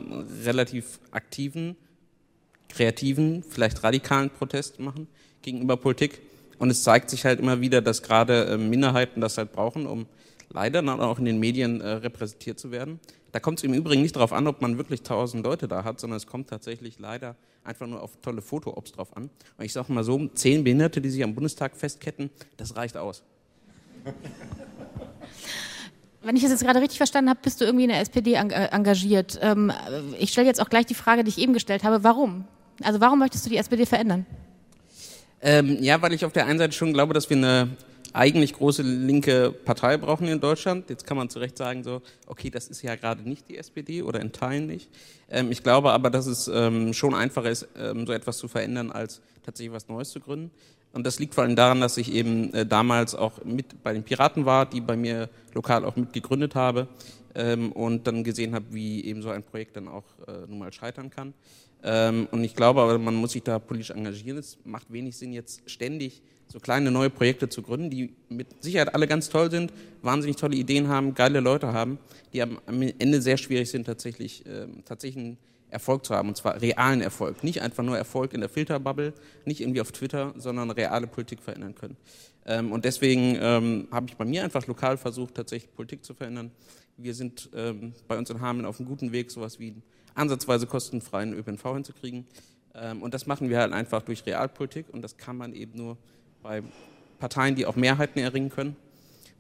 relativ 0.44 1.00
aktiven, 1.11 1.76
kreativen, 2.68 3.42
vielleicht 3.42 3.83
radikalen 3.83 4.30
Protest 4.30 4.80
machen 4.80 5.09
gegenüber 5.42 5.76
Politik. 5.76 6.20
Und 6.59 6.70
es 6.70 6.83
zeigt 6.83 7.09
sich 7.09 7.24
halt 7.24 7.40
immer 7.40 7.61
wieder, 7.61 7.80
dass 7.80 8.02
gerade 8.02 8.44
äh, 8.44 8.59
Minderheiten 8.59 9.20
das 9.20 9.38
halt 9.38 9.52
brauchen, 9.52 9.87
um 9.87 10.06
leider 10.50 10.83
dann 10.83 11.00
auch 11.00 11.18
in 11.18 11.24
den 11.24 11.40
Medien 11.40 11.80
äh, 11.80 11.88
repräsentiert 11.88 12.59
zu 12.59 12.70
werden. 12.70 13.00
Da 13.33 13.40
kommt 13.40 13.59
es 13.59 13.64
im 13.64 13.72
Übrigen 13.72 14.02
nicht 14.02 14.16
darauf 14.16 14.33
an, 14.33 14.46
ob 14.46 14.61
man 14.61 14.76
wirklich 14.76 15.02
tausend 15.02 15.44
Leute 15.44 15.68
da 15.68 15.85
hat, 15.85 16.00
sondern 16.00 16.18
es 16.18 16.26
kommt 16.26 16.50
tatsächlich 16.50 16.98
leider 16.98 17.37
einfach 17.64 17.87
nur 17.87 18.03
auf 18.03 18.16
tolle 18.23 18.42
Fotoops 18.42 18.92
drauf 18.92 19.16
an. 19.16 19.31
Und 19.59 19.64
ich 19.64 19.73
sage 19.73 19.92
mal 19.92 20.05
so, 20.05 20.29
zehn 20.29 20.64
Behinderte, 20.64 21.01
die 21.01 21.11
sich 21.11 21.23
am 21.23 21.35
Bundestag 21.35 21.77
festketten, 21.77 22.31
das 22.57 22.77
reicht 22.77 22.96
aus. 22.96 23.23
Wenn 26.23 26.37
ich 26.37 26.42
das 26.42 26.51
jetzt 26.53 26.64
gerade 26.64 26.81
richtig 26.81 26.99
verstanden 26.99 27.31
habe, 27.31 27.40
bist 27.42 27.61
du 27.61 27.64
irgendwie 27.64 27.85
in 27.85 27.90
der 27.90 28.01
SPD 28.01 28.35
äh, 28.35 28.68
engagiert. 28.70 29.38
Ähm, 29.42 29.73
ich 30.18 30.31
stelle 30.31 30.46
jetzt 30.46 30.61
auch 30.61 30.68
gleich 30.68 30.87
die 30.87 30.94
Frage, 30.94 31.25
die 31.25 31.31
ich 31.31 31.38
eben 31.38 31.55
gestellt 31.55 31.83
habe. 31.83 32.05
Warum? 32.05 32.44
Also 32.83 33.01
warum 33.01 33.18
möchtest 33.18 33.46
du 33.46 33.51
die 33.51 33.57
SPD 33.57 33.87
verändern? 33.87 34.27
Ähm, 35.42 35.79
ja, 35.83 36.01
weil 36.03 36.12
ich 36.12 36.25
auf 36.25 36.33
der 36.33 36.46
einen 36.46 36.59
Seite 36.59 36.73
schon 36.73 36.92
glaube, 36.92 37.14
dass 37.14 37.31
wir 37.31 37.38
eine 37.38 37.70
eigentlich 38.12 38.55
große 38.55 38.83
linke 38.83 39.53
Partei 39.53 39.96
brauchen 39.96 40.27
in 40.27 40.40
Deutschland. 40.40 40.90
Jetzt 40.90 41.07
kann 41.07 41.16
man 41.16 41.29
zu 41.29 41.38
Recht 41.38 41.57
sagen, 41.57 41.85
so, 41.85 42.03
okay, 42.27 42.51
das 42.51 42.68
ist 42.68 42.83
ja 42.83 42.96
gerade 42.96 43.29
nicht 43.29 43.49
die 43.49 43.57
SPD 43.57 44.03
oder 44.03 44.20
in 44.20 44.33
Teilen 44.33 44.66
nicht. 44.66 44.88
Ähm, 45.29 45.51
ich 45.51 45.62
glaube 45.62 45.92
aber, 45.92 46.11
dass 46.11 46.27
es 46.27 46.49
ähm, 46.49 46.92
schon 46.92 47.14
einfacher 47.14 47.51
ist, 47.51 47.68
ähm, 47.77 48.07
so 48.07 48.12
etwas 48.12 48.38
zu 48.38 48.49
verändern, 48.49 48.90
als 48.90 49.20
tatsächlich 49.44 49.73
was 49.73 49.88
Neues 49.88 50.11
zu 50.11 50.20
gründen. 50.20 50.51
Und 50.92 51.07
das 51.07 51.18
liegt 51.18 51.35
vor 51.35 51.44
allem 51.44 51.57
daran, 51.57 51.81
dass 51.81 51.96
ich 51.96 52.12
eben 52.12 52.53
äh, 52.53 52.66
damals 52.66 53.14
auch 53.14 53.44
mit 53.44 53.83
bei 53.83 53.92
den 53.92 54.03
Piraten 54.03 54.44
war, 54.44 54.66
die 54.66 54.81
bei 54.81 54.96
mir 54.96 55.29
lokal 55.55 55.85
auch 55.85 55.96
mitgegründet 55.96 56.55
habe 56.55 56.88
ähm, 57.35 57.70
und 57.73 58.07
dann 58.07 58.25
gesehen 58.25 58.55
habe, 58.55 58.66
wie 58.70 59.05
eben 59.05 59.23
so 59.23 59.31
ein 59.31 59.42
Projekt 59.42 59.77
dann 59.77 59.87
auch 59.87 60.05
äh, 60.27 60.46
nun 60.49 60.59
mal 60.59 60.73
scheitern 60.73 61.11
kann. 61.11 61.33
Ähm, 61.83 62.29
und 62.31 62.45
ich 62.45 62.55
glaube 62.55 62.81
aber, 62.81 62.99
man 62.99 63.14
muss 63.14 63.33
sich 63.33 63.43
da 63.43 63.59
politisch 63.59 63.90
engagieren. 63.90 64.38
Es 64.38 64.59
macht 64.64 64.93
wenig 64.93 65.16
Sinn, 65.16 65.33
jetzt 65.33 65.69
ständig 65.71 66.23
so 66.46 66.59
kleine 66.59 66.90
neue 66.90 67.11
Projekte 67.11 67.48
zu 67.48 67.63
gründen, 67.63 67.90
die 67.90 68.13
mit 68.29 68.63
Sicherheit 68.63 68.94
alle 68.94 69.07
ganz 69.07 69.29
toll 69.29 69.50
sind, 69.50 69.73
wahnsinnig 70.02 70.37
tolle 70.37 70.57
Ideen 70.57 70.88
haben, 70.88 71.15
geile 71.15 71.40
Leute 71.40 71.73
haben, 71.73 71.98
die 72.33 72.42
am, 72.42 72.59
Ende 72.67 73.23
sehr 73.23 73.37
schwierig 73.37 73.71
sind, 73.71 73.85
tatsächlich, 73.85 74.44
äh, 74.46 74.67
tatsächlich 74.85 75.37
Erfolg 75.71 76.04
zu 76.04 76.15
haben, 76.15 76.29
und 76.29 76.37
zwar 76.37 76.61
realen 76.61 77.00
Erfolg. 77.00 77.44
Nicht 77.44 77.63
einfach 77.63 77.85
nur 77.85 77.96
Erfolg 77.96 78.35
in 78.35 78.40
der 78.40 78.48
Filterbubble, 78.48 79.15
nicht 79.44 79.61
irgendwie 79.61 79.81
auf 79.81 79.92
Twitter, 79.92 80.35
sondern 80.37 80.71
reale 80.73 81.07
Politik 81.07 81.40
verändern 81.40 81.77
können. 81.77 81.96
Ähm, 82.44 82.73
und 82.73 82.85
deswegen 82.85 83.38
ähm, 83.40 83.88
habe 83.92 84.07
ich 84.09 84.17
bei 84.17 84.25
mir 84.25 84.42
einfach 84.42 84.67
lokal 84.67 84.96
versucht, 84.96 85.37
tatsächlich 85.37 85.73
Politik 85.73 86.04
zu 86.04 86.15
verändern. 86.15 86.50
Wir 86.96 87.15
sind 87.15 87.48
ähm, 87.54 87.94
bei 88.09 88.19
uns 88.19 88.29
in 88.29 88.40
Hameln 88.40 88.67
auf 88.67 88.81
einem 88.81 88.88
guten 88.88 89.13
Weg, 89.13 89.31
sowas 89.31 89.61
wie 89.61 89.69
einen 89.69 89.83
ansatzweise 90.15 90.67
kostenfreien 90.67 91.33
ÖPNV 91.33 91.75
hinzukriegen. 91.75 92.27
Ähm, 92.75 93.02
und 93.02 93.15
das 93.15 93.27
machen 93.27 93.48
wir 93.48 93.58
halt 93.58 93.73
einfach 93.73 94.02
durch 94.02 94.25
Realpolitik 94.27 94.87
und 94.90 95.02
das 95.02 95.17
kann 95.17 95.37
man 95.37 95.52
eben 95.54 95.77
nur 95.77 95.96
bei 96.42 96.63
Parteien, 97.19 97.54
die 97.54 97.67
auch 97.67 97.77
Mehrheiten 97.77 98.19
erringen 98.19 98.50
können. 98.50 98.77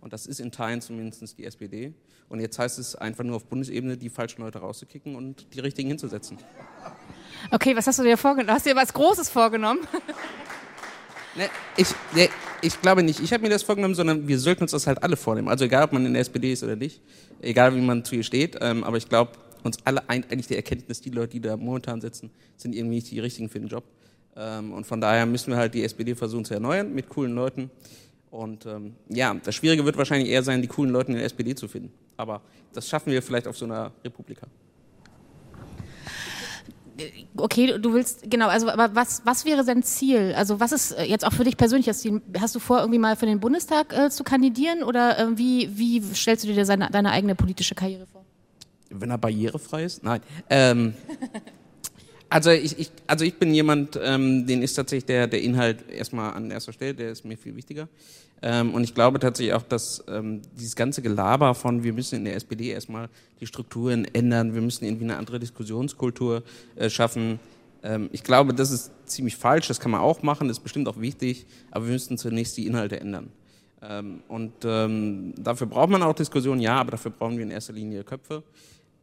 Und 0.00 0.12
das 0.12 0.26
ist 0.26 0.40
in 0.40 0.50
Teilen 0.50 0.80
zumindest 0.80 1.38
die 1.38 1.44
SPD. 1.44 1.92
Und 2.28 2.40
jetzt 2.40 2.58
heißt 2.58 2.78
es 2.78 2.94
einfach 2.94 3.24
nur 3.24 3.36
auf 3.36 3.44
Bundesebene, 3.44 3.96
die 3.96 4.08
falschen 4.08 4.42
Leute 4.42 4.58
rauszukicken 4.60 5.16
und 5.16 5.52
die 5.52 5.60
richtigen 5.60 5.88
hinzusetzen. 5.88 6.38
Okay, 7.50 7.76
was 7.76 7.86
hast 7.86 7.98
du 7.98 8.04
dir 8.04 8.16
vorgenommen? 8.16 8.54
Hast 8.54 8.66
du 8.66 8.70
dir 8.70 8.76
was 8.76 8.92
Großes 8.92 9.28
vorgenommen? 9.28 9.80
Ne, 11.36 11.48
ich, 11.76 11.86
ne, 12.12 12.28
ich 12.60 12.80
glaube 12.82 13.04
nicht, 13.04 13.20
ich 13.20 13.32
habe 13.32 13.44
mir 13.44 13.50
das 13.50 13.62
vorgenommen, 13.62 13.94
sondern 13.94 14.26
wir 14.26 14.36
sollten 14.36 14.62
uns 14.62 14.72
das 14.72 14.88
halt 14.88 15.00
alle 15.04 15.16
vornehmen. 15.16 15.46
Also 15.46 15.64
egal, 15.64 15.84
ob 15.84 15.92
man 15.92 16.04
in 16.04 16.12
der 16.12 16.22
SPD 16.22 16.52
ist 16.52 16.64
oder 16.64 16.74
nicht, 16.74 17.00
egal 17.40 17.72
wie 17.76 17.80
man 17.80 18.04
zu 18.04 18.16
ihr 18.16 18.24
steht, 18.24 18.58
ähm, 18.60 18.82
aber 18.82 18.96
ich 18.96 19.08
glaube, 19.08 19.30
uns 19.62 19.78
alle 19.84 20.08
eint 20.08 20.30
eigentlich 20.30 20.46
die 20.46 20.56
Erkenntnis, 20.56 21.00
die 21.00 21.10
Leute, 21.10 21.32
die 21.32 21.40
da 21.40 21.56
momentan 21.56 22.00
sitzen, 22.00 22.30
sind 22.56 22.74
irgendwie 22.74 22.96
nicht 22.96 23.10
die 23.10 23.20
richtigen 23.20 23.48
für 23.48 23.60
den 23.60 23.68
Job. 23.68 23.84
Ähm, 24.36 24.72
und 24.72 24.86
von 24.86 25.00
daher 25.00 25.26
müssen 25.26 25.50
wir 25.50 25.56
halt 25.56 25.74
die 25.74 25.82
SPD 25.82 26.14
versuchen 26.14 26.44
zu 26.44 26.54
erneuern 26.54 26.94
mit 26.94 27.08
coolen 27.08 27.34
Leuten. 27.34 27.70
Und 28.30 28.64
ähm, 28.66 28.94
ja, 29.08 29.34
das 29.34 29.54
Schwierige 29.54 29.84
wird 29.84 29.96
wahrscheinlich 29.96 30.28
eher 30.28 30.42
sein, 30.42 30.62
die 30.62 30.68
coolen 30.68 30.90
Leute 30.90 31.10
in 31.10 31.16
der 31.16 31.24
SPD 31.26 31.54
zu 31.54 31.66
finden. 31.66 31.92
Aber 32.16 32.42
das 32.72 32.88
schaffen 32.88 33.12
wir 33.12 33.22
vielleicht 33.22 33.48
auf 33.48 33.56
so 33.56 33.64
einer 33.64 33.92
Republika. 34.04 34.46
Okay, 37.36 37.78
du 37.78 37.94
willst, 37.94 38.30
genau, 38.30 38.48
also 38.48 38.68
aber 38.68 38.94
was, 38.94 39.22
was 39.24 39.44
wäre 39.44 39.64
sein 39.64 39.82
Ziel? 39.82 40.34
Also 40.36 40.60
was 40.60 40.72
ist 40.72 40.92
äh, 40.92 41.04
jetzt 41.04 41.26
auch 41.26 41.32
für 41.32 41.44
dich 41.44 41.56
persönlich 41.56 41.86
das 41.86 42.00
Ziel? 42.00 42.20
Hast 42.38 42.54
du 42.54 42.58
vor, 42.58 42.80
irgendwie 42.80 42.98
mal 42.98 43.16
für 43.16 43.26
den 43.26 43.40
Bundestag 43.40 43.96
äh, 43.96 44.10
zu 44.10 44.22
kandidieren 44.22 44.82
oder 44.82 45.18
äh, 45.18 45.38
wie, 45.38 45.70
wie 45.76 46.02
stellst 46.14 46.44
du 46.44 46.52
dir 46.52 46.64
seine, 46.66 46.90
deine 46.90 47.10
eigene 47.10 47.34
politische 47.34 47.74
Karriere 47.74 48.06
vor? 48.06 48.19
Wenn 48.90 49.10
er 49.10 49.18
barrierefrei 49.18 49.84
ist? 49.84 50.02
Nein. 50.02 50.20
Ähm, 50.48 50.94
also 52.28 52.50
ich, 52.50 52.78
ich, 52.78 52.90
also 53.08 53.24
ich 53.24 53.34
bin 53.38 53.52
jemand, 53.52 53.98
ähm, 54.00 54.46
den 54.46 54.62
ist 54.62 54.74
tatsächlich 54.74 55.06
der, 55.06 55.26
der 55.26 55.42
Inhalt 55.42 55.90
erstmal 55.90 56.32
an 56.32 56.50
erster 56.50 56.72
Stelle, 56.72 56.94
der 56.94 57.10
ist 57.10 57.24
mir 57.24 57.36
viel 57.36 57.56
wichtiger. 57.56 57.88
Ähm, 58.40 58.72
und 58.72 58.84
ich 58.84 58.94
glaube 58.94 59.18
tatsächlich 59.18 59.52
auch, 59.54 59.64
dass 59.64 60.04
ähm, 60.08 60.40
dieses 60.56 60.76
ganze 60.76 61.02
Gelaber 61.02 61.54
von, 61.54 61.82
wir 61.82 61.92
müssen 61.92 62.14
in 62.14 62.24
der 62.24 62.36
SPD 62.36 62.70
erstmal 62.70 63.08
die 63.40 63.46
Strukturen 63.46 64.06
ändern, 64.12 64.54
wir 64.54 64.62
müssen 64.62 64.84
irgendwie 64.84 65.04
eine 65.04 65.16
andere 65.16 65.40
Diskussionskultur 65.40 66.44
äh, 66.76 66.88
schaffen. 66.88 67.40
Ähm, 67.82 68.08
ich 68.12 68.22
glaube, 68.22 68.54
das 68.54 68.70
ist 68.70 68.92
ziemlich 69.06 69.36
falsch, 69.36 69.66
das 69.66 69.80
kann 69.80 69.90
man 69.90 70.00
auch 70.00 70.22
machen, 70.22 70.46
das 70.46 70.58
ist 70.58 70.62
bestimmt 70.62 70.88
auch 70.88 71.00
wichtig, 71.00 71.46
aber 71.72 71.86
wir 71.86 71.92
müssten 71.92 72.16
zunächst 72.16 72.56
die 72.56 72.66
Inhalte 72.66 73.00
ändern. 73.00 73.30
Ähm, 73.82 74.22
und 74.28 74.52
ähm, 74.64 75.34
dafür 75.36 75.66
braucht 75.66 75.90
man 75.90 76.02
auch 76.02 76.14
Diskussionen, 76.14 76.60
ja, 76.60 76.76
aber 76.76 76.92
dafür 76.92 77.10
brauchen 77.10 77.36
wir 77.36 77.42
in 77.42 77.50
erster 77.50 77.72
Linie 77.72 78.04
Köpfe 78.04 78.44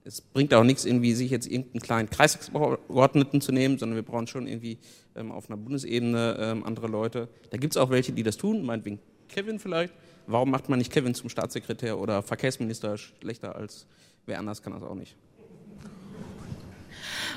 es 0.08 0.22
bringt 0.22 0.54
auch 0.54 0.64
nichts, 0.64 0.86
irgendwie 0.86 1.14
sich 1.14 1.30
jetzt 1.30 1.48
irgendeinen 1.48 1.82
kleinen 1.82 2.10
Kreisgeordneten 2.10 3.42
zu 3.42 3.52
nehmen, 3.52 3.78
sondern 3.78 3.98
wir 3.98 4.04
brauchen 4.04 4.28
schon 4.28 4.48
irgendwie 4.48 4.80
ähm, 5.16 5.32
auf 5.32 5.50
einer 5.50 5.58
Bundesebene 5.58 6.38
ähm, 6.40 6.64
andere 6.66 6.88
Leute. 6.88 7.28
Da 7.50 7.58
gibt 7.58 7.74
es 7.74 7.78
auch 7.78 7.90
welche, 7.90 8.14
die 8.14 8.24
das 8.24 8.38
tun, 8.38 8.66
meinetwegen 8.66 9.00
Kevin 9.28 9.60
vielleicht. 9.60 9.94
Warum 10.26 10.50
macht 10.50 10.70
man 10.70 10.80
nicht 10.80 10.92
Kevin 10.92 11.14
zum 11.14 11.30
Staatssekretär 11.30 11.98
oder 12.00 12.24
Verkehrsminister 12.24 12.98
schlechter 12.98 13.56
als 13.56 13.86
wer 14.26 14.40
anders 14.40 14.62
kann 14.62 14.74
das 14.74 14.84
auch 14.84 14.96
nicht? 14.96 15.16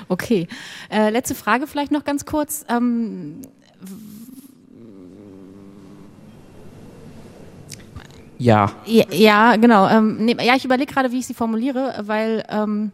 Okay. 0.07 0.47
Äh, 0.89 1.09
letzte 1.09 1.35
Frage 1.35 1.67
vielleicht 1.67 1.91
noch 1.91 2.03
ganz 2.03 2.25
kurz. 2.25 2.65
Ähm, 2.69 3.41
Ja. 8.41 8.71
Ja, 8.85 9.05
ja 9.11 9.55
genau. 9.55 9.87
Ähm, 9.87 10.25
nee, 10.25 10.35
ja, 10.41 10.55
ich 10.55 10.65
überlege 10.65 10.91
gerade, 10.91 11.11
wie 11.11 11.19
ich 11.19 11.27
sie 11.27 11.35
formuliere, 11.35 12.01
weil 12.05 12.43
ähm, 12.49 12.91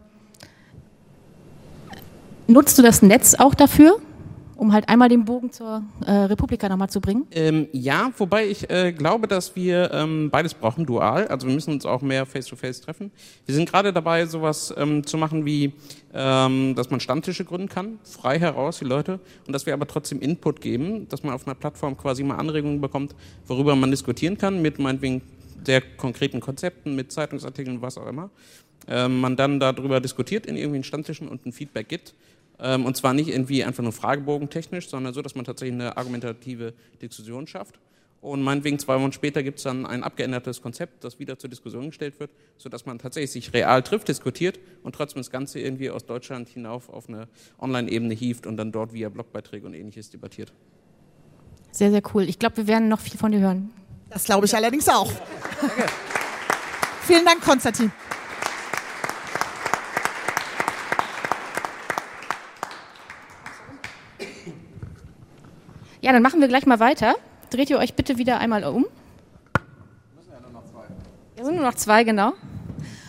nutzt 2.48 2.78
du 2.78 2.82
das 2.82 3.02
Netz 3.02 3.34
auch 3.36 3.56
dafür? 3.56 3.98
um 4.58 4.74
halt 4.74 4.90
einmal 4.90 5.08
den 5.08 5.24
Bogen 5.24 5.52
zur 5.52 5.84
äh, 6.06 6.12
Republika 6.12 6.68
nochmal 6.68 6.90
zu 6.90 7.00
bringen? 7.00 7.28
Ähm, 7.32 7.68
ja, 7.72 8.12
wobei 8.18 8.48
ich 8.48 8.70
äh, 8.70 8.92
glaube, 8.92 9.28
dass 9.28 9.56
wir 9.56 9.92
ähm, 9.94 10.30
beides 10.32 10.54
brauchen, 10.54 10.86
dual. 10.86 11.28
Also 11.28 11.48
wir 11.48 11.54
müssen 11.54 11.74
uns 11.74 11.86
auch 11.86 12.02
mehr 12.02 12.26
face-to-face 12.26 12.82
-face 12.82 12.84
treffen. 12.84 13.12
Wir 13.46 13.56
sind 13.56 13.70
gerade 13.70 13.94
dabei, 13.94 14.26
sowas 14.26 14.74
ähm, 14.76 15.06
zu 15.06 15.18
machen 15.18 15.46
wie, 15.46 15.74
ähm, 16.14 16.74
dass 16.76 16.90
man 16.90 17.00
Stammtische 17.00 17.46
gründen 17.46 17.70
kann, 17.70 18.00
frei 18.04 18.40
heraus, 18.40 18.80
die 18.80 18.86
Leute, 18.86 19.20
und 19.46 19.54
dass 19.54 19.66
wir 19.66 19.74
aber 19.74 19.88
trotzdem 19.88 20.20
Input 20.22 20.60
geben, 20.60 21.08
dass 21.08 21.24
man 21.24 21.34
auf 21.34 21.46
einer 21.46 21.56
Plattform 21.56 21.96
quasi 21.96 22.24
mal 22.24 22.38
Anregungen 22.38 22.82
bekommt, 22.82 23.14
worüber 23.46 23.76
man 23.76 23.92
diskutieren 23.92 24.38
kann, 24.40 24.62
mit 24.62 24.80
meinetwegen 24.80 25.22
sehr 25.64 25.82
konkreten 25.82 26.40
Konzepten, 26.40 26.96
mit 26.96 27.12
Zeitungsartikeln, 27.12 27.82
was 27.82 27.98
auch 27.98 28.08
immer. 28.08 28.30
Ähm, 28.88 29.20
man 29.20 29.36
dann 29.36 29.60
darüber 29.60 30.00
diskutiert 30.00 30.46
in 30.46 30.56
irgendwelchen 30.56 30.86
Stammtischen 30.86 31.28
und 31.28 31.46
ein 31.46 31.52
Feedback 31.52 31.90
gibt 31.90 32.14
ähm, 32.60 32.86
und 32.86 32.98
zwar 32.98 33.14
nicht 33.14 33.30
irgendwie 33.30 33.64
einfach 33.64 33.84
nur 33.84 33.92
Fragebogen 33.92 34.50
technisch, 34.50 34.90
sondern 34.90 35.14
so, 35.14 35.22
dass 35.22 35.36
man 35.36 35.46
tatsächlich 35.46 35.76
eine 35.76 35.98
argumentative 35.98 36.74
Diskussion 37.02 37.48
schafft. 37.48 37.80
Und 38.20 38.42
meinetwegen 38.42 38.80
zwei 38.80 39.00
Wochen 39.00 39.12
später 39.12 39.44
gibt 39.44 39.60
es 39.60 39.64
dann 39.64 39.86
ein 39.86 40.04
abgeändertes 40.04 40.62
Konzept, 40.62 41.04
das 41.04 41.20
wieder 41.20 41.38
zur 41.38 41.52
Diskussion 41.52 41.88
gestellt 41.88 42.20
wird, 42.20 42.32
sodass 42.58 42.86
man 42.86 42.98
tatsächlich 42.98 43.32
sich 43.32 43.54
real 43.54 43.84
trifft, 43.84 44.08
diskutiert 44.08 44.60
und 44.82 44.96
trotzdem 44.96 45.20
das 45.20 45.30
Ganze 45.30 45.60
irgendwie 45.60 45.92
aus 45.92 46.06
Deutschland 46.06 46.50
hinauf 46.50 46.90
auf 46.90 47.08
eine 47.08 47.28
Online-Ebene 47.60 48.16
hieft 48.16 48.48
und 48.48 48.58
dann 48.58 48.72
dort 48.72 48.92
via 48.92 49.10
Blogbeiträge 49.10 49.68
und 49.68 49.76
ähnliches 49.76 50.10
debattiert. 50.10 50.52
Sehr, 51.72 51.92
sehr 51.92 52.02
cool. 52.14 52.24
Ich 52.24 52.40
glaube, 52.40 52.58
wir 52.58 52.68
werden 52.68 52.90
noch 52.90 53.02
viel 53.02 53.20
von 53.20 53.32
dir 53.32 53.40
hören. 53.40 53.70
Das 54.10 54.24
glaube 54.24 54.46
ich 54.46 54.56
allerdings 54.56 54.88
auch. 54.90 55.12
Danke. 55.62 55.86
Vielen 57.02 57.26
Dank, 57.26 57.42
Konstantin. 57.42 57.92
Ja, 66.02 66.14
dann 66.14 66.22
machen 66.22 66.40
wir 66.40 66.48
gleich 66.48 66.66
mal 66.66 66.80
weiter. 66.80 67.16
Dreht 67.50 67.70
ihr 67.70 67.80
euch 67.80 67.94
bitte 67.96 68.18
wieder 68.18 68.40
einmal 68.40 68.64
um. 68.64 68.86
Müssen 70.16 70.32
ja 70.32 70.40
nur 70.40 70.52
noch 70.52 70.66
zwei. 70.66 70.84
Ja, 71.38 71.46
sind 71.46 71.56
nur 71.56 71.66
noch 71.66 71.76
zwei, 71.76 72.04
genau. 72.04 72.34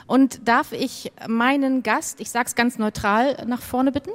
Und 0.07 0.49
darf 0.49 0.73
ich 0.73 1.13
meinen 1.29 1.83
Gast, 1.83 2.21
ich 2.21 2.31
sage 2.31 2.47
es 2.47 2.55
ganz 2.55 2.79
neutral, 2.79 3.45
nach 3.47 3.61
vorne 3.61 3.93
bitten? 3.93 4.11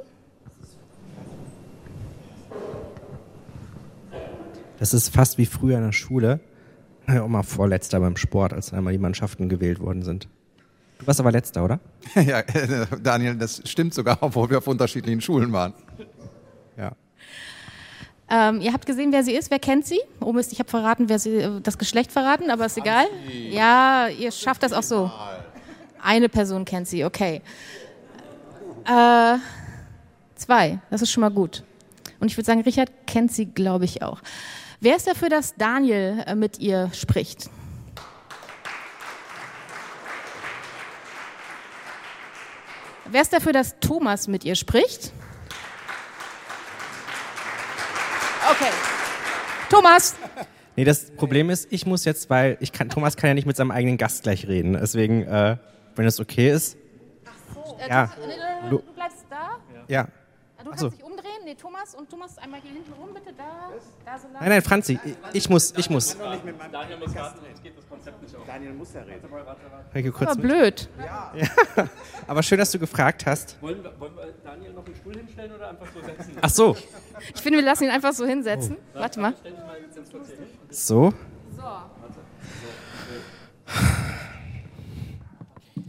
Das 4.80 4.94
ist 4.94 5.14
fast 5.14 5.38
wie 5.38 5.46
früher 5.46 5.78
in 5.78 5.84
der 5.84 5.92
Schule. 5.92 6.40
Ja, 7.08 7.24
auch 7.24 7.28
mal 7.28 7.44
vorletzter 7.44 8.00
beim 8.00 8.16
Sport, 8.16 8.54
als 8.54 8.74
einmal 8.74 8.94
die 8.94 9.00
Mannschaften 9.00 9.50
gewählt 9.50 9.80
worden 9.80 10.04
sind. 10.04 10.28
Du 11.00 11.08
warst 11.08 11.20
aber 11.20 11.32
letzter, 11.32 11.66
oder? 11.66 11.80
ja, 12.16 12.44
Daniel, 13.02 13.36
das 13.36 13.62
stimmt 13.66 13.94
sogar, 13.94 14.18
obwohl 14.22 14.50
wir 14.50 14.60
auf 14.60 14.68
unterschiedlichen 14.68 15.20
Schulen 15.20 15.52
waren. 15.52 15.74
Ja. 16.78 16.94
Ähm, 18.30 18.62
ihr 18.62 18.72
habt 18.72 18.86
gesehen, 18.86 19.12
wer 19.12 19.24
sie 19.24 19.34
ist. 19.34 19.52
Wer 19.52 19.60
kennt 19.60 19.86
sie? 19.86 20.00
Oh 20.22 20.32
Mist, 20.32 20.54
ich 20.54 20.60
habe 20.60 20.70
verraten, 20.70 21.10
wer 21.10 21.20
sie, 21.20 21.36
äh, 21.36 21.62
das 21.62 21.78
Geschlecht 21.78 22.12
verraten, 22.12 22.50
aber 22.50 22.66
ist 22.66 22.78
egal. 22.78 23.06
Ja, 23.50 24.08
ihr 24.08 24.32
schafft 24.32 24.64
das 24.64 24.72
auch 24.72 24.84
so. 24.84 25.12
Eine 26.02 26.30
Person 26.30 26.66
kennt 26.66 26.88
sie, 26.88 27.04
okay. 27.06 27.42
Äh, 28.86 29.38
zwei, 30.36 30.80
das 30.90 31.02
ist 31.02 31.12
schon 31.12 31.22
mal 31.22 31.32
gut. 31.32 31.64
Und 32.20 32.28
ich 32.32 32.38
würde 32.38 32.46
sagen, 32.46 32.62
Richard 32.62 32.90
kennt 33.08 33.32
sie, 33.32 33.46
glaube 33.46 33.86
ich, 33.86 34.02
auch. 34.02 34.22
Wer 34.84 34.98
ist 34.98 35.08
dafür, 35.08 35.30
dass 35.30 35.56
Daniel 35.56 36.26
äh, 36.28 36.36
mit 36.36 36.60
ihr 36.60 36.90
spricht? 36.94 37.50
Wer 43.06 43.22
ist 43.22 43.32
dafür, 43.32 43.54
dass 43.54 43.80
Thomas 43.80 44.28
mit 44.28 44.44
ihr 44.44 44.56
spricht? 44.56 45.14
Okay. 48.52 48.72
Thomas. 49.70 50.18
Nee, 50.76 50.84
das 50.84 51.12
Problem 51.12 51.50
ist, 51.50 51.72
ich 51.72 51.86
muss 51.86 52.04
jetzt, 52.04 52.30
weil 52.30 52.58
ich 52.60 52.74
kann, 52.74 52.90
Thomas 52.90 53.16
kann 53.16 53.30
ja 53.30 53.36
nicht 53.36 53.48
mit 53.48 53.56
seinem 53.56 53.72
eigenen 53.72 53.96
Gast 53.98 54.24
gleich 54.24 54.50
reden. 54.50 54.74
Deswegen, 54.74 55.24
äh, 55.24 55.56
wenn 55.96 56.06
es 56.06 56.20
okay 56.20 56.52
ist. 56.52 56.76
Ach 57.24 57.56
so, 57.56 57.78
äh, 57.80 57.88
ja. 57.88 58.14
Du, 58.70 58.80
du, 58.80 58.94
bleibst 58.94 59.28
da? 59.30 59.60
Ja. 59.88 60.10
Du 60.58 60.66
kannst 60.66 60.80
so. 60.82 60.90
dich 60.90 61.02
umdrehen. 61.02 61.13
Nee, 61.46 61.56
Thomas 61.56 61.94
und 61.94 62.10
Thomas 62.10 62.38
einmal 62.38 62.62
hier 62.62 62.72
hinten 62.72 62.94
rum, 62.94 63.14
bitte. 63.14 63.34
Da, 63.36 63.72
da 64.06 64.18
so 64.18 64.28
lang. 64.28 64.38
Nein, 64.40 64.50
nein, 64.50 64.62
Franzi, 64.62 64.98
ich, 65.04 65.16
ich 65.34 65.50
muss, 65.50 65.74
ich 65.76 65.90
muss. 65.90 66.18
Daniel 66.18 66.98
muss 67.00 67.14
jetzt 67.14 67.64
geht 67.64 67.78
das 67.78 67.90
Konzept 67.90 68.22
nicht 68.22 68.36
auf. 68.36 68.46
Daniel 68.46 68.74
muss 68.74 68.94
ja 68.94 69.02
reden. 69.02 70.14
Kurz 70.14 70.32
Aber 70.32 70.42
blöd. 70.42 70.90
Ja. 70.98 71.34
ja. 71.36 71.90
Aber 72.28 72.44
schön, 72.44 72.60
dass 72.60 72.72
du 72.72 72.80
gefragt 72.80 73.26
hast. 73.26 73.62
Wollen 73.62 73.84
wir, 73.84 74.00
wollen 74.00 74.16
wir 74.16 74.34
Daniel 74.44 74.72
noch 74.74 74.86
einen 74.86 74.96
Stuhl 74.96 75.16
hinstellen 75.16 75.54
oder 75.54 75.70
einfach 75.70 75.88
so 75.94 76.02
setzen? 76.02 76.38
Ach 76.42 76.50
so. 76.50 76.78
Ich 77.36 77.42
finde, 77.42 77.60
wir 77.60 77.66
lassen 77.66 77.86
ihn 77.86 77.92
einfach 77.92 78.14
so 78.14 78.26
hinsetzen. 78.26 78.78
Oh. 78.94 79.00
Warte 79.00 79.20
mal. 79.20 79.34
So. 80.70 81.14
So. 81.58 81.84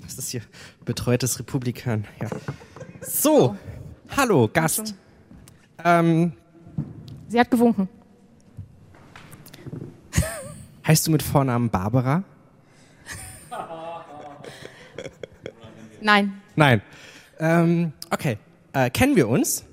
Das 0.03 0.19
ist 0.19 0.31
hier 0.31 0.43
betreutes 0.85 1.39
Republikan. 1.39 2.07
Ja. 2.21 2.29
So. 3.01 3.57
Hallo, 4.17 4.49
Gast. 4.53 4.95
Ähm, 5.83 6.33
Sie 7.29 7.41
hat 7.41 7.51
gewunken. 7.51 7.89
Heißt 10.87 11.07
du 11.07 11.11
mit 11.11 11.23
Vornamen 11.23 11.71
Barbara? 11.71 12.23
Nein. 16.01 16.43
Nein. 16.55 16.83
Ähm, 17.39 17.93
okay. 18.11 18.39
Äh, 18.75 18.91
kennen 18.91 19.17
wir 19.17 19.27
uns? 19.27 19.65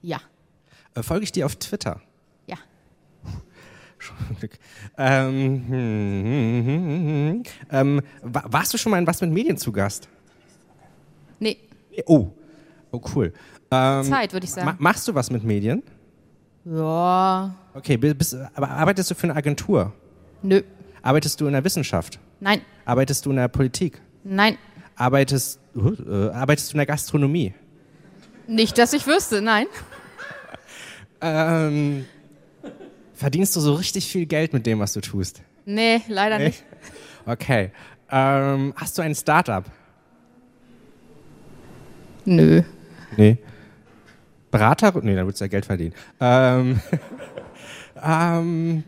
Ja. 0.00 0.20
Äh, 0.94 1.02
folge 1.02 1.24
ich 1.24 1.32
dir 1.32 1.44
auf 1.46 1.56
Twitter? 1.56 2.00
Ja. 2.46 2.56
ähm, 4.96 5.64
hm, 5.68 6.64
hm, 6.64 6.86
hm, 7.06 7.42
ähm, 7.70 8.00
warst 8.22 8.72
du 8.72 8.78
schon 8.78 8.90
mal 8.90 8.98
in 8.98 9.06
was 9.06 9.20
mit 9.20 9.30
Medien 9.30 9.56
zu 9.56 9.72
Gast? 9.72 10.08
Nee. 11.40 11.58
Oh, 12.06 12.30
oh 12.92 13.00
cool. 13.14 13.32
Ähm, 13.70 14.04
Zeit, 14.04 14.32
würde 14.32 14.44
ich 14.44 14.50
sagen. 14.50 14.66
Ma 14.66 14.76
machst 14.78 15.06
du 15.08 15.14
was 15.14 15.30
mit 15.30 15.44
Medien? 15.44 15.82
Ja. 16.64 17.54
Okay, 17.74 17.96
bist, 17.96 18.36
aber 18.54 18.70
arbeitest 18.70 19.10
du 19.10 19.14
für 19.14 19.24
eine 19.24 19.36
Agentur? 19.36 19.92
Nö. 20.42 20.62
Arbeitest 21.02 21.40
du 21.40 21.46
in 21.46 21.52
der 21.52 21.64
Wissenschaft? 21.64 22.18
Nein. 22.40 22.60
Arbeitest 22.84 23.24
du 23.24 23.30
in 23.30 23.36
der 23.36 23.48
Politik? 23.48 24.00
Nein. 24.24 24.58
Arbeitest, 24.96 25.60
uh, 25.74 26.30
arbeitest 26.32 26.70
du 26.70 26.74
in 26.74 26.78
der 26.78 26.86
Gastronomie? 26.86 27.54
Nicht, 28.46 28.76
dass 28.76 28.92
ich 28.92 29.06
wüsste, 29.06 29.40
nein. 29.40 29.66
ähm, 31.20 32.04
verdienst 33.14 33.56
du 33.56 33.60
so 33.60 33.74
richtig 33.74 34.06
viel 34.06 34.26
Geld 34.26 34.52
mit 34.52 34.66
dem, 34.66 34.80
was 34.80 34.92
du 34.92 35.00
tust? 35.00 35.42
Nee, 35.64 36.02
leider 36.08 36.38
nee? 36.38 36.46
nicht. 36.46 36.64
Okay. 37.26 37.70
Ähm, 38.10 38.74
hast 38.76 38.98
du 38.98 39.02
ein 39.02 39.14
Startup? 39.14 39.64
Nö. 42.24 42.62
Nee. 43.16 43.38
Berater? 44.50 44.92
Nee, 45.02 45.14
dann 45.14 45.26
würdest 45.26 45.40
du 45.40 45.44
ja 45.44 45.48
Geld 45.48 45.66
verdienen. 45.66 45.94
Ähm, 46.20 46.80
ähm, 48.02 48.84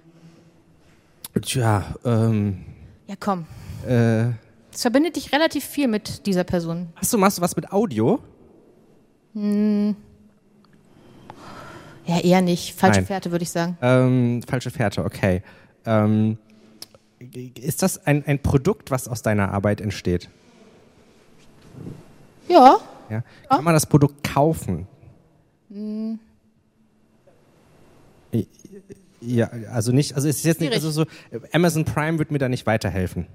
tja, 1.40 1.84
ähm. 2.04 2.64
Ja, 3.06 3.14
komm. 3.18 3.46
Äh, 3.86 4.30
es 4.72 4.82
verbindet 4.82 5.16
dich 5.16 5.32
relativ 5.32 5.64
viel 5.64 5.86
mit 5.86 6.26
dieser 6.26 6.44
Person. 6.44 6.88
Hast 6.96 7.12
du, 7.12 7.18
machst 7.18 7.38
du 7.38 7.42
was 7.42 7.54
mit 7.56 7.70
Audio? 7.72 8.20
Hm. 9.34 9.94
Ja, 12.06 12.18
eher 12.20 12.40
nicht. 12.40 12.74
Falsche 12.74 13.00
Nein. 13.00 13.06
Fährte, 13.06 13.30
würde 13.30 13.42
ich 13.44 13.50
sagen. 13.50 13.76
Ähm, 13.80 14.42
falsche 14.48 14.70
Fährte, 14.70 15.04
okay. 15.04 15.42
Ähm, 15.86 16.38
ist 17.60 17.82
das 17.82 18.04
ein, 18.06 18.24
ein 18.26 18.40
Produkt, 18.40 18.90
was 18.90 19.06
aus 19.06 19.22
deiner 19.22 19.52
Arbeit 19.52 19.80
entsteht? 19.80 20.28
Ja. 22.48 22.78
Ja. 23.12 23.20
Kann 23.48 23.58
ja. 23.58 23.62
man 23.62 23.74
das 23.74 23.86
Produkt 23.86 24.22
kaufen? 24.24 24.86
Hm. 25.70 26.18
Ja, 29.20 29.50
also 29.72 29.92
nicht, 29.92 30.14
also 30.14 30.28
es 30.28 30.38
ist 30.38 30.44
jetzt 30.44 30.60
nicht, 30.60 30.72
also 30.72 30.90
so, 30.90 31.04
Amazon 31.52 31.84
Prime 31.84 32.18
wird 32.18 32.30
mir 32.30 32.38
da 32.38 32.48
nicht 32.48 32.66
weiterhelfen. 32.66 33.26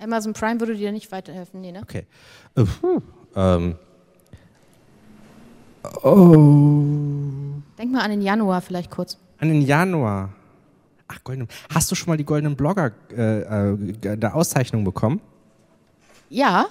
Amazon 0.00 0.32
Prime 0.32 0.58
würde 0.60 0.74
dir 0.74 0.90
nicht 0.92 1.12
weiterhelfen, 1.12 1.60
nee, 1.60 1.72
ne? 1.72 1.80
Okay. 1.80 2.06
Uh, 2.58 3.00
ähm. 3.34 3.76
Oh. 6.02 7.62
Denk 7.78 7.92
mal 7.92 8.00
an 8.00 8.10
den 8.10 8.22
Januar 8.22 8.60
vielleicht 8.60 8.90
kurz. 8.90 9.16
An 9.38 9.48
den 9.48 9.62
Januar. 9.62 10.30
Ach, 11.08 11.22
goldene. 11.22 11.46
Hast 11.72 11.90
du 11.90 11.94
schon 11.94 12.08
mal 12.08 12.16
die 12.16 12.24
goldenen 12.24 12.56
Blogger 12.56 12.92
äh, 13.16 13.40
äh, 13.72 14.16
der 14.16 14.34
Auszeichnung 14.34 14.84
bekommen? 14.84 15.20
Ja. 16.28 16.66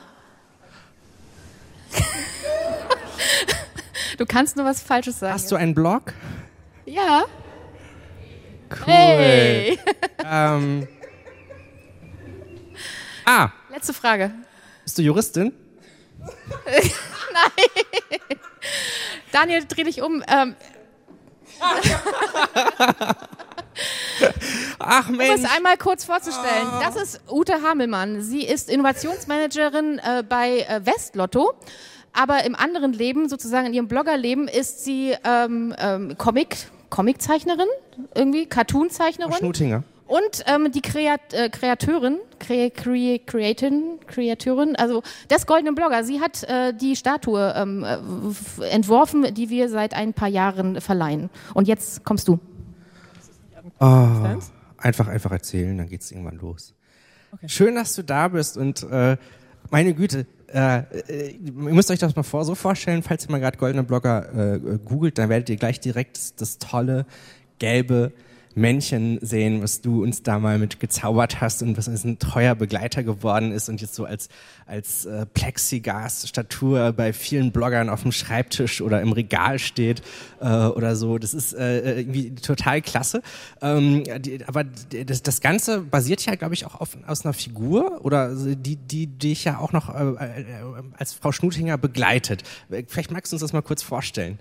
Du 4.18 4.26
kannst 4.26 4.56
nur 4.56 4.66
was 4.66 4.82
Falsches 4.82 5.20
sagen. 5.20 5.34
Hast 5.34 5.52
du 5.52 5.56
einen 5.56 5.74
Blog? 5.74 6.14
Ja. 6.86 7.26
Cool. 8.70 8.94
Hey. 8.94 9.80
ähm, 10.24 10.88
ah. 13.26 13.50
Letzte 13.72 13.94
Frage. 13.94 14.32
Bist 14.84 14.98
du 14.98 15.02
Juristin? 15.02 15.54
Nein. 16.66 16.88
Daniel, 19.32 19.66
dreh 19.66 19.84
dich 19.84 20.02
um. 20.02 20.24
Ähm. 20.28 20.56
Ach 24.80 25.10
Mensch. 25.10 25.40
Um 25.40 25.46
es 25.46 25.56
einmal 25.56 25.78
kurz 25.78 26.06
vorzustellen. 26.06 26.68
Das 26.82 26.96
ist 26.96 27.22
Ute 27.30 27.62
Hamelmann. 27.62 28.22
Sie 28.22 28.44
ist 28.44 28.70
Innovationsmanagerin 28.70 30.00
äh, 30.00 30.24
bei 30.28 30.60
äh, 30.62 30.86
Westlotto. 30.86 31.54
Aber 32.14 32.46
im 32.46 32.56
anderen 32.56 32.94
Leben, 32.94 33.28
sozusagen 33.28 33.68
in 33.68 33.74
ihrem 33.74 33.88
Bloggerleben, 33.88 34.48
ist 34.48 34.86
sie 34.86 35.16
ähm, 35.26 35.76
ähm, 35.78 36.18
Comic, 36.18 36.56
Comiczeichnerin, 36.90 37.68
irgendwie, 38.14 38.46
Cartoonzeichnerin. 38.46 39.34
Schnutinger. 39.34 39.84
Und 40.08 40.44
ähm, 40.46 40.72
die 40.72 40.82
Kreat 40.82 41.34
äh, 41.34 41.50
Kreateurin, 41.50 42.20
Kre 42.40 42.70
Kre 42.70 43.20
Creatin, 43.26 44.00
Kreateurin, 44.06 44.76
also 44.76 45.02
des 45.32 45.48
goldenen 45.48 45.74
Blogger, 45.74 46.04
sie 46.04 46.22
hat 46.22 46.44
äh, 46.44 46.74
die 46.74 46.96
Statue 46.96 47.54
ähm, 47.58 47.84
äh, 47.84 48.66
entworfen, 48.70 49.34
die 49.34 49.50
wir 49.50 49.68
seit 49.68 49.96
ein 49.96 50.14
paar 50.14 50.28
Jahren 50.28 50.80
verleihen. 50.80 51.30
Und 51.54 51.68
jetzt 51.68 52.06
kommst 52.06 52.28
du. 52.28 52.40
Oh, 53.80 54.08
einfach, 54.78 55.08
einfach 55.08 55.32
erzählen, 55.32 55.78
dann 55.78 55.90
geht's 55.90 56.12
irgendwann 56.12 56.38
los. 56.38 56.74
Okay. 57.32 57.50
Schön, 57.50 57.76
dass 57.76 57.96
du 57.96 58.04
da 58.04 58.30
bist 58.30 58.58
und 58.58 58.84
äh, 58.84 59.18
meine 59.70 59.94
Güte, 59.94 60.26
äh, 60.54 60.80
äh, 61.10 61.32
ihr 61.32 61.52
müsst 61.52 61.92
euch 61.92 62.00
das 62.00 62.16
mal 62.16 62.24
vor, 62.24 62.46
so 62.46 62.56
vorstellen, 62.56 63.04
falls 63.04 63.26
ihr 63.26 63.32
mal 63.32 63.40
gerade 63.40 63.58
goldene 63.58 63.84
Blogger 63.84 64.54
äh, 64.56 64.78
googelt, 64.78 65.18
dann 65.18 65.30
werdet 65.30 65.50
ihr 65.50 65.58
gleich 65.58 65.80
direkt 65.80 66.18
das, 66.18 66.36
das 66.36 66.58
tolle 66.60 67.06
gelbe 67.60 68.14
Männchen 68.56 69.20
sehen, 69.22 69.62
was 69.62 69.82
du 69.82 70.02
uns 70.02 70.24
da 70.24 70.40
mal 70.40 70.58
mit 70.58 70.80
gezaubert 70.80 71.42
hast 71.42 71.62
und 71.62 71.78
was 71.78 71.88
ein 71.88 72.20
treuer 72.20 72.56
Begleiter 72.56 73.04
geworden 73.04 73.52
ist 73.52 73.70
und 73.70 73.82
jetzt 73.82 73.96
so 73.96 74.06
als, 74.06 74.30
als 74.66 75.06
äh, 75.06 75.26
Plexiglas-Statur 75.26 76.94
bei 76.94 77.14
vielen 77.14 77.52
Bloggern 77.52 77.90
auf 77.90 78.04
dem 78.04 78.12
Schreibtisch 78.12 78.82
oder 78.82 79.02
im 79.02 79.12
Regal 79.12 79.60
steht 79.60 80.02
äh, 80.40 80.46
oder 80.46 80.96
so. 80.96 81.18
Das 81.18 81.34
ist 81.34 81.54
äh, 81.54 82.00
irgendwie 82.00 82.34
total 82.36 82.82
klasse. 82.82 83.22
Ähm, 83.62 84.04
die, 84.20 84.46
aber 84.48 84.64
das, 84.64 85.22
das 85.22 85.42
Ganze 85.42 85.82
basiert 85.82 86.26
ja, 86.26 86.36
glaube 86.36 86.54
ich, 86.54 86.66
auch 86.66 86.76
auf, 86.76 86.98
aus 87.06 87.26
einer 87.26 87.34
Figur 87.34 88.04
oder 88.06 88.34
die, 88.34 88.78
die, 88.78 89.08
die 89.08 89.34
ich 89.34 89.44
ja 89.44 89.60
auch 89.60 89.74
noch 89.74 89.94
äh, 89.94 90.42
äh, 90.42 90.44
als 90.98 91.14
Frau 91.14 91.32
Schnutinger 91.32 91.78
begleitet. 91.78 92.44
Vielleicht 92.88 93.12
magst 93.12 93.32
du 93.32 93.36
uns 93.36 93.42
das 93.42 93.54
mal 93.54 93.62
kurz 93.62 93.84
vorstellen. 93.84 94.40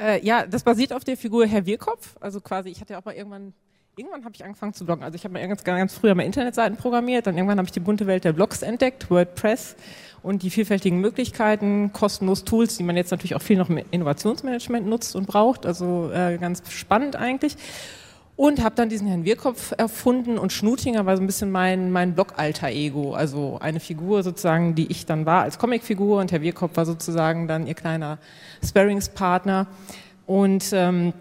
Äh, 0.00 0.24
ja, 0.24 0.46
das 0.46 0.62
basiert 0.62 0.92
auf 0.92 1.04
der 1.04 1.16
Figur 1.16 1.46
Herr 1.46 1.66
Wirkopf. 1.66 2.16
Also 2.20 2.40
quasi, 2.40 2.70
ich 2.70 2.80
hatte 2.80 2.94
ja 2.94 3.00
auch 3.00 3.04
mal 3.04 3.14
irgendwann, 3.14 3.52
irgendwann 3.96 4.24
habe 4.24 4.34
ich 4.34 4.42
angefangen 4.42 4.72
zu 4.72 4.86
bloggen. 4.86 5.04
Also 5.04 5.16
ich 5.16 5.24
habe 5.24 5.34
mal 5.34 5.46
ganz, 5.46 5.62
ganz 5.62 5.94
früher 5.94 6.14
mal 6.14 6.22
Internetseiten 6.22 6.78
programmiert, 6.78 7.26
dann 7.26 7.36
irgendwann 7.36 7.58
habe 7.58 7.66
ich 7.66 7.72
die 7.72 7.80
bunte 7.80 8.06
Welt 8.06 8.24
der 8.24 8.32
Blogs 8.32 8.62
entdeckt, 8.62 9.10
WordPress 9.10 9.76
und 10.22 10.42
die 10.42 10.50
vielfältigen 10.50 11.00
Möglichkeiten, 11.00 11.92
kostenlos 11.92 12.44
Tools, 12.44 12.76
die 12.78 12.82
man 12.82 12.96
jetzt 12.96 13.10
natürlich 13.10 13.34
auch 13.34 13.42
viel 13.42 13.58
noch 13.58 13.68
im 13.68 13.78
Innovationsmanagement 13.90 14.86
nutzt 14.86 15.14
und 15.16 15.26
braucht. 15.26 15.66
Also 15.66 16.10
äh, 16.12 16.38
ganz 16.38 16.62
spannend 16.70 17.16
eigentlich 17.16 17.56
und 18.40 18.64
habe 18.64 18.74
dann 18.74 18.88
diesen 18.88 19.06
Herrn 19.06 19.26
Wirkopf 19.26 19.74
erfunden 19.76 20.38
und 20.38 20.50
Schnutinger 20.50 21.04
war 21.04 21.14
so 21.14 21.22
ein 21.22 21.26
bisschen 21.26 21.50
mein, 21.50 21.92
mein 21.92 22.14
Blog-Alter-Ego, 22.14 23.12
also 23.12 23.58
eine 23.60 23.80
Figur 23.80 24.22
sozusagen, 24.22 24.74
die 24.74 24.90
ich 24.90 25.04
dann 25.04 25.26
war 25.26 25.42
als 25.42 25.58
Comicfigur 25.58 26.18
und 26.18 26.32
Herr 26.32 26.40
Wirkopf 26.40 26.74
war 26.74 26.86
sozusagen 26.86 27.48
dann 27.48 27.66
ihr 27.66 27.74
kleiner 27.74 28.16
Sparringspartner. 28.64 29.66
Und 30.24 30.70
ähm, 30.72 31.12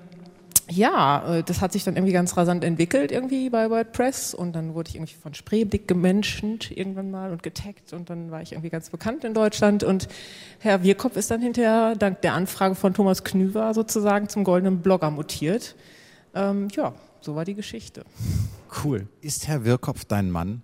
ja, 0.72 1.40
äh, 1.40 1.44
das 1.44 1.60
hat 1.60 1.74
sich 1.74 1.84
dann 1.84 1.98
irgendwie 1.98 2.14
ganz 2.14 2.38
rasant 2.38 2.64
entwickelt 2.64 3.12
irgendwie 3.12 3.50
bei 3.50 3.70
WordPress. 3.70 4.34
Und 4.34 4.54
dann 4.54 4.74
wurde 4.74 4.88
ich 4.88 4.96
irgendwie 4.96 5.16
von 5.16 5.34
Spreeblick 5.34 5.90
gemenschent 5.90 6.72
irgendwann 6.72 7.12
mal 7.12 7.34
und 7.34 7.44
getaggt. 7.44 7.92
Und 7.92 8.10
dann 8.10 8.32
war 8.32 8.42
ich 8.42 8.54
irgendwie 8.54 8.70
ganz 8.70 8.92
bekannt 8.92 9.26
in 9.26 9.34
Deutschland. 9.34 9.84
Und 9.84 10.08
Herr 10.60 10.84
Wirkopf 10.84 11.18
ist 11.18 11.30
dann 11.32 11.42
hinterher 11.42 11.96
dank 11.98 12.22
der 12.22 12.34
Anfrage 12.34 12.76
von 12.76 12.94
Thomas 12.94 13.26
Knüver 13.26 13.74
sozusagen 13.74 14.30
zum 14.30 14.46
goldenen 14.46 14.80
Blogger 14.80 15.12
mutiert. 15.12 15.76
Ähm, 16.34 16.70
ja, 16.78 16.94
so 17.22 17.36
war 17.36 17.46
die 17.46 17.56
Geschichte. 17.56 18.04
Cool. 18.84 19.08
Ist 19.22 19.48
Herr 19.48 19.66
Wirkopf 19.66 20.06
dein 20.06 20.32
Mann? 20.32 20.62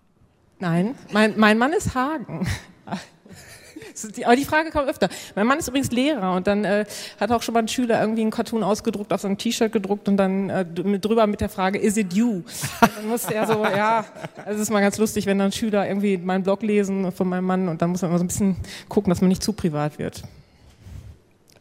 Nein, 0.59 0.95
mein, 1.11 1.37
mein 1.37 1.57
Mann 1.57 1.73
ist 1.73 1.95
Hagen. 1.95 2.47
Aber 4.25 4.35
die 4.35 4.45
Frage 4.45 4.71
kommt 4.71 4.89
öfter. 4.89 5.09
Mein 5.35 5.47
Mann 5.47 5.59
ist 5.59 5.67
übrigens 5.67 5.91
Lehrer 5.91 6.33
und 6.35 6.47
dann 6.47 6.65
äh, 6.65 6.85
hat 7.19 7.31
auch 7.31 7.41
schon 7.41 7.53
mal 7.53 7.61
ein 7.61 7.67
Schüler 7.67 7.99
irgendwie 8.01 8.21
einen 8.21 8.31
Cartoon 8.31 8.63
ausgedruckt, 8.63 9.13
auf 9.13 9.21
so 9.21 9.27
ein 9.27 9.37
T-Shirt 9.37 9.71
gedruckt 9.71 10.07
und 10.07 10.17
dann 10.17 10.49
äh, 10.49 10.65
drüber 10.65 11.27
mit 11.27 11.41
der 11.41 11.49
Frage, 11.49 11.79
is 11.79 11.97
it 11.97 12.13
you? 12.13 12.43
Und 12.81 12.91
dann 12.97 13.07
musste 13.07 13.33
er 13.33 13.47
so, 13.47 13.63
ja, 13.65 14.05
also 14.37 14.55
es 14.55 14.61
ist 14.61 14.69
mal 14.71 14.81
ganz 14.81 14.97
lustig, 14.97 15.25
wenn 15.25 15.39
dann 15.39 15.51
Schüler 15.51 15.87
irgendwie 15.87 16.17
meinen 16.17 16.43
Blog 16.43 16.61
lesen 16.61 17.11
von 17.11 17.27
meinem 17.27 17.45
Mann 17.45 17.67
und 17.67 17.81
dann 17.81 17.89
muss 17.89 18.01
man 18.01 18.11
immer 18.11 18.17
so 18.17 18.23
ein 18.23 18.27
bisschen 18.27 18.55
gucken, 18.89 19.09
dass 19.09 19.21
man 19.21 19.29
nicht 19.29 19.43
zu 19.43 19.53
privat 19.53 19.99
wird. 19.99 20.23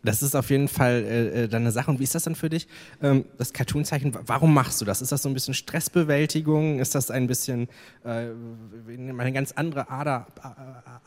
Das 0.05 0.23
ist 0.23 0.37
auf 0.37 0.51
jeden 0.51 0.69
Fall 0.69 1.05
äh, 1.05 1.45
äh 1.45 1.49
deine 1.49 1.73
Sache. 1.73 1.91
Und 1.91 1.99
wie 1.99 2.05
ist 2.05 2.15
das 2.15 2.25
dann 2.25 2.35
für 2.35 2.51
dich? 2.51 2.69
Ähm, 3.03 3.25
das 3.39 3.53
Cartoonzeichen, 3.53 4.17
warum 4.27 4.53
machst 4.55 4.81
du 4.81 4.85
das? 4.85 5.03
Ist 5.03 5.13
das 5.13 5.23
so 5.23 5.29
ein 5.29 5.35
bisschen 5.35 5.55
Stressbewältigung? 5.55 6.79
Ist 6.79 6.95
das 6.95 7.11
ein 7.11 7.27
bisschen 7.27 7.69
äh, 8.05 8.27
eine 8.89 9.33
ganz 9.33 9.53
andere 9.53 9.91
Ader 9.91 10.27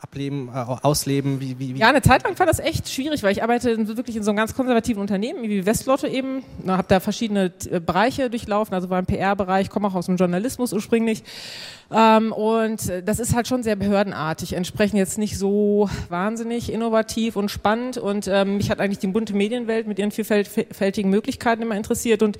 ableben, 0.00 0.48
äh, 0.48 0.58
ausleben? 0.58 1.40
Wie, 1.40 1.58
wie, 1.58 1.74
wie? 1.74 1.78
Ja, 1.78 1.88
eine 1.88 2.02
Zeit 2.02 2.24
lang 2.24 2.38
war 2.38 2.46
das 2.46 2.58
echt 2.58 2.88
schwierig, 2.88 3.22
weil 3.22 3.32
ich 3.32 3.42
arbeite 3.42 3.96
wirklich 3.96 4.16
in 4.16 4.22
so 4.22 4.30
einem 4.30 4.38
ganz 4.38 4.54
konservativen 4.54 5.00
Unternehmen 5.00 5.42
wie 5.42 5.64
Westlotto 5.64 6.06
eben. 6.06 6.42
Habe 6.66 6.84
da 6.88 7.00
verschiedene 7.00 7.52
äh, 7.70 7.80
Bereiche 7.80 8.30
durchlaufen, 8.30 8.74
also 8.74 8.90
war 8.90 8.98
im 8.98 9.06
PR-Bereich, 9.06 9.70
komme 9.70 9.88
auch 9.88 9.94
aus 9.94 10.06
dem 10.06 10.16
Journalismus 10.16 10.72
ursprünglich. 10.72 11.22
Ähm, 11.90 12.32
und 12.32 12.92
das 13.04 13.18
ist 13.18 13.34
halt 13.34 13.48
schon 13.48 13.62
sehr 13.62 13.76
behördenartig, 13.76 14.52
entsprechend 14.52 14.98
jetzt 14.98 15.16
nicht 15.16 15.38
so 15.38 15.88
wahnsinnig 16.08 16.70
innovativ 16.72 17.36
und 17.36 17.50
spannend. 17.50 17.96
Und 17.96 18.28
ähm, 18.28 18.58
mich 18.58 18.70
hat 18.70 18.80
eigentlich 18.80 18.98
die 18.98 19.06
bunte 19.06 19.34
Medienwelt 19.34 19.86
mit 19.86 19.98
ihren 19.98 20.10
vielfältigen 20.10 21.10
Möglichkeiten 21.10 21.62
immer 21.62 21.76
interessiert 21.76 22.22
und 22.22 22.38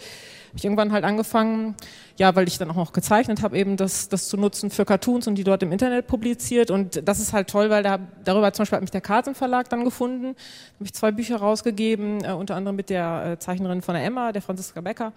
ich 0.55 0.65
irgendwann 0.65 0.93
halt 0.93 1.05
angefangen, 1.05 1.75
ja, 2.17 2.35
weil 2.35 2.49
ich 2.49 2.59
dann 2.59 2.71
auch 2.71 2.77
noch 2.77 2.93
gezeichnet 2.93 3.43
habe, 3.43 3.57
eben 3.57 3.77
das, 3.77 4.09
das 4.09 4.29
zu 4.29 4.37
nutzen 4.37 4.71
für 4.71 4.85
Cartoons 4.85 5.27
und 5.27 5.37
die 5.37 5.45
dort 5.45 5.63
im 5.63 5.73
Internet 5.73 6.07
publiziert. 6.07 6.71
Und 6.71 7.07
das 7.07 7.21
ist 7.21 7.33
halt 7.33 7.49
toll, 7.49 7.71
weil 7.71 7.83
da, 7.83 7.99
darüber 8.25 8.53
zum 8.53 8.63
Beispiel 8.63 8.77
hat 8.77 8.83
mich 8.83 8.91
der 8.91 9.01
Carlsen 9.01 9.35
Verlag 9.35 9.69
dann 9.69 9.85
gefunden. 9.85 10.29
habe 10.29 10.85
ich 10.85 10.95
zwei 10.95 11.13
Bücher 11.13 11.37
rausgegeben, 11.37 12.25
äh, 12.25 12.33
unter 12.33 12.57
anderem 12.57 12.77
mit 12.77 12.91
der 12.91 13.33
äh, 13.33 13.39
Zeichnerin 13.39 13.83
von 13.83 13.95
der 13.95 14.05
Emma, 14.05 14.33
der 14.33 14.43
Franziska 14.43 14.81
Becker. 14.81 15.13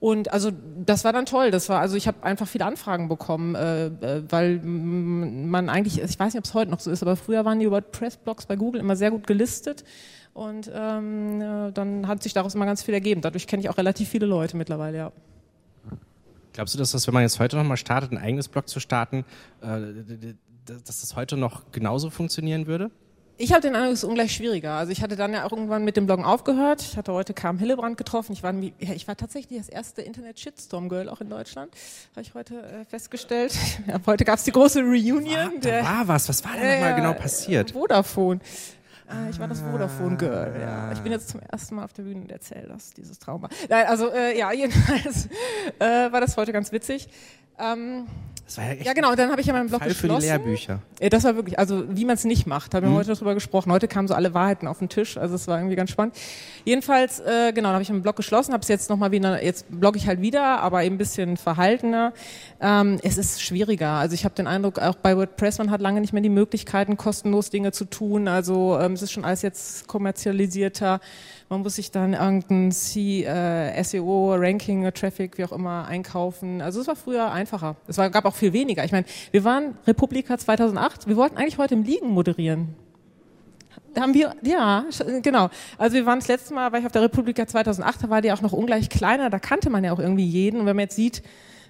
Und 0.00 0.32
also 0.32 0.50
das 0.84 1.04
war 1.04 1.12
dann 1.12 1.26
toll. 1.26 1.50
Das 1.50 1.68
war 1.68 1.80
also 1.80 1.94
ich 1.94 2.08
habe 2.08 2.22
einfach 2.24 2.48
viele 2.48 2.64
Anfragen 2.64 3.08
bekommen, 3.08 3.54
äh, 3.54 3.86
äh 3.86 4.22
weil 4.28 4.58
man 4.58 5.68
eigentlich, 5.68 6.02
ich 6.02 6.18
weiß 6.18 6.32
nicht, 6.32 6.38
ob 6.38 6.44
es 6.44 6.54
heute 6.54 6.70
noch 6.70 6.80
so 6.80 6.90
ist, 6.90 7.02
aber 7.02 7.16
früher 7.16 7.44
waren 7.44 7.60
die 7.60 7.70
WordPress-Blogs 7.70 8.46
bei 8.46 8.56
Google 8.56 8.80
immer 8.80 8.96
sehr 8.96 9.10
gut 9.10 9.26
gelistet. 9.26 9.84
Und 10.32 10.70
ähm, 10.72 11.40
ja, 11.40 11.70
dann 11.70 12.08
hat 12.08 12.22
sich 12.22 12.32
daraus 12.32 12.54
immer 12.54 12.64
ganz 12.64 12.82
viel 12.82 12.94
ergeben. 12.94 13.20
Dadurch 13.20 13.46
kenne 13.46 13.62
ich 13.62 13.68
auch 13.68 13.76
relativ 13.76 14.08
viele 14.08 14.26
Leute 14.26 14.56
mittlerweile, 14.56 14.96
ja. 14.96 15.12
Glaubst 16.52 16.74
du, 16.74 16.78
dass 16.78 16.92
das, 16.92 17.06
wenn 17.06 17.14
man 17.14 17.22
jetzt 17.22 17.38
heute 17.38 17.56
nochmal 17.56 17.76
startet, 17.76 18.12
ein 18.12 18.18
eigenes 18.18 18.48
Blog 18.48 18.68
zu 18.68 18.80
starten, 18.80 19.24
äh, 19.60 20.34
dass 20.66 21.00
das 21.00 21.14
heute 21.14 21.36
noch 21.36 21.72
genauso 21.72 22.10
funktionieren 22.10 22.66
würde? 22.66 22.90
Ich 23.42 23.52
habe 23.52 23.62
den 23.62 23.74
Eindruck, 23.74 23.94
es 23.94 24.02
ist 24.02 24.04
ungleich 24.04 24.34
schwieriger. 24.34 24.72
Also 24.72 24.92
ich 24.92 25.02
hatte 25.02 25.16
dann 25.16 25.32
ja 25.32 25.46
auch 25.46 25.52
irgendwann 25.52 25.82
mit 25.82 25.96
dem 25.96 26.04
Bloggen 26.04 26.26
aufgehört. 26.26 26.82
Ich 26.82 26.98
hatte 26.98 27.14
heute 27.14 27.32
Carmen 27.32 27.58
Hillebrand 27.58 27.96
getroffen. 27.96 28.34
Ich 28.34 28.42
war, 28.42 28.54
ich 28.78 29.08
war 29.08 29.16
tatsächlich 29.16 29.58
das 29.58 29.70
erste 29.70 30.02
Internet-Shitstorm-Girl 30.02 31.08
auch 31.08 31.22
in 31.22 31.30
Deutschland. 31.30 31.72
Habe 32.10 32.20
ich 32.20 32.34
heute 32.34 32.60
äh, 32.62 32.84
festgestellt. 32.84 33.54
Ja, 33.86 33.98
heute 34.06 34.26
gab 34.26 34.36
es 34.36 34.44
die 34.44 34.52
große 34.52 34.80
Reunion. 34.80 35.54
War, 35.54 35.60
da 35.62 35.84
war 35.84 36.08
was. 36.08 36.28
Was 36.28 36.44
war 36.44 36.52
denn 36.52 36.64
äh, 36.64 36.74
nochmal 36.74 36.94
genau 36.96 37.12
passiert? 37.14 37.70
Vodafone. 37.70 38.40
Ah, 39.08 39.30
ich 39.30 39.38
war 39.38 39.48
das 39.48 39.60
Vodafone 39.60 40.18
Girl. 40.18 40.60
Ja. 40.60 40.92
Ich 40.92 41.00
bin 41.00 41.10
jetzt 41.10 41.30
zum 41.30 41.40
ersten 41.40 41.76
Mal 41.76 41.84
auf 41.84 41.94
der 41.94 42.02
Bühne 42.02 42.20
und 42.20 42.30
erzähle 42.30 42.68
das, 42.68 42.92
dieses 42.92 43.18
Trauma. 43.18 43.48
Nein, 43.70 43.86
also 43.86 44.10
äh, 44.10 44.38
ja, 44.38 44.52
jedenfalls 44.52 45.28
äh, 45.78 46.12
war 46.12 46.20
das 46.20 46.36
heute 46.36 46.52
ganz 46.52 46.72
witzig. 46.72 47.08
Ähm, 47.60 48.06
das 48.50 48.58
war 48.58 48.64
ja, 48.64 48.72
echt 48.72 48.86
ja 48.86 48.92
genau, 48.94 49.10
und 49.10 49.18
dann 49.18 49.30
habe 49.30 49.40
ich 49.40 49.46
ja 49.46 49.52
meinen 49.52 49.68
Blog 49.68 49.78
Fall 49.80 49.90
geschlossen. 49.90 50.22
für 50.22 50.26
die 50.26 50.26
Lehrbücher. 50.26 50.80
Das 50.98 51.22
war 51.22 51.36
wirklich, 51.36 51.56
also 51.56 51.84
wie 51.88 52.04
man 52.04 52.16
es 52.16 52.24
nicht 52.24 52.48
macht, 52.48 52.74
haben 52.74 52.84
wir 52.84 52.90
mhm. 52.90 52.96
heute 52.96 53.14
darüber 53.14 53.34
gesprochen. 53.34 53.70
Heute 53.70 53.86
kamen 53.86 54.08
so 54.08 54.14
alle 54.14 54.34
Wahrheiten 54.34 54.66
auf 54.66 54.80
den 54.80 54.88
Tisch, 54.88 55.16
also 55.16 55.36
es 55.36 55.46
war 55.46 55.58
irgendwie 55.58 55.76
ganz 55.76 55.90
spannend. 55.90 56.16
Jedenfalls, 56.64 57.20
äh, 57.20 57.52
genau, 57.52 57.68
dann 57.68 57.74
habe 57.74 57.82
ich 57.82 57.90
meinen 57.90 58.02
Blog 58.02 58.16
geschlossen, 58.16 58.52
habe 58.52 58.62
es 58.62 58.68
jetzt 58.68 58.90
nochmal 58.90 59.12
wieder, 59.12 59.40
jetzt 59.44 59.66
blogge 59.70 59.98
ich 59.98 60.08
halt 60.08 60.20
wieder, 60.20 60.60
aber 60.62 60.82
eben 60.82 60.96
ein 60.96 60.98
bisschen 60.98 61.36
verhaltener. 61.36 62.12
Ähm, 62.60 62.98
es 63.04 63.18
ist 63.18 63.40
schwieriger, 63.40 63.90
also 63.90 64.14
ich 64.14 64.24
habe 64.24 64.34
den 64.34 64.48
Eindruck, 64.48 64.80
auch 64.80 64.96
bei 64.96 65.16
WordPress, 65.16 65.58
man 65.58 65.70
hat 65.70 65.80
lange 65.80 66.00
nicht 66.00 66.12
mehr 66.12 66.22
die 66.22 66.28
Möglichkeiten, 66.28 66.96
kostenlos 66.96 67.50
Dinge 67.50 67.70
zu 67.70 67.84
tun, 67.84 68.26
also 68.26 68.80
ähm, 68.80 68.94
es 68.94 69.02
ist 69.02 69.12
schon 69.12 69.24
alles 69.24 69.42
jetzt 69.42 69.86
kommerzialisierter. 69.86 70.98
Man 71.50 71.62
muss 71.62 71.74
sich 71.74 71.90
dann 71.90 72.14
irgendein 72.14 72.70
C, 72.70 73.24
äh, 73.24 73.82
SEO, 73.82 74.36
Ranking, 74.36 74.88
Traffic, 74.94 75.36
wie 75.36 75.44
auch 75.44 75.50
immer, 75.50 75.84
einkaufen. 75.84 76.62
Also 76.62 76.80
es 76.80 76.86
war 76.86 76.94
früher 76.94 77.32
einfacher. 77.32 77.74
Es 77.88 77.98
war, 77.98 78.08
gab 78.08 78.24
auch 78.24 78.36
viel 78.36 78.52
weniger. 78.52 78.84
Ich 78.84 78.92
meine, 78.92 79.04
wir 79.32 79.42
waren 79.42 79.76
Republika 79.84 80.38
2008. 80.38 81.08
Wir 81.08 81.16
wollten 81.16 81.36
eigentlich 81.36 81.58
heute 81.58 81.74
im 81.74 81.82
Liegen 81.82 82.10
moderieren. 82.10 82.76
Da 83.94 84.02
haben 84.02 84.14
wir, 84.14 84.36
ja, 84.42 84.84
genau. 85.22 85.50
Also 85.76 85.96
wir 85.96 86.06
waren 86.06 86.20
das 86.20 86.28
letzte 86.28 86.54
Mal, 86.54 86.70
war 86.70 86.78
ich 86.78 86.86
auf 86.86 86.92
der 86.92 87.02
Republika 87.02 87.44
2008, 87.44 88.04
da 88.04 88.10
war 88.10 88.22
die 88.22 88.30
auch 88.30 88.42
noch 88.42 88.52
ungleich 88.52 88.88
kleiner. 88.88 89.28
Da 89.28 89.40
kannte 89.40 89.70
man 89.70 89.82
ja 89.82 89.92
auch 89.92 89.98
irgendwie 89.98 90.26
jeden. 90.26 90.60
Und 90.60 90.66
wenn 90.66 90.76
man 90.76 90.84
jetzt 90.84 90.94
sieht, 90.94 91.20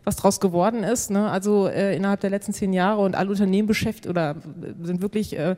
was 0.05 0.17
draus 0.17 0.41
geworden 0.41 0.83
ist. 0.83 1.11
Ne? 1.11 1.31
Also 1.31 1.69
äh, 1.69 1.97
innerhalb 1.97 2.21
der 2.21 2.31
letzten 2.31 2.53
zehn 2.53 2.73
Jahre 2.73 3.01
und 3.03 3.15
alle 3.15 3.31
Unternehmen 3.31 3.69
beschäftigt 3.69 4.07
oder 4.07 4.31
äh, 4.31 4.85
sind 4.85 5.03
wirklich 5.03 5.39
äh, 5.39 5.57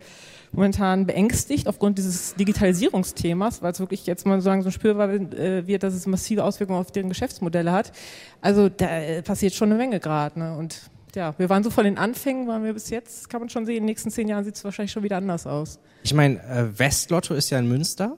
momentan 0.52 1.06
beängstigt 1.06 1.68
aufgrund 1.68 1.98
dieses 1.98 2.34
Digitalisierungsthemas, 2.34 3.62
weil 3.62 3.72
es 3.72 3.80
wirklich 3.80 4.06
jetzt 4.06 4.26
mal 4.26 4.40
sagen 4.40 4.62
so 4.62 4.70
spürbar 4.70 5.10
äh, 5.10 5.66
wird, 5.66 5.82
dass 5.82 5.94
es 5.94 6.06
massive 6.06 6.44
Auswirkungen 6.44 6.78
auf 6.78 6.90
deren 6.90 7.08
Geschäftsmodelle 7.08 7.72
hat. 7.72 7.92
Also 8.40 8.68
da 8.68 8.86
äh, 8.86 9.22
passiert 9.22 9.54
schon 9.54 9.70
eine 9.70 9.78
Menge 9.78 10.00
gerade. 10.00 10.38
Ne? 10.38 10.56
Und 10.56 10.90
ja, 11.14 11.34
wir 11.38 11.50
waren 11.50 11.62
so 11.62 11.70
von 11.70 11.84
den 11.84 11.98
Anfängen, 11.98 12.48
waren 12.48 12.64
wir 12.64 12.72
bis 12.72 12.90
jetzt, 12.90 13.28
kann 13.28 13.40
man 13.40 13.50
schon 13.50 13.66
sehen, 13.66 13.76
in 13.76 13.82
den 13.82 13.86
nächsten 13.86 14.10
zehn 14.10 14.28
Jahren 14.28 14.44
sieht 14.44 14.56
es 14.56 14.64
wahrscheinlich 14.64 14.92
schon 14.92 15.02
wieder 15.02 15.18
anders 15.18 15.46
aus. 15.46 15.78
Ich 16.04 16.14
meine, 16.14 16.40
Westlotto 16.76 17.34
ist 17.34 17.50
ja 17.50 17.58
in 17.58 17.68
Münster. 17.68 18.16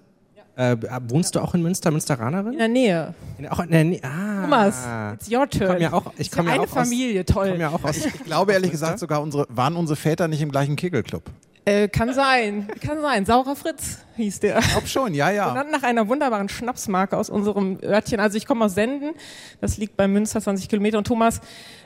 Äh, 0.57 0.77
wohnst 1.09 1.35
du 1.35 1.41
auch 1.41 1.55
in 1.55 1.63
Münster, 1.63 1.91
Münsteranerin? 1.91 2.53
In 2.53 2.59
der 2.59 2.69
Nähe. 2.69 3.15
In, 3.39 3.49
auch 3.49 3.59
in 3.59 3.71
der 3.71 3.85
Nähe. 3.85 4.01
Ah. 4.05 4.43
Thomas, 4.43 4.87
it's 5.15 5.31
your 5.31 5.49
turn. 5.49 5.63
Ich 5.63 5.69
komme 5.69 5.81
ja 5.81 5.93
auch, 5.93 6.13
ich 6.17 6.31
komm 6.31 6.47
ja 6.47 6.53
eine 6.53 6.63
auch 6.63 6.69
Familie, 6.69 7.21
aus, 7.21 7.35
toll. 7.35 7.51
Ich, 7.55 7.61
ja 7.61 7.71
auch 7.71 7.83
aus, 7.83 7.97
ich, 7.97 8.07
ich 8.07 8.25
glaube 8.25 8.53
ehrlich 8.53 8.71
gesagt 8.71 9.01
sogar, 9.01 9.21
unsere, 9.21 9.47
waren 9.49 9.75
unsere 9.75 9.97
Väter 9.97 10.29
nicht 10.29 10.43
im 10.43 10.53
gleichen 10.53 10.77
Kegelclub? 10.77 11.25
Äh, 11.65 11.89
kann 11.89 12.13
sein, 12.13 12.69
kann 12.81 13.01
sein. 13.01 13.25
Saurer 13.27 13.57
Fritz 13.57 13.99
hieß 14.17 14.41
der. 14.41 14.59
Ich 14.59 14.69
glaube 14.71 14.87
schon, 14.87 15.15
ja, 15.15 15.31
ja. 15.31 15.49
Benannt 15.49 15.71
nach 15.71 15.83
einer 15.83 16.09
wunderbaren 16.09 16.49
Schnapsmarke 16.49 17.17
aus 17.17 17.31
unserem 17.31 17.79
Örtchen. 17.83 18.21
Also 18.21 18.37
ich 18.37 18.47
komme 18.47 18.65
aus 18.65 18.75
Senden, 18.75 19.15
das 19.61 19.77
liegt 19.77 19.97
bei 19.97 20.09
Münster 20.09 20.41
20 20.41 20.69
Kilometer. 20.69 20.99
Und 20.99 21.07
Thomas 21.07 21.41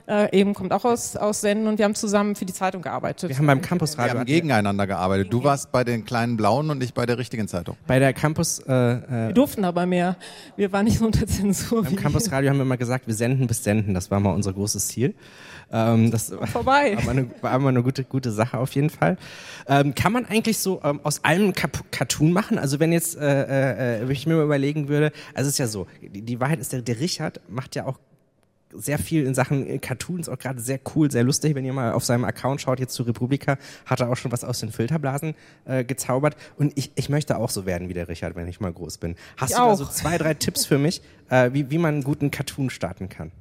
äh, 0.06 0.38
eben 0.38 0.54
kommt 0.54 0.72
auch 0.72 0.84
aus, 0.84 1.16
aus 1.16 1.40
Senden 1.40 1.66
und 1.66 1.78
wir 1.78 1.84
haben 1.84 1.94
zusammen 1.94 2.34
für 2.34 2.44
die 2.44 2.52
Zeitung 2.52 2.82
gearbeitet. 2.82 3.28
Wir 3.28 3.36
haben 3.36 3.46
beim 3.46 3.60
Campusradio. 3.60 4.14
Wir 4.14 4.20
haben 4.20 4.26
gegeneinander 4.26 4.86
gearbeitet. 4.86 5.32
Du 5.32 5.44
warst 5.44 5.70
bei 5.70 5.84
den 5.84 6.04
kleinen 6.04 6.36
Blauen 6.36 6.70
und 6.70 6.82
ich 6.82 6.94
bei 6.94 7.04
der 7.06 7.18
richtigen 7.18 7.48
Zeitung. 7.48 7.76
Bei 7.86 7.98
der 7.98 8.12
Campus... 8.12 8.60
Äh, 8.60 8.72
äh 8.72 9.28
wir 9.28 9.32
durften 9.34 9.64
aber 9.64 9.86
mehr. 9.86 10.16
Wir 10.56 10.72
waren 10.72 10.86
nicht 10.86 10.98
so 10.98 11.06
unter 11.06 11.26
Zensur. 11.26 11.82
Beim 11.82 11.96
Campusradio 11.96 12.50
haben 12.50 12.56
wir 12.56 12.62
immer 12.62 12.76
gesagt, 12.76 13.06
wir 13.06 13.14
senden 13.14 13.46
bis 13.46 13.62
senden. 13.62 13.94
Das 13.94 14.10
war 14.10 14.20
mal 14.20 14.32
unser 14.32 14.52
großes 14.52 14.88
Ziel. 14.88 15.14
Ähm, 15.70 16.10
das 16.10 16.32
Vorbei. 16.52 16.96
War, 17.04 17.10
eine, 17.10 17.30
war 17.42 17.54
immer 17.54 17.68
eine 17.68 17.82
gute, 17.82 18.04
gute 18.04 18.32
Sache 18.32 18.58
auf 18.58 18.72
jeden 18.72 18.88
Fall. 18.88 19.18
Ähm, 19.66 19.94
kann 19.94 20.12
man 20.12 20.24
eigentlich 20.24 20.58
so 20.58 20.80
ähm, 20.82 21.00
aus 21.02 21.24
allem 21.24 21.52
Kap 21.52 21.84
Cartoon 21.92 22.17
machen? 22.24 22.58
Also 22.58 22.80
wenn 22.80 22.92
jetzt, 22.92 23.16
äh, 23.16 23.98
äh, 23.98 24.00
wenn 24.02 24.10
ich 24.10 24.26
mir 24.26 24.36
mal 24.36 24.44
überlegen 24.44 24.88
würde, 24.88 25.12
also 25.34 25.48
es 25.48 25.54
ist 25.54 25.58
ja 25.58 25.66
so, 25.66 25.86
die, 26.02 26.22
die 26.22 26.40
Wahrheit 26.40 26.60
ist, 26.60 26.72
der, 26.72 26.82
der 26.82 27.00
Richard 27.00 27.40
macht 27.48 27.74
ja 27.74 27.86
auch 27.86 27.98
sehr 28.72 28.98
viel 28.98 29.24
in 29.24 29.34
Sachen 29.34 29.66
äh, 29.66 29.78
Cartoons, 29.78 30.28
auch 30.28 30.38
gerade 30.38 30.60
sehr 30.60 30.80
cool, 30.94 31.10
sehr 31.10 31.24
lustig. 31.24 31.54
Wenn 31.54 31.64
ihr 31.64 31.72
mal 31.72 31.92
auf 31.92 32.04
seinem 32.04 32.24
Account 32.24 32.60
schaut, 32.60 32.80
jetzt 32.80 32.94
zu 32.94 33.02
Republika, 33.02 33.58
hat 33.86 34.00
er 34.00 34.10
auch 34.10 34.16
schon 34.16 34.32
was 34.32 34.44
aus 34.44 34.60
den 34.60 34.70
Filterblasen 34.72 35.34
äh, 35.64 35.84
gezaubert. 35.84 36.36
Und 36.56 36.72
ich, 36.76 36.92
ich 36.94 37.08
möchte 37.08 37.38
auch 37.38 37.50
so 37.50 37.66
werden 37.66 37.88
wie 37.88 37.94
der 37.94 38.08
Richard, 38.08 38.36
wenn 38.36 38.48
ich 38.48 38.60
mal 38.60 38.72
groß 38.72 38.98
bin. 38.98 39.16
Hast 39.36 39.50
ich 39.50 39.56
du 39.56 39.62
auch. 39.62 39.68
da 39.70 39.76
so 39.76 39.86
zwei, 39.86 40.18
drei 40.18 40.34
Tipps 40.34 40.66
für 40.66 40.78
mich, 40.78 41.02
äh, 41.30 41.50
wie, 41.52 41.70
wie 41.70 41.78
man 41.78 41.94
einen 41.94 42.04
guten 42.04 42.30
Cartoon 42.30 42.70
starten 42.70 43.08
kann? 43.08 43.32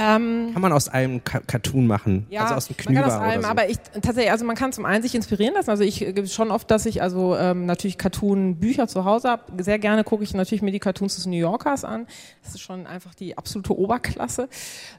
Ähm, 0.00 0.50
kann 0.52 0.62
man 0.62 0.72
aus 0.72 0.88
einem 0.88 1.24
Ka 1.24 1.40
Cartoon 1.40 1.88
machen, 1.88 2.26
ja, 2.30 2.42
also 2.42 2.54
aus 2.54 2.66
dem 2.68 2.76
Knüber 2.76 3.00
man 3.00 3.10
kann 3.10 3.18
aus 3.20 3.26
allem, 3.26 3.42
so. 3.42 3.48
aber 3.48 3.68
ich 3.68 3.78
tatsächlich, 4.00 4.30
also 4.30 4.44
man 4.44 4.54
kann 4.54 4.72
zum 4.72 4.84
einen 4.84 5.02
sich 5.02 5.16
inspirieren 5.16 5.54
lassen. 5.54 5.70
Also 5.70 5.82
ich 5.82 5.98
gebe 5.98 6.28
schon 6.28 6.52
oft, 6.52 6.70
dass 6.70 6.86
ich 6.86 7.02
also 7.02 7.36
ähm, 7.36 7.66
natürlich 7.66 7.98
Cartoon-Bücher 7.98 8.86
zu 8.86 9.04
Hause 9.04 9.28
habe. 9.28 9.60
Sehr 9.60 9.80
gerne 9.80 10.04
gucke 10.04 10.22
ich 10.22 10.34
natürlich 10.34 10.62
mir 10.62 10.70
die 10.70 10.78
Cartoons 10.78 11.16
des 11.16 11.26
New 11.26 11.36
Yorkers 11.36 11.84
an. 11.84 12.06
Das 12.44 12.54
ist 12.54 12.60
schon 12.60 12.86
einfach 12.86 13.12
die 13.16 13.36
absolute 13.36 13.76
Oberklasse. 13.76 14.48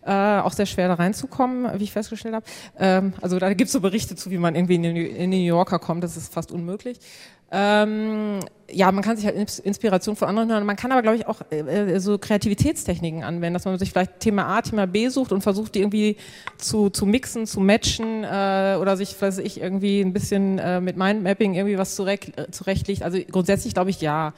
Äh, 0.06 0.12
auch 0.12 0.52
sehr 0.52 0.66
schwer 0.66 0.90
da 0.90 0.96
reinzukommen, 0.96 1.80
wie 1.80 1.86
ich 1.86 1.94
festgestellt 1.94 2.36
habe. 2.36 2.46
Ähm, 2.78 3.14
also 3.22 3.40
da 3.40 3.54
gibt's 3.54 3.72
so 3.72 3.80
Berichte 3.80 4.18
zu, 4.18 4.32
wie 4.32 4.38
man 4.38 4.56
irgendwie 4.56 4.76
in 4.76 4.84
den, 4.84 4.98
in 4.98 5.32
den 5.32 5.40
New 5.42 5.48
Yorker 5.48 5.80
kommt. 5.80 6.04
Das 6.04 6.18
ist 6.18 6.34
fast 6.34 6.52
unmöglich. 6.52 7.00
Ähm, 7.52 8.40
ja, 8.72 8.92
man 8.92 9.04
kann 9.04 9.18
sich 9.18 9.26
halt 9.26 9.36
Inspiration 9.60 10.16
von 10.16 10.28
anderen 10.28 10.52
hören. 10.52 10.66
Man 10.66 10.76
kann 10.76 10.92
aber, 10.92 11.02
glaube 11.02 11.18
ich, 11.18 11.28
auch 11.28 11.42
äh, 11.52 11.60
äh, 11.60 12.00
so 12.00 12.18
Kreativitätstechniken 12.18 13.24
anwenden, 13.24 13.56
dass 13.56 13.66
man 13.66 13.78
sich 13.80 13.92
vielleicht 13.92 14.20
Thema 14.20 14.46
A, 14.46 14.62
Thema 14.62 14.86
B 14.86 15.10
sucht 15.10 15.32
und 15.32 15.42
versucht, 15.42 15.76
die 15.76 15.80
irgendwie 15.80 16.18
zu, 16.58 16.90
zu 16.90 17.06
mixen, 17.06 17.48
zu 17.48 17.60
matchen 17.60 18.24
äh, 18.24 18.78
oder 18.80 18.96
sich, 18.98 19.20
weiß 19.20 19.40
ich, 19.40 19.60
irgendwie 19.60 20.02
ein 20.02 20.14
bisschen 20.14 20.60
äh, 20.60 20.82
mit 20.82 20.98
Mindmapping 20.98 21.56
irgendwie 21.56 21.78
was 21.78 21.96
zurecht, 21.96 22.38
äh, 22.38 22.52
zurechtlegt. 22.52 23.02
Also 23.02 23.20
grundsätzlich 23.32 23.74
glaube 23.74 23.90
ich, 23.90 24.02
ja, 24.02 24.34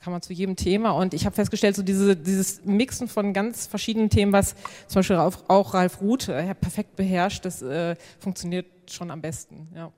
kann 0.00 0.12
man 0.12 0.22
zu 0.22 0.32
jedem 0.32 0.56
Thema. 0.56 0.90
Und 0.90 1.14
ich 1.14 1.26
habe 1.26 1.34
festgestellt, 1.34 1.76
so 1.76 1.82
diese, 1.82 2.16
dieses 2.16 2.64
Mixen 2.64 3.08
von 3.08 3.32
ganz 3.32 3.66
verschiedenen 3.66 4.10
Themen, 4.10 4.32
was 4.32 4.54
zum 4.88 5.00
Beispiel 5.00 5.16
auch, 5.16 5.36
auch 5.48 5.74
Ralf 5.74 6.00
Ruth 6.00 6.28
äh, 6.28 6.54
perfekt 6.54 6.96
beherrscht, 6.96 7.44
das 7.44 7.62
äh, 7.62 7.96
funktioniert 8.18 8.66
schon 8.90 9.10
am 9.10 9.20
besten. 9.20 9.68
Ja. 9.74 9.92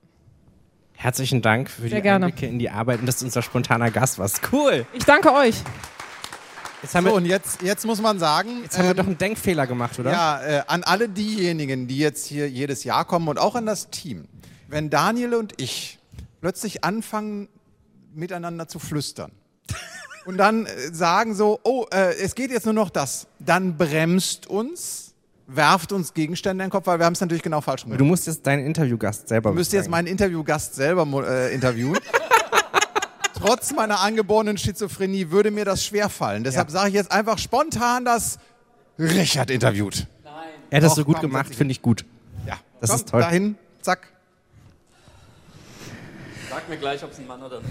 Herzlichen 1.00 1.42
Dank 1.42 1.70
für 1.70 1.82
Sehr 1.82 1.98
die 1.98 2.02
gerne. 2.02 2.26
Einblicke 2.26 2.48
in 2.50 2.58
die 2.58 2.70
Arbeit 2.70 2.98
und 2.98 3.06
dass 3.06 3.20
du 3.20 3.24
unser 3.24 3.40
spontaner 3.40 3.92
Gast 3.92 4.18
warst. 4.18 4.40
Cool. 4.52 4.84
Ich 4.92 5.04
danke 5.04 5.32
euch. 5.32 5.54
Jetzt 6.82 6.96
haben 6.96 7.04
So, 7.04 7.12
wir, 7.12 7.14
und 7.14 7.24
jetzt, 7.24 7.62
jetzt 7.62 7.86
muss 7.86 8.00
man 8.02 8.18
sagen, 8.18 8.62
jetzt 8.64 8.76
haben 8.76 8.86
wir 8.86 8.90
ähm, 8.90 8.96
doch 8.96 9.06
einen 9.06 9.16
Denkfehler 9.16 9.68
gemacht, 9.68 9.96
oder? 10.00 10.10
Ja, 10.10 10.42
äh, 10.42 10.62
an 10.66 10.82
alle 10.82 11.08
diejenigen, 11.08 11.86
die 11.86 11.98
jetzt 11.98 12.26
hier 12.26 12.50
jedes 12.50 12.82
Jahr 12.82 13.04
kommen 13.04 13.28
und 13.28 13.38
auch 13.38 13.54
an 13.54 13.64
das 13.64 13.90
Team. 13.90 14.26
Wenn 14.66 14.90
Daniel 14.90 15.34
und 15.34 15.52
ich 15.62 16.00
plötzlich 16.40 16.82
anfangen, 16.82 17.48
miteinander 18.12 18.66
zu 18.66 18.80
flüstern 18.80 19.30
und 20.26 20.36
dann 20.36 20.66
äh, 20.66 20.92
sagen 20.92 21.36
so, 21.36 21.60
oh, 21.62 21.86
äh, 21.92 22.14
es 22.16 22.34
geht 22.34 22.50
jetzt 22.50 22.64
nur 22.64 22.74
noch 22.74 22.90
das, 22.90 23.28
dann 23.38 23.76
bremst 23.76 24.48
uns, 24.48 25.07
werft 25.48 25.92
uns 25.92 26.12
Gegenstände 26.14 26.62
in 26.62 26.68
den 26.68 26.72
Kopf, 26.72 26.86
weil 26.86 26.98
wir 27.00 27.06
haben 27.06 27.14
es 27.14 27.20
natürlich 27.20 27.42
genau 27.42 27.60
falsch 27.60 27.82
gemacht. 27.84 27.98
Du 27.98 28.04
musst 28.04 28.26
jetzt 28.26 28.46
deinen 28.46 28.64
Interviewgast 28.66 29.28
selber 29.28 29.50
Du 29.50 29.56
müsst 29.56 29.72
jetzt 29.72 29.88
meinen 29.88 30.06
Interviewgast 30.06 30.74
selber 30.74 31.06
äh, 31.26 31.52
interviewen. 31.54 31.98
Trotz 33.34 33.72
meiner 33.72 34.00
angeborenen 34.00 34.58
Schizophrenie 34.58 35.30
würde 35.30 35.50
mir 35.50 35.64
das 35.64 35.84
schwerfallen. 35.84 36.44
Deshalb 36.44 36.68
Ja. 36.68 36.72
sage 36.72 36.88
ich 36.88 36.94
jetzt 36.94 37.10
einfach 37.10 37.38
spontan, 37.38 38.04
dass 38.04 38.38
Richard 38.98 39.50
interviewt. 39.50 40.06
Er 40.70 40.76
hat 40.78 40.82
das 40.84 40.90
Doch, 40.90 40.96
so 40.96 41.04
gut 41.06 41.14
komm, 41.14 41.30
gemacht, 41.30 41.54
finde 41.54 41.72
ich 41.72 41.80
gut. 41.80 42.04
Ja, 42.46 42.58
Das 42.80 42.90
Komm, 42.90 42.96
ist 42.96 43.08
toll. 43.08 43.20
Dahin, 43.22 43.56
zack. 43.80 44.08
Sag 46.50 46.68
mir 46.68 46.76
gleich, 46.76 47.02
ob 47.04 47.12
es 47.12 47.18
ein 47.18 47.26
Mann 47.26 47.42
oder 47.42 47.62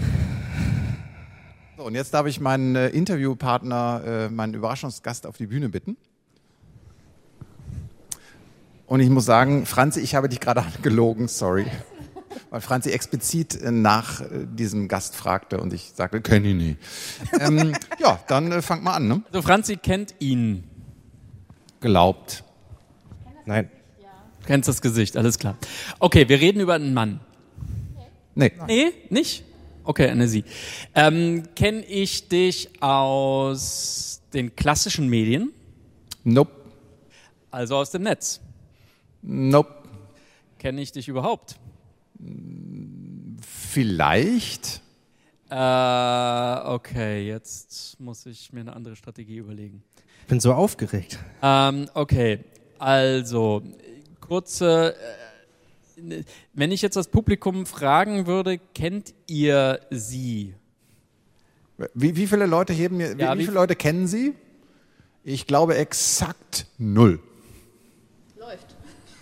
So, 1.76 1.84
und 1.84 1.94
jetzt 1.94 2.12
darf 2.12 2.26
ich 2.26 2.40
meinen 2.40 2.74
äh, 2.74 2.88
Interviewpartner, 2.88 4.02
äh, 4.04 4.28
meinen 4.30 4.54
Überraschungsgast 4.54 5.26
auf 5.28 5.36
die 5.36 5.46
Bühne 5.46 5.68
bitten. 5.68 5.96
Und 8.88 9.00
ich 9.00 9.10
muss 9.10 9.26
sagen, 9.26 9.66
Franzi, 9.66 10.00
ich 10.00 10.14
habe 10.14 10.28
dich 10.28 10.40
gerade 10.40 10.62
angelogen, 10.76 11.28
sorry. 11.28 11.66
Weil 12.50 12.62
Franzi 12.62 12.90
explizit 12.90 13.60
äh, 13.60 13.70
nach 13.70 14.22
äh, 14.22 14.46
diesem 14.46 14.88
Gast 14.88 15.14
fragte 15.14 15.60
und 15.60 15.72
ich 15.74 15.92
sagte, 15.94 16.22
kenne 16.22 16.48
ich 16.48 16.54
nicht. 16.54 16.78
ähm, 17.38 17.74
ja, 17.98 18.18
dann 18.26 18.50
äh, 18.50 18.62
fangt 18.62 18.82
mal 18.82 18.94
an. 18.94 19.06
Ne? 19.06 19.22
Also 19.26 19.42
Franzi 19.42 19.76
kennt 19.76 20.14
ihn. 20.18 20.64
Glaubt. 21.80 22.42
Nein. 23.44 23.70
Du 24.40 24.46
kennst 24.46 24.68
das 24.68 24.80
Gesicht, 24.80 25.16
alles 25.16 25.38
klar. 25.38 25.56
Okay, 25.98 26.28
wir 26.28 26.40
reden 26.40 26.60
über 26.60 26.74
einen 26.74 26.94
Mann. 26.94 27.20
Nee. 28.34 28.52
Nee, 28.66 28.92
nicht? 29.10 29.44
Okay, 29.84 30.08
eine 30.08 30.28
Sie. 30.28 30.44
Ähm, 30.94 31.42
Kenne 31.54 31.84
ich 31.84 32.28
dich 32.28 32.70
aus 32.80 34.22
den 34.32 34.56
klassischen 34.56 35.08
Medien? 35.08 35.52
Nope. 36.24 36.52
Also 37.50 37.76
aus 37.76 37.90
dem 37.90 38.02
Netz? 38.02 38.40
Nope. 39.22 39.74
Kenne 40.58 40.80
ich 40.80 40.92
dich 40.92 41.08
überhaupt? 41.08 41.56
Vielleicht. 43.40 44.82
Äh, 45.50 45.54
okay, 45.54 47.26
jetzt 47.26 47.98
muss 48.00 48.26
ich 48.26 48.52
mir 48.52 48.60
eine 48.60 48.74
andere 48.74 48.96
Strategie 48.96 49.36
überlegen. 49.36 49.82
Ich 50.22 50.26
bin 50.26 50.40
so 50.40 50.52
aufgeregt. 50.52 51.18
Ähm, 51.42 51.88
okay, 51.94 52.40
also 52.78 53.62
kurze. 54.20 54.94
Äh, 56.00 56.22
wenn 56.54 56.70
ich 56.70 56.82
jetzt 56.82 56.96
das 56.96 57.08
Publikum 57.08 57.66
fragen 57.66 58.26
würde, 58.26 58.58
kennt 58.58 59.14
ihr 59.26 59.80
sie? 59.90 60.54
Wie, 61.94 62.14
wie 62.16 62.26
viele 62.26 62.46
Leute 62.46 62.72
heben 62.72 62.98
mir, 62.98 63.16
Ja, 63.16 63.34
wie 63.34 63.38
wie- 63.40 63.44
viele 63.44 63.54
Leute 63.54 63.74
kennen 63.74 64.06
Sie? 64.06 64.34
Ich 65.24 65.46
glaube 65.46 65.76
exakt 65.76 66.66
null. 66.78 67.20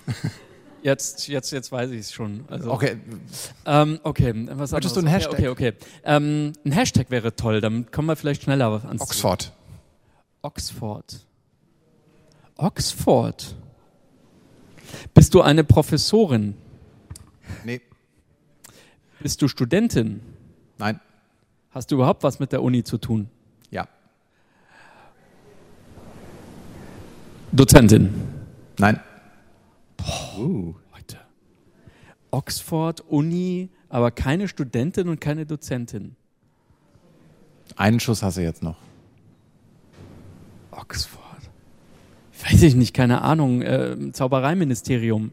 Jetzt, 0.82 1.26
jetzt, 1.26 1.50
jetzt 1.50 1.72
weiß 1.72 1.90
ich 1.90 2.00
es 2.00 2.12
schon. 2.12 2.44
Also, 2.48 2.70
Okay, 2.70 2.96
Ähm, 3.64 3.98
okay, 4.04 4.32
was 4.52 4.72
anderes. 4.72 4.92
du 4.92 5.00
einen 5.00 5.08
Hashtag? 5.08 5.32
Okay, 5.32 5.48
okay. 5.48 5.68
okay. 5.70 5.86
Ähm, 6.04 6.52
ein 6.64 6.70
Hashtag 6.70 7.10
wäre 7.10 7.34
toll, 7.34 7.60
dann 7.60 7.90
kommen 7.90 8.06
wir 8.06 8.14
vielleicht 8.14 8.44
schneller 8.44 8.66
ans 8.84 9.02
Ziel. 9.02 9.02
Oxford. 9.02 9.52
Oxford. 10.42 11.26
Oxford. 12.56 13.56
Bist 15.12 15.34
du 15.34 15.42
eine 15.42 15.64
Professorin? 15.64 16.54
Nee, 17.64 17.80
Bist 19.18 19.42
du 19.42 19.48
Studentin? 19.48 20.20
nein, 20.78 21.00
Hast 21.72 21.90
du 21.90 21.96
überhaupt 21.96 22.22
was 22.22 22.38
mit 22.38 22.52
der 22.52 22.62
Uni 22.62 22.84
zu 22.84 22.98
tun? 22.98 23.28
ja, 23.70 23.88
Dozentin. 27.52 28.12
nein, 28.78 29.00
Leute. 30.36 31.18
Oxford, 32.30 33.00
Uni, 33.08 33.70
aber 33.88 34.10
keine 34.10 34.48
Studentin 34.48 35.08
und 35.08 35.20
keine 35.20 35.46
Dozentin. 35.46 36.16
einen 37.76 38.00
Schuss 38.00 38.22
hast 38.22 38.36
du 38.36 38.42
jetzt 38.42 38.62
noch. 38.62 38.76
Oxford. 40.70 41.22
Weiß 42.48 42.62
ich 42.62 42.74
nicht, 42.74 42.94
keine 42.94 43.22
Ahnung. 43.22 43.62
Äh, 43.62 44.12
Zaubereiministerium. 44.12 45.32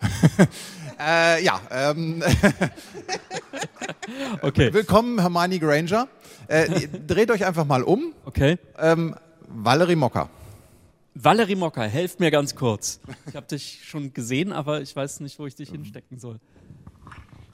Äh, 1.02 1.42
ja, 1.42 1.58
ähm, 1.70 2.22
Okay. 4.42 4.70
willkommen 4.74 5.18
Hermione 5.18 5.58
Granger. 5.58 6.08
Äh, 6.46 6.88
dreht 7.06 7.30
euch 7.30 7.46
einfach 7.46 7.64
mal 7.64 7.82
um. 7.82 8.12
Okay. 8.26 8.58
Ähm, 8.78 9.14
Valerie 9.48 9.96
Mocker. 9.96 10.28
Valerie 11.22 11.56
Mocker, 11.56 11.82
helft 11.82 12.18
mir 12.20 12.30
ganz 12.30 12.54
kurz. 12.54 13.00
Ich 13.28 13.36
habe 13.36 13.46
dich 13.46 13.80
schon 13.84 14.14
gesehen, 14.14 14.52
aber 14.52 14.80
ich 14.80 14.94
weiß 14.96 15.20
nicht, 15.20 15.38
wo 15.38 15.46
ich 15.46 15.54
dich 15.54 15.70
hinstecken 15.70 16.18
soll. 16.18 16.40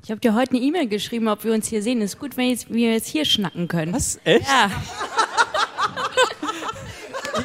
Ich 0.04 0.10
habe 0.10 0.20
dir 0.20 0.34
heute 0.34 0.52
eine 0.52 0.60
E-Mail 0.60 0.86
geschrieben, 0.86 1.26
ob 1.26 1.42
wir 1.42 1.52
uns 1.52 1.66
hier 1.66 1.82
sehen. 1.82 2.00
Ist 2.00 2.18
gut, 2.18 2.36
wenn 2.36 2.50
jetzt, 2.50 2.72
wir 2.72 2.92
jetzt 2.92 3.08
hier 3.08 3.24
schnacken 3.24 3.66
können. 3.66 3.92
Was? 3.92 4.20
Echt? 4.22 4.46
Ja, 4.46 4.70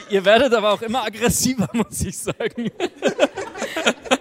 Ihr 0.10 0.26
werdet 0.26 0.54
aber 0.54 0.74
auch 0.74 0.82
immer 0.82 1.04
aggressiver, 1.04 1.70
muss 1.74 2.02
ich 2.02 2.18
sagen. 2.18 2.70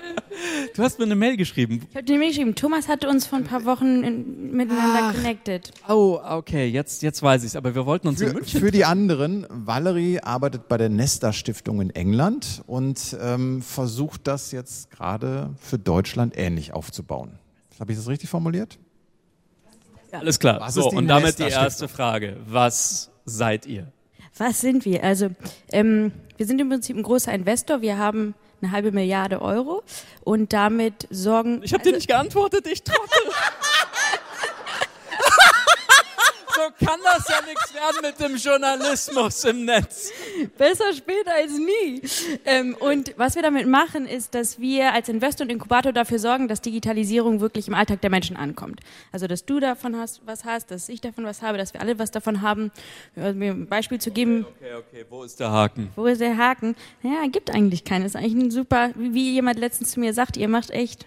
Du 0.74 0.82
hast 0.82 0.98
mir 0.98 1.04
eine 1.04 1.16
Mail 1.16 1.36
geschrieben. 1.36 1.86
ich 1.90 1.96
habe 1.96 2.04
dir 2.04 2.12
eine 2.14 2.20
Mail 2.20 2.28
geschrieben. 2.28 2.54
Thomas 2.54 2.88
hatte 2.88 3.08
uns 3.08 3.26
vor 3.26 3.38
ein 3.38 3.44
paar 3.44 3.64
Wochen 3.64 4.02
in, 4.04 4.52
miteinander 4.52 5.12
connected. 5.12 5.72
Oh, 5.88 6.20
okay, 6.22 6.66
jetzt, 6.66 7.02
jetzt 7.02 7.22
weiß 7.22 7.44
ich 7.44 7.56
Aber 7.56 7.74
wir 7.74 7.86
wollten 7.86 8.08
uns 8.08 8.20
in 8.20 8.28
Für, 8.28 8.34
München. 8.34 8.60
für 8.60 8.70
die 8.70 8.84
anderen, 8.84 9.46
Valerie 9.50 10.20
arbeitet 10.20 10.68
bei 10.68 10.76
der 10.78 10.88
Nesta 10.88 11.32
Stiftung 11.32 11.80
in 11.80 11.90
England 11.90 12.62
und 12.66 13.16
ähm, 13.20 13.62
versucht 13.62 14.26
das 14.26 14.52
jetzt 14.52 14.90
gerade 14.90 15.50
für 15.60 15.78
Deutschland 15.78 16.34
ähnlich 16.36 16.72
aufzubauen. 16.72 17.38
Habe 17.78 17.92
ich 17.92 17.98
das 17.98 18.08
richtig 18.08 18.28
formuliert? 18.28 18.78
Alles 20.12 20.38
klar. 20.38 20.60
Was 20.60 20.74
so, 20.74 20.90
und 20.90 21.08
damit 21.08 21.38
die 21.38 21.44
erste 21.44 21.88
Frage. 21.88 22.36
Was 22.46 23.10
seid 23.24 23.66
ihr? 23.66 23.92
Was 24.36 24.60
sind 24.60 24.84
wir? 24.84 25.02
Also, 25.04 25.30
ähm, 25.72 26.12
wir 26.36 26.46
sind 26.46 26.60
im 26.60 26.68
Prinzip 26.68 26.96
ein 26.96 27.02
großer 27.02 27.32
Investor. 27.32 27.80
Wir 27.80 27.98
haben 27.98 28.34
eine 28.62 28.72
halbe 28.72 28.92
Milliarde 28.92 29.42
Euro 29.42 29.82
und 30.22 30.52
damit 30.52 31.06
sorgen. 31.10 31.62
Ich 31.62 31.72
habe 31.72 31.82
dir 31.82 31.92
nicht 31.92 32.08
geantwortet, 32.08 32.66
ich 32.66 32.82
trottel. 32.82 33.08
so 36.54 36.62
kann 36.84 36.98
das 37.04 37.28
ja 37.28 37.36
nichts 37.46 37.72
werden 37.74 37.96
mit 38.02 38.18
dem 38.20 38.36
Journalismus 38.36 39.44
im 39.44 39.64
Netz. 39.64 40.10
Besser 40.58 40.92
später 40.94 41.32
als 41.34 41.52
nie. 41.52 42.02
Ähm, 42.44 42.76
und 42.80 43.14
was 43.16 43.34
wir 43.36 43.42
damit 43.42 43.66
machen, 43.68 44.06
ist, 44.06 44.34
dass 44.34 44.58
wir 44.58 44.92
als 44.92 45.08
Investor 45.08 45.44
und 45.44 45.50
Inkubator 45.50 45.92
dafür 45.92 46.18
sorgen, 46.18 46.48
dass 46.48 46.60
Digitalisierung 46.60 47.40
wirklich 47.40 47.68
im 47.68 47.74
Alltag 47.74 48.00
der 48.00 48.10
Menschen 48.10 48.36
ankommt. 48.36 48.80
Also, 49.12 49.26
dass 49.26 49.44
du 49.44 49.60
davon 49.60 49.96
hast, 49.96 50.22
was 50.26 50.44
hast, 50.44 50.70
dass 50.70 50.88
ich 50.88 51.00
davon 51.00 51.24
was 51.24 51.42
habe, 51.42 51.58
dass 51.58 51.72
wir 51.72 51.80
alle 51.80 51.98
was 51.98 52.10
davon 52.10 52.42
haben. 52.42 52.72
Also, 53.14 53.38
mir 53.38 53.52
ein 53.52 53.66
Beispiel 53.66 54.00
zu 54.00 54.10
geben, 54.10 54.46
Okay, 54.56 54.74
okay, 54.74 55.04
wo 55.08 55.22
ist 55.22 55.38
der 55.38 55.50
Haken? 55.50 55.90
wo 55.96 56.06
ist 56.06 56.20
der 56.20 56.36
Haken? 56.36 56.74
Naja, 57.02 57.28
gibt 57.30 57.50
eigentlich 57.54 57.84
keinen. 57.84 58.04
Ist 58.04 58.16
eigentlich 58.16 58.34
ein 58.34 58.50
super, 58.50 58.90
wie 58.96 59.20
wie 59.20 59.32
jemand 59.34 59.58
letztens 59.58 59.90
zu 59.92 60.00
mir 60.00 60.14
sagt, 60.14 60.38
ihr 60.38 60.48
macht 60.48 60.70
echt 60.70 61.04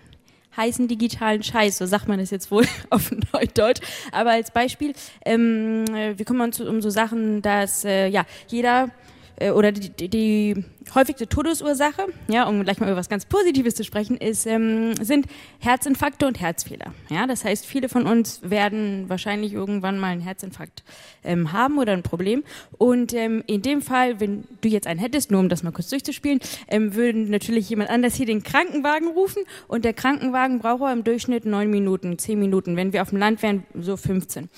heißen 0.55 0.87
digitalen 0.87 1.43
Scheiß, 1.43 1.77
so 1.77 1.85
sagt 1.85 2.07
man 2.07 2.19
es 2.19 2.31
jetzt 2.31 2.51
wohl 2.51 2.65
auf 2.89 3.11
Neudeutsch. 3.33 3.81
Aber 4.11 4.31
als 4.31 4.51
Beispiel, 4.51 4.93
ähm, 5.25 5.85
äh, 5.93 6.17
wir 6.17 6.25
kümmern 6.25 6.49
uns 6.49 6.61
um 6.61 6.81
so 6.81 6.89
Sachen, 6.89 7.41
dass 7.41 7.85
äh, 7.85 8.07
ja 8.07 8.25
jeder 8.47 8.89
äh, 9.37 9.51
oder 9.51 9.71
die, 9.71 9.89
die, 9.89 10.09
die 10.09 10.65
häufigste 10.93 11.27
Todesursache, 11.27 12.07
ja, 12.27 12.47
um 12.47 12.63
gleich 12.63 12.79
mal 12.79 12.87
über 12.87 12.97
was 12.97 13.09
ganz 13.09 13.25
Positives 13.25 13.75
zu 13.75 13.83
sprechen, 13.83 14.17
ist, 14.17 14.45
ähm, 14.45 14.95
sind 14.95 15.27
Herzinfarkte 15.59 16.27
und 16.27 16.39
Herzfehler. 16.39 16.93
Ja, 17.09 17.27
das 17.27 17.45
heißt, 17.45 17.65
viele 17.65 17.89
von 17.89 18.05
uns 18.05 18.41
werden 18.43 19.09
wahrscheinlich 19.09 19.53
irgendwann 19.53 19.99
mal 19.99 20.09
einen 20.09 20.21
Herzinfarkt 20.21 20.83
ähm, 21.23 21.51
haben 21.51 21.77
oder 21.77 21.93
ein 21.93 22.03
Problem. 22.03 22.43
Und 22.77 23.13
ähm, 23.13 23.43
in 23.47 23.61
dem 23.61 23.81
Fall, 23.81 24.19
wenn 24.19 24.43
du 24.61 24.69
jetzt 24.69 24.87
einen 24.87 24.99
hättest, 24.99 25.31
nur 25.31 25.39
um 25.39 25.49
das 25.49 25.63
mal 25.63 25.71
kurz 25.71 25.89
durchzuspielen, 25.89 26.39
ähm, 26.67 26.95
würden 26.95 27.29
natürlich 27.29 27.69
jemand 27.69 27.89
anders 27.89 28.15
hier 28.15 28.25
den 28.25 28.43
Krankenwagen 28.43 29.09
rufen 29.09 29.43
und 29.67 29.85
der 29.85 29.93
Krankenwagen 29.93 30.59
braucht 30.59 30.83
im 30.91 31.03
Durchschnitt 31.03 31.45
neun 31.45 31.69
Minuten, 31.69 32.17
zehn 32.17 32.39
Minuten. 32.39 32.75
Wenn 32.75 32.93
wir 32.93 33.01
auf 33.01 33.09
dem 33.09 33.19
Land 33.19 33.41
wären, 33.41 33.63
so 33.79 33.95
15. 33.95 34.49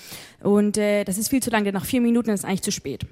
Und 0.42 0.76
äh, 0.76 1.04
das 1.04 1.18
ist 1.18 1.28
viel 1.28 1.42
zu 1.42 1.50
lang, 1.50 1.64
denn 1.64 1.74
nach 1.74 1.84
vier 1.84 2.00
Minuten 2.00 2.30
ist 2.30 2.40
es 2.40 2.44
eigentlich 2.44 2.62
zu 2.62 2.72
spät. 2.72 3.06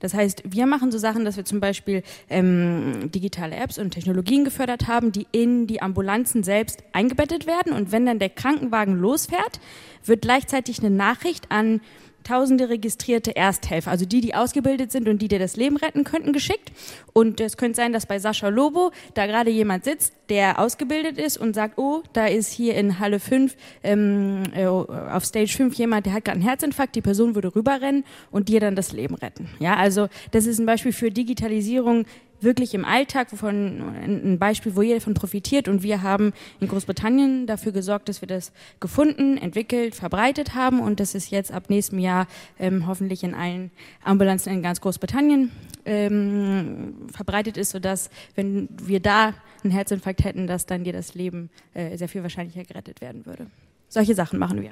Das 0.00 0.14
heißt, 0.14 0.42
wir 0.46 0.66
machen 0.66 0.92
so 0.92 0.98
Sachen, 0.98 1.24
dass 1.24 1.36
wir 1.36 1.44
zum 1.44 1.60
Beispiel 1.60 2.02
ähm, 2.28 3.10
digitale 3.10 3.56
Apps 3.56 3.78
und 3.78 3.90
Technologien 3.90 4.44
gefördert 4.44 4.86
haben, 4.86 5.12
die 5.12 5.26
in 5.32 5.66
die 5.66 5.82
Ambulanzen 5.82 6.42
selbst 6.42 6.82
eingebettet 6.92 7.46
werden. 7.46 7.72
Und 7.72 7.92
wenn 7.92 8.06
dann 8.06 8.18
der 8.18 8.30
Krankenwagen 8.30 8.96
losfährt, 8.96 9.60
wird 10.04 10.22
gleichzeitig 10.22 10.80
eine 10.80 10.90
Nachricht 10.90 11.50
an 11.50 11.80
tausende 12.24 12.68
registrierte 12.68 13.36
Ersthelfer, 13.36 13.90
also 13.90 14.04
die, 14.06 14.20
die 14.20 14.34
ausgebildet 14.34 14.90
sind 14.90 15.08
und 15.08 15.22
die 15.22 15.28
dir 15.28 15.38
das 15.38 15.56
Leben 15.56 15.76
retten 15.76 16.04
könnten, 16.04 16.32
geschickt. 16.32 16.72
Und 17.12 17.40
es 17.40 17.56
könnte 17.56 17.76
sein, 17.76 17.92
dass 17.92 18.06
bei 18.06 18.18
Sascha 18.18 18.48
Lobo 18.48 18.90
da 19.14 19.26
gerade 19.26 19.50
jemand 19.50 19.84
sitzt, 19.84 20.14
der 20.28 20.58
ausgebildet 20.58 21.18
ist 21.18 21.36
und 21.36 21.54
sagt, 21.54 21.78
oh, 21.78 22.02
da 22.12 22.26
ist 22.26 22.50
hier 22.50 22.74
in 22.74 22.98
Halle 22.98 23.20
5, 23.20 23.56
ähm, 23.82 24.42
äh, 24.54 24.66
auf 24.66 25.24
Stage 25.24 25.54
5 25.54 25.74
jemand, 25.76 26.06
der 26.06 26.14
hat 26.14 26.24
gerade 26.24 26.38
einen 26.38 26.48
Herzinfarkt, 26.48 26.96
die 26.96 27.02
Person 27.02 27.34
würde 27.34 27.54
rüberrennen 27.54 28.04
und 28.30 28.48
dir 28.48 28.60
dann 28.60 28.74
das 28.74 28.92
Leben 28.92 29.14
retten. 29.14 29.48
Ja, 29.60 29.76
also 29.76 30.08
das 30.32 30.46
ist 30.46 30.58
ein 30.58 30.66
Beispiel 30.66 30.92
für 30.92 31.10
Digitalisierung 31.10 32.06
wirklich 32.44 32.74
im 32.74 32.84
Alltag, 32.84 33.32
wovon 33.32 33.82
ein 34.04 34.38
Beispiel, 34.38 34.76
wo 34.76 34.82
jeder 34.82 34.98
davon 34.98 35.14
profitiert. 35.14 35.68
Und 35.68 35.82
wir 35.82 36.02
haben 36.02 36.32
in 36.60 36.68
Großbritannien 36.68 37.46
dafür 37.46 37.72
gesorgt, 37.72 38.08
dass 38.08 38.20
wir 38.20 38.28
das 38.28 38.52
gefunden, 38.80 39.36
entwickelt, 39.38 39.94
verbreitet 39.94 40.54
haben 40.54 40.80
und 40.80 41.00
das 41.00 41.14
ist 41.14 41.30
jetzt 41.30 41.52
ab 41.52 41.70
nächstem 41.70 41.98
Jahr 41.98 42.26
ähm, 42.58 42.86
hoffentlich 42.86 43.24
in 43.24 43.34
allen 43.34 43.70
Ambulanzen 44.02 44.52
in 44.52 44.62
ganz 44.62 44.80
Großbritannien 44.80 45.50
ähm, 45.84 47.08
verbreitet 47.12 47.56
ist, 47.56 47.70
sodass, 47.70 48.10
wenn 48.34 48.68
wir 48.82 49.00
da 49.00 49.34
einen 49.62 49.72
Herzinfarkt 49.72 50.24
hätten, 50.24 50.46
dass 50.46 50.66
dann 50.66 50.84
dir 50.84 50.92
das 50.92 51.14
Leben 51.14 51.50
äh, 51.72 51.96
sehr 51.96 52.08
viel 52.08 52.22
wahrscheinlicher 52.22 52.64
gerettet 52.64 53.00
werden 53.00 53.26
würde. 53.26 53.46
Solche 53.88 54.14
Sachen 54.14 54.38
machen 54.38 54.62
wir. 54.62 54.70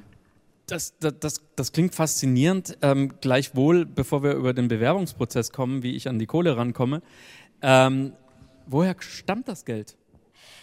Das, 0.66 0.96
das, 1.00 1.14
das, 1.18 1.42
das 1.56 1.72
klingt 1.72 1.94
faszinierend. 1.94 2.78
Ähm, 2.82 3.12
gleichwohl, 3.20 3.84
bevor 3.84 4.22
wir 4.22 4.34
über 4.34 4.54
den 4.54 4.68
Bewerbungsprozess 4.68 5.52
kommen, 5.52 5.82
wie 5.82 5.96
ich 5.96 6.08
an 6.08 6.18
die 6.18 6.26
Kohle 6.26 6.56
rankomme, 6.56 7.02
ähm, 7.62 8.12
woher 8.66 8.96
stammt 9.00 9.48
das 9.48 9.64
Geld? 9.64 9.96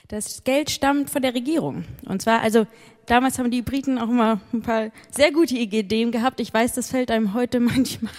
Das 0.08 0.44
Geld 0.44 0.72
stammt 0.72 1.10
von 1.10 1.22
der 1.22 1.36
Regierung. 1.36 1.86
Und 2.06 2.22
zwar, 2.22 2.42
also 2.42 2.66
damals 3.10 3.40
haben 3.40 3.52
die 3.52 3.62
Briten 3.62 3.98
auch 3.98 4.10
immer 4.10 4.40
ein 4.54 4.62
paar 4.62 4.90
sehr 5.12 5.32
gute 5.32 5.56
Ideen 5.56 6.12
gehabt. 6.12 6.40
Ich 6.40 6.54
weiß, 6.54 6.74
das 6.74 6.90
fällt 6.90 7.12
einem 7.12 7.34
heute 7.34 7.60
manchmal 7.60 8.14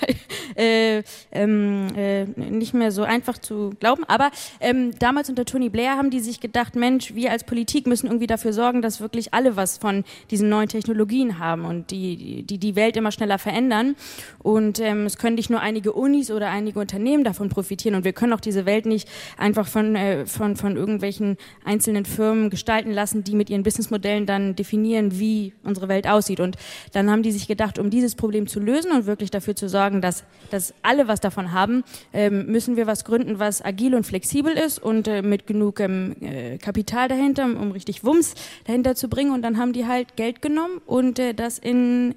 äh, 0.57 1.03
ähm, 1.33 1.89
äh, 1.97 2.25
nicht 2.25 2.75
mehr 2.75 2.93
so 2.93 3.03
einfach 3.03 3.39
zu 3.39 3.71
glauben. 3.81 4.05
Aber 4.05 4.31
ähm, 4.61 4.99
damals 4.99 5.29
unter 5.29 5.45
Tony 5.45 5.69
Blair 5.69 5.97
haben 5.97 6.11
die 6.11 6.21
sich 6.21 6.41
gedacht, 6.41 6.77
Mensch, 6.77 7.15
wir 7.15 7.31
als 7.31 7.45
Politik 7.45 7.87
müssen 7.87 8.07
irgendwie 8.07 8.27
dafür 8.27 8.53
sorgen, 8.53 8.83
dass 8.83 9.01
wirklich 9.01 9.33
alle 9.33 9.57
was 9.57 9.79
von 9.79 10.05
diesen 10.31 10.49
neuen 10.49 10.69
Technologien 10.69 11.39
haben 11.39 11.65
und 11.65 11.91
die 11.91 12.43
die, 12.43 12.59
die 12.59 12.77
Welt 12.77 12.97
immer 12.97 13.13
schneller 13.13 13.39
verändern. 13.39 13.97
Und 14.39 14.81
ähm, 14.81 15.07
es 15.07 15.19
können 15.19 15.37
nicht 15.37 15.51
nur 15.51 15.61
einige 15.61 15.93
Unis 15.93 16.31
oder 16.31 16.51
einige 16.51 16.81
Unternehmen 16.81 17.25
davon 17.25 17.49
profitieren. 17.49 17.95
Und 17.95 18.05
wir 18.05 18.13
können 18.13 18.33
auch 18.33 18.41
diese 18.41 18.67
Welt 18.67 18.87
nicht 18.87 19.09
einfach 19.37 19.67
von, 19.67 19.97
äh, 19.97 20.27
von, 20.27 20.57
von 20.57 20.77
irgendwelchen 20.77 21.37
einzelnen 21.65 22.05
Firmen 22.05 22.51
gestalten 22.51 22.91
lassen, 22.93 23.25
die 23.25 23.35
mit 23.35 23.51
ihren 23.51 23.63
Businessmodellen 23.63 24.27
dann 24.27 24.57
definieren, 24.57 24.80
definieren, 24.81 25.19
wie 25.19 25.53
unsere 25.63 25.89
Welt 25.89 26.07
aussieht. 26.07 26.41
Und 26.41 26.57
dann 26.93 27.11
haben 27.11 27.23
die 27.23 27.33
sich 27.33 27.47
gedacht, 27.47 27.79
um 27.79 27.91
dieses 27.91 28.15
Problem 28.15 28.47
zu 28.47 28.61
lösen 28.61 28.93
und 28.93 29.07
wirklich 29.07 29.31
dafür 29.31 29.55
zu 29.55 29.69
sorgen, 29.69 30.01
dass, 30.01 30.25
dass 30.51 30.75
alle 30.83 31.09
was 31.09 31.21
davon 31.21 31.53
haben, 31.53 31.85
ähm, 32.13 32.47
müssen 32.47 32.77
wir 32.77 32.87
was 32.87 33.05
gründen, 33.05 33.39
was 33.39 33.63
agil 33.63 33.95
und 33.95 34.07
flexibel 34.07 34.53
ist 34.53 34.83
und 34.83 35.07
äh, 35.07 35.23
mit 35.23 35.47
genug 35.47 35.81
ähm, 35.81 36.17
äh, 36.21 36.59
Kapital 36.59 37.09
dahinter, 37.09 37.45
um 37.45 37.73
richtig 37.73 38.05
Wumms 38.05 38.35
dahinter 38.65 38.95
zu 38.95 39.09
bringen. 39.09 39.33
Und 39.33 39.43
dann 39.43 39.59
haben 39.59 39.73
die 39.73 39.87
halt 39.87 40.17
Geld 40.17 40.43
genommen 40.43 40.81
und 40.87 41.19
äh, 41.19 41.35
das 41.35 41.59
in 41.59 42.15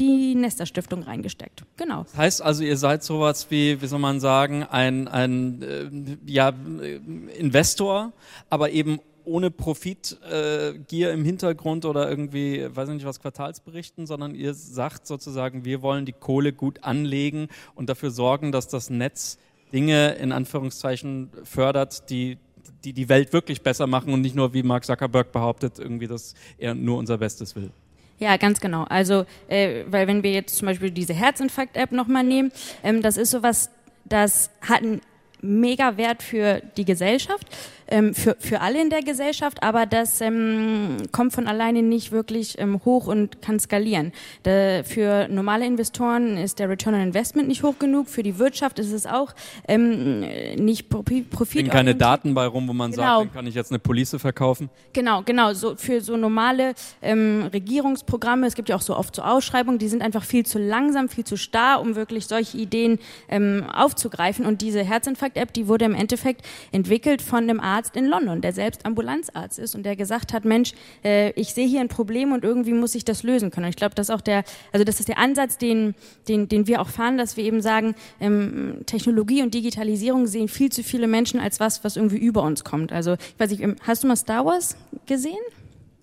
die 0.00 0.34
Nester 0.34 0.64
Stiftung 0.64 1.02
reingesteckt. 1.02 1.62
Genau. 1.76 2.06
Heißt 2.16 2.40
also, 2.40 2.64
ihr 2.64 2.78
seid 2.78 3.04
sowas 3.04 3.46
wie, 3.50 3.80
wie 3.80 3.86
soll 3.86 3.98
man 3.98 4.20
sagen, 4.20 4.64
ein, 4.64 5.06
ein 5.06 5.62
äh, 5.62 6.30
ja, 6.32 6.48
äh, 6.80 6.96
Investor, 7.38 8.12
aber 8.48 8.70
eben 8.70 9.00
ohne 9.26 9.50
Profitgier 9.50 11.10
äh, 11.10 11.12
im 11.12 11.24
Hintergrund 11.24 11.84
oder 11.84 12.08
irgendwie, 12.08 12.66
weiß 12.68 12.88
ich 12.88 12.94
nicht 12.96 13.06
was, 13.06 13.20
Quartalsberichten, 13.20 14.06
sondern 14.06 14.34
ihr 14.34 14.54
sagt 14.54 15.06
sozusagen, 15.06 15.64
wir 15.64 15.82
wollen 15.82 16.06
die 16.06 16.12
Kohle 16.12 16.52
gut 16.52 16.84
anlegen 16.84 17.48
und 17.74 17.88
dafür 17.88 18.10
sorgen, 18.10 18.52
dass 18.52 18.68
das 18.68 18.88
Netz 18.90 19.38
Dinge 19.72 20.14
in 20.14 20.32
Anführungszeichen 20.32 21.30
fördert, 21.44 22.08
die 22.08 22.38
die 22.84 22.92
die 22.92 23.08
Welt 23.08 23.32
wirklich 23.32 23.62
besser 23.62 23.86
machen 23.86 24.12
und 24.12 24.20
nicht 24.20 24.34
nur, 24.34 24.52
wie 24.54 24.62
Mark 24.62 24.84
Zuckerberg 24.84 25.32
behauptet, 25.32 25.78
irgendwie, 25.78 26.06
dass 26.06 26.34
er 26.58 26.74
nur 26.74 26.98
unser 26.98 27.18
Bestes 27.18 27.54
will. 27.56 27.70
Ja, 28.18 28.36
ganz 28.36 28.60
genau. 28.60 28.84
Also, 28.84 29.26
äh, 29.48 29.84
weil 29.88 30.06
wenn 30.06 30.22
wir 30.22 30.32
jetzt 30.32 30.56
zum 30.56 30.66
Beispiel 30.66 30.90
diese 30.90 31.12
Herzinfarkt-App 31.12 31.92
nochmal 31.92 32.24
nehmen, 32.24 32.50
ähm, 32.82 33.02
das 33.02 33.16
ist 33.16 33.30
sowas, 33.30 33.70
das 34.04 34.50
hat 34.62 34.82
einen 34.82 35.00
mega 35.42 35.96
Wert 35.96 36.22
für 36.22 36.62
die 36.76 36.84
Gesellschaft 36.84 37.46
ähm, 37.88 38.14
für, 38.14 38.36
für 38.38 38.60
alle 38.60 38.80
in 38.80 38.90
der 38.90 39.02
Gesellschaft, 39.02 39.62
aber 39.62 39.86
das 39.86 40.20
ähm, 40.20 40.96
kommt 41.12 41.32
von 41.32 41.46
alleine 41.46 41.82
nicht 41.82 42.12
wirklich 42.12 42.58
ähm, 42.58 42.80
hoch 42.84 43.06
und 43.06 43.42
kann 43.42 43.60
skalieren. 43.60 44.12
Da, 44.42 44.82
für 44.84 45.28
normale 45.28 45.66
Investoren 45.66 46.36
ist 46.36 46.58
der 46.58 46.68
Return 46.68 46.94
on 46.94 47.00
Investment 47.00 47.48
nicht 47.48 47.62
hoch 47.62 47.78
genug, 47.78 48.08
für 48.08 48.22
die 48.22 48.38
Wirtschaft 48.38 48.78
ist 48.78 48.92
es 48.92 49.06
auch 49.06 49.34
ähm, 49.68 50.20
nicht 50.56 50.88
Profit. 50.88 51.26
Sind 51.50 51.70
keine 51.70 51.94
Daten 51.94 52.34
bei 52.34 52.46
rum, 52.46 52.68
wo 52.68 52.72
man 52.72 52.90
genau. 52.90 53.02
sagt, 53.02 53.20
dann 53.20 53.34
kann 53.34 53.46
ich 53.46 53.54
jetzt 53.54 53.70
eine 53.70 53.78
Police 53.78 54.16
verkaufen? 54.18 54.70
Genau, 54.92 55.22
genau. 55.22 55.52
So, 55.52 55.76
für 55.76 56.00
so 56.00 56.16
normale 56.16 56.74
ähm, 57.02 57.48
Regierungsprogramme, 57.52 58.46
es 58.46 58.54
gibt 58.54 58.68
ja 58.68 58.76
auch 58.76 58.82
so 58.82 58.96
oft 58.96 59.16
so 59.16 59.22
Ausschreibungen, 59.22 59.78
die 59.78 59.88
sind 59.88 60.02
einfach 60.02 60.24
viel 60.24 60.44
zu 60.44 60.58
langsam, 60.58 61.08
viel 61.08 61.24
zu 61.24 61.36
starr, 61.36 61.80
um 61.80 61.94
wirklich 61.94 62.26
solche 62.26 62.58
Ideen 62.58 62.98
ähm, 63.28 63.64
aufzugreifen. 63.72 64.46
Und 64.46 64.62
diese 64.62 64.82
Herzinfarkt-App, 64.82 65.52
die 65.52 65.68
wurde 65.68 65.84
im 65.84 65.94
Endeffekt 65.94 66.42
entwickelt 66.72 67.22
von 67.22 67.44
einem 67.44 67.60
Arzt, 67.60 67.75
Arzt 67.76 67.94
in 67.94 68.06
London, 68.06 68.40
der 68.40 68.52
selbst 68.52 68.86
Ambulanzarzt 68.86 69.58
ist 69.58 69.74
und 69.74 69.82
der 69.82 69.96
gesagt 69.96 70.32
hat, 70.32 70.44
Mensch, 70.44 70.72
äh, 71.04 71.30
ich 71.32 71.52
sehe 71.52 71.66
hier 71.66 71.80
ein 71.80 71.88
Problem 71.88 72.32
und 72.32 72.42
irgendwie 72.42 72.72
muss 72.72 72.94
ich 72.94 73.04
das 73.04 73.22
lösen 73.22 73.50
können. 73.50 73.66
Und 73.66 73.70
ich 73.70 73.76
glaube, 73.76 73.94
das 73.94 74.08
ist 74.08 74.14
auch 74.14 74.22
der, 74.22 74.44
also 74.72 74.84
das 74.84 74.98
ist 74.98 75.08
der 75.08 75.18
Ansatz, 75.18 75.58
den, 75.58 75.94
den, 76.28 76.48
den 76.48 76.66
wir 76.66 76.80
auch 76.80 76.88
fahren, 76.88 77.18
dass 77.18 77.36
wir 77.36 77.44
eben 77.44 77.60
sagen, 77.60 77.94
ähm, 78.20 78.80
Technologie 78.86 79.42
und 79.42 79.52
Digitalisierung 79.52 80.26
sehen 80.26 80.48
viel 80.48 80.72
zu 80.72 80.82
viele 80.82 81.06
Menschen 81.06 81.38
als 81.38 81.60
was, 81.60 81.84
was 81.84 81.96
irgendwie 81.96 82.18
über 82.18 82.42
uns 82.42 82.64
kommt. 82.64 82.92
Also 82.92 83.14
ich 83.14 83.38
weiß 83.38 83.50
nicht, 83.50 83.62
ähm, 83.62 83.76
hast 83.82 84.04
du 84.04 84.08
mal 84.08 84.16
Star 84.16 84.46
Wars 84.46 84.76
gesehen? 85.04 85.36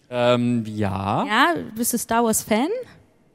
Ähm, 0.09 0.63
ja. 0.67 1.25
Ja, 1.25 1.55
bist 1.75 1.93
du 1.93 1.97
Star 1.97 2.23
Wars 2.23 2.43
Fan? 2.43 2.69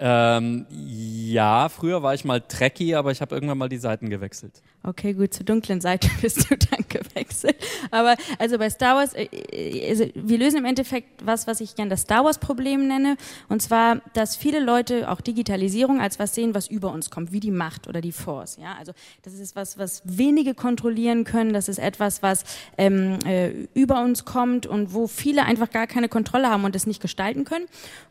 Ähm, 0.01 0.66
ja, 0.70 1.68
früher 1.68 2.03
war 2.05 2.14
ich 2.14 2.24
mal 2.24 2.41
Trekkie, 2.41 2.95
aber 2.95 3.11
ich 3.11 3.20
habe 3.20 3.34
irgendwann 3.34 3.59
mal 3.59 3.68
die 3.68 3.78
Seiten 3.78 4.09
gewechselt. 4.11 4.62
Okay, 4.84 5.12
gut, 5.12 5.34
zur 5.34 5.45
dunklen 5.45 5.80
Seite 5.80 6.09
bist 6.20 6.49
du 6.49 6.57
dann 6.57 6.88
gewechselt. 7.19 7.57
Aber 7.91 8.16
also 8.39 8.59
bei 8.59 8.71
Star 8.71 8.97
Wars, 8.97 9.14
äh, 9.14 9.25
äh, 9.25 9.89
also 9.91 10.07
wir 10.14 10.39
lösen 10.39 10.59
im 10.59 10.64
Endeffekt 10.64 11.25
was, 11.25 11.47
was 11.47 11.61
ich 11.61 11.75
gern 11.75 11.91
das 11.91 12.03
Star 12.03 12.25
Wars-Problem 12.25 12.87
nenne. 12.87 13.16
Und 13.49 13.62
zwar, 13.62 14.01
dass 14.14 14.37
viele 14.37 14.61
Leute 14.61 15.11
auch 15.11 15.21
Digitalisierung 15.21 16.01
als 16.01 16.19
was 16.19 16.35
sehen, 16.35 16.55
was 16.55 16.69
über 16.69 16.93
uns 16.93 17.11
kommt, 17.11 17.33
wie 17.33 17.41
die 17.41 17.51
Macht 17.51 17.89
oder 17.89 18.01
die 18.01 18.12
Force. 18.12 18.59
Ja, 18.61 18.77
also 18.79 18.93
das 19.23 19.35
ist 19.35 19.57
was, 19.57 19.79
was 19.79 20.03
wenige 20.05 20.55
kontrollieren 20.55 21.25
können. 21.25 21.53
Das 21.53 21.69
ist 21.69 21.79
etwas, 21.79 22.23
was 22.23 22.45
ähm, 22.77 23.19
äh, 23.27 23.51
über 23.75 24.03
uns 24.03 24.25
kommt 24.25 24.66
und 24.66 24.95
wo 24.95 25.07
viele 25.07 25.45
einfach 25.45 25.71
gar 25.71 25.87
keine 25.87 26.09
Kontrolle 26.09 26.49
haben 26.49 26.64
und 26.64 26.75
es 26.77 26.87
nicht 26.87 27.01
gestalten 27.01 27.45
können. 27.45 27.66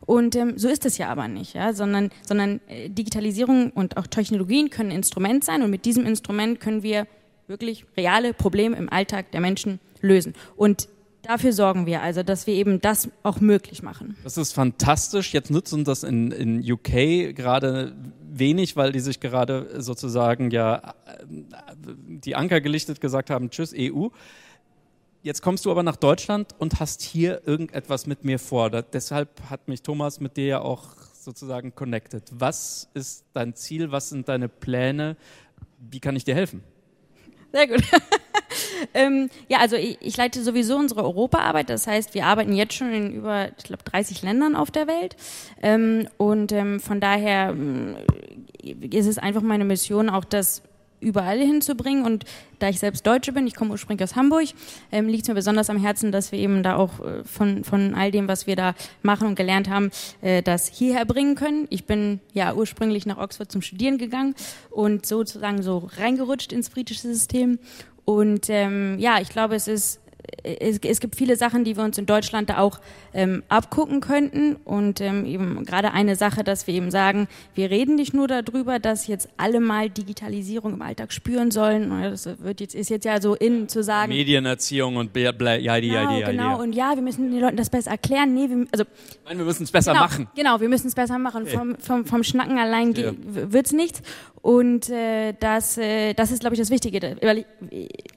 Und 0.06 0.36
ähm, 0.36 0.58
so 0.58 0.68
ist 0.68 0.86
es 0.86 0.98
ja 0.98 1.08
aber 1.08 1.28
nicht. 1.28 1.54
Ja, 1.54 1.72
sondern, 1.72 2.10
sondern 2.26 2.60
äh, 2.68 2.88
Digitalisierung 2.88 3.70
und 3.70 3.96
auch 3.96 4.06
Technologien 4.06 4.70
können 4.70 4.90
Instrument 4.90 5.44
sein 5.44 5.62
und 5.62 5.70
mit 5.70 5.84
diesem 5.84 6.06
Instrument 6.06 6.60
können 6.60 6.82
wir 6.82 7.06
wirklich 7.48 7.84
reale 7.96 8.34
Probleme 8.34 8.76
im 8.76 8.88
Alltag 8.88 9.32
der 9.32 9.40
Menschen 9.40 9.80
lösen. 10.00 10.34
Und 10.56 10.88
dafür 11.22 11.52
sorgen 11.52 11.86
wir 11.86 12.02
also, 12.02 12.22
dass 12.22 12.46
wir 12.46 12.54
eben 12.54 12.80
das 12.80 13.08
auch 13.22 13.40
möglich 13.40 13.82
machen. 13.82 14.16
Das 14.24 14.36
ist 14.36 14.52
fantastisch. 14.52 15.32
Jetzt 15.32 15.50
nutzen 15.50 15.84
das 15.84 16.02
in, 16.02 16.30
in 16.30 16.72
UK 16.72 17.34
gerade 17.34 17.94
wenig, 18.30 18.76
weil 18.76 18.92
die 18.92 19.00
sich 19.00 19.20
gerade 19.20 19.80
sozusagen 19.80 20.50
ja 20.50 20.76
äh, 20.76 21.24
die 22.06 22.36
Anker 22.36 22.60
gelichtet 22.60 23.00
gesagt 23.00 23.30
haben, 23.30 23.50
tschüss 23.50 23.74
EU. 23.76 24.08
Jetzt 25.22 25.42
kommst 25.42 25.64
du 25.64 25.70
aber 25.70 25.82
nach 25.82 25.96
Deutschland 25.96 26.54
und 26.58 26.78
hast 26.80 27.02
hier 27.02 27.42
irgendetwas 27.44 28.06
mit 28.06 28.24
mir 28.24 28.38
vor. 28.38 28.70
Da, 28.70 28.82
deshalb 28.82 29.50
hat 29.50 29.68
mich 29.68 29.82
Thomas 29.82 30.20
mit 30.20 30.36
dir 30.36 30.46
ja 30.46 30.60
auch 30.60 30.94
sozusagen 31.12 31.74
connected. 31.74 32.22
Was 32.32 32.88
ist 32.94 33.24
dein 33.34 33.54
Ziel? 33.54 33.90
Was 33.90 34.08
sind 34.08 34.28
deine 34.28 34.48
Pläne? 34.48 35.16
Wie 35.78 36.00
kann 36.00 36.16
ich 36.16 36.24
dir 36.24 36.34
helfen? 36.34 36.62
Sehr 37.52 37.66
gut. 37.66 37.82
ähm, 38.94 39.30
ja, 39.48 39.58
also 39.58 39.76
ich, 39.76 39.98
ich, 40.00 40.16
leite 40.16 40.42
sowieso 40.42 40.76
unsere 40.76 41.02
Europaarbeit. 41.02 41.70
Das 41.70 41.86
heißt, 41.86 42.14
wir 42.14 42.26
arbeiten 42.26 42.52
jetzt 42.52 42.74
schon 42.74 42.92
in 42.92 43.12
über, 43.12 43.48
ich 43.56 43.64
glaube, 43.64 43.82
30 43.84 44.22
Ländern 44.22 44.54
auf 44.54 44.70
der 44.70 44.86
Welt. 44.86 45.16
Ähm, 45.62 46.08
und 46.18 46.52
ähm, 46.52 46.80
von 46.80 47.00
daher 47.00 47.54
äh, 48.62 48.72
ist 48.90 49.06
es 49.06 49.18
einfach 49.18 49.42
meine 49.42 49.64
Mission, 49.64 50.10
auch 50.10 50.24
das 50.24 50.62
überall 51.00 51.38
hinzubringen. 51.38 52.04
Und 52.04 52.24
da 52.58 52.68
ich 52.68 52.78
selbst 52.78 53.06
Deutsche 53.06 53.32
bin, 53.32 53.46
ich 53.46 53.54
komme 53.54 53.70
ursprünglich 53.70 54.04
aus 54.04 54.16
Hamburg, 54.16 54.48
ähm, 54.92 55.08
liegt 55.08 55.22
es 55.22 55.28
mir 55.28 55.34
besonders 55.34 55.70
am 55.70 55.78
Herzen, 55.78 56.12
dass 56.12 56.32
wir 56.32 56.38
eben 56.38 56.62
da 56.62 56.76
auch 56.76 57.00
äh, 57.00 57.24
von, 57.24 57.64
von 57.64 57.94
all 57.94 58.10
dem, 58.10 58.28
was 58.28 58.46
wir 58.46 58.56
da 58.56 58.74
machen 59.02 59.26
und 59.28 59.34
gelernt 59.34 59.68
haben, 59.68 59.90
äh, 60.20 60.42
das 60.42 60.68
hierher 60.68 61.04
bringen 61.04 61.34
können. 61.34 61.66
Ich 61.70 61.84
bin 61.84 62.20
ja 62.32 62.54
ursprünglich 62.54 63.06
nach 63.06 63.18
Oxford 63.18 63.50
zum 63.50 63.62
Studieren 63.62 63.98
gegangen 63.98 64.34
und 64.70 65.06
sozusagen 65.06 65.62
so 65.62 65.88
reingerutscht 65.96 66.52
ins 66.52 66.70
britische 66.70 67.02
System. 67.02 67.58
Und 68.04 68.48
ähm, 68.48 68.96
ja, 68.98 69.20
ich 69.20 69.28
glaube, 69.28 69.54
es 69.54 69.68
ist 69.68 70.00
es, 70.42 70.78
es, 70.78 71.00
gibt 71.00 71.16
viele 71.16 71.36
Sachen, 71.36 71.64
die 71.64 71.76
wir 71.76 71.84
uns 71.84 71.98
in 71.98 72.06
Deutschland 72.06 72.50
da 72.50 72.58
auch 72.58 72.80
ähm, 73.12 73.42
abgucken 73.48 74.00
könnten. 74.00 74.56
Und 74.64 75.00
ähm, 75.00 75.24
eben 75.24 75.64
gerade 75.64 75.92
eine 75.92 76.16
Sache, 76.16 76.44
dass 76.44 76.66
wir 76.66 76.74
eben 76.74 76.90
sagen, 76.90 77.28
wir 77.54 77.70
reden 77.70 77.96
nicht 77.96 78.14
nur 78.14 78.28
darüber, 78.28 78.78
dass 78.78 79.06
jetzt 79.06 79.28
alle 79.36 79.60
mal 79.60 79.90
Digitalisierung 79.90 80.74
im 80.74 80.82
Alltag 80.82 81.12
spüren 81.12 81.50
sollen. 81.50 81.90
Das 82.02 82.28
wird 82.40 82.60
jetzt, 82.60 82.74
ist 82.74 82.90
jetzt 82.90 83.04
ja 83.04 83.20
so 83.20 83.34
in 83.34 83.68
zu 83.68 83.82
sagen. 83.82 84.12
Medienerziehung 84.12 84.96
und 84.96 85.12
bla, 85.12 85.32
bla, 85.32 85.56
ja, 85.56 85.80
die, 85.80 85.88
genau, 85.88 86.10
ja, 86.12 86.26
die, 86.26 86.36
genau. 86.36 86.60
Und 86.60 86.74
ja, 86.74 86.94
wir 86.94 87.02
müssen 87.02 87.30
den 87.30 87.40
Leuten 87.40 87.56
das 87.56 87.70
besser 87.70 87.90
erklären. 87.90 88.34
Nee, 88.34 88.48
wir, 88.48 88.66
also, 88.72 88.84
Nein, 89.26 89.38
wir 89.38 89.44
müssen 89.44 89.64
es 89.64 89.72
besser 89.72 89.92
genau, 89.92 90.04
machen. 90.04 90.28
Genau, 90.34 90.60
wir 90.60 90.68
müssen 90.68 90.88
es 90.88 90.94
besser 90.94 91.18
machen. 91.18 91.42
Okay. 91.42 91.56
Vom, 91.56 91.76
vom, 91.78 92.04
vom 92.04 92.24
Schnacken 92.24 92.58
allein 92.58 92.92
ja. 92.94 93.12
wird's 93.26 93.72
nichts. 93.72 94.02
Und 94.42 94.88
äh, 94.90 95.34
das, 95.38 95.78
äh, 95.78 96.14
das 96.14 96.30
ist, 96.30 96.40
glaube 96.40 96.54
ich, 96.54 96.60
das 96.60 96.70
Wichtige. 96.70 97.16
Weil 97.22 97.44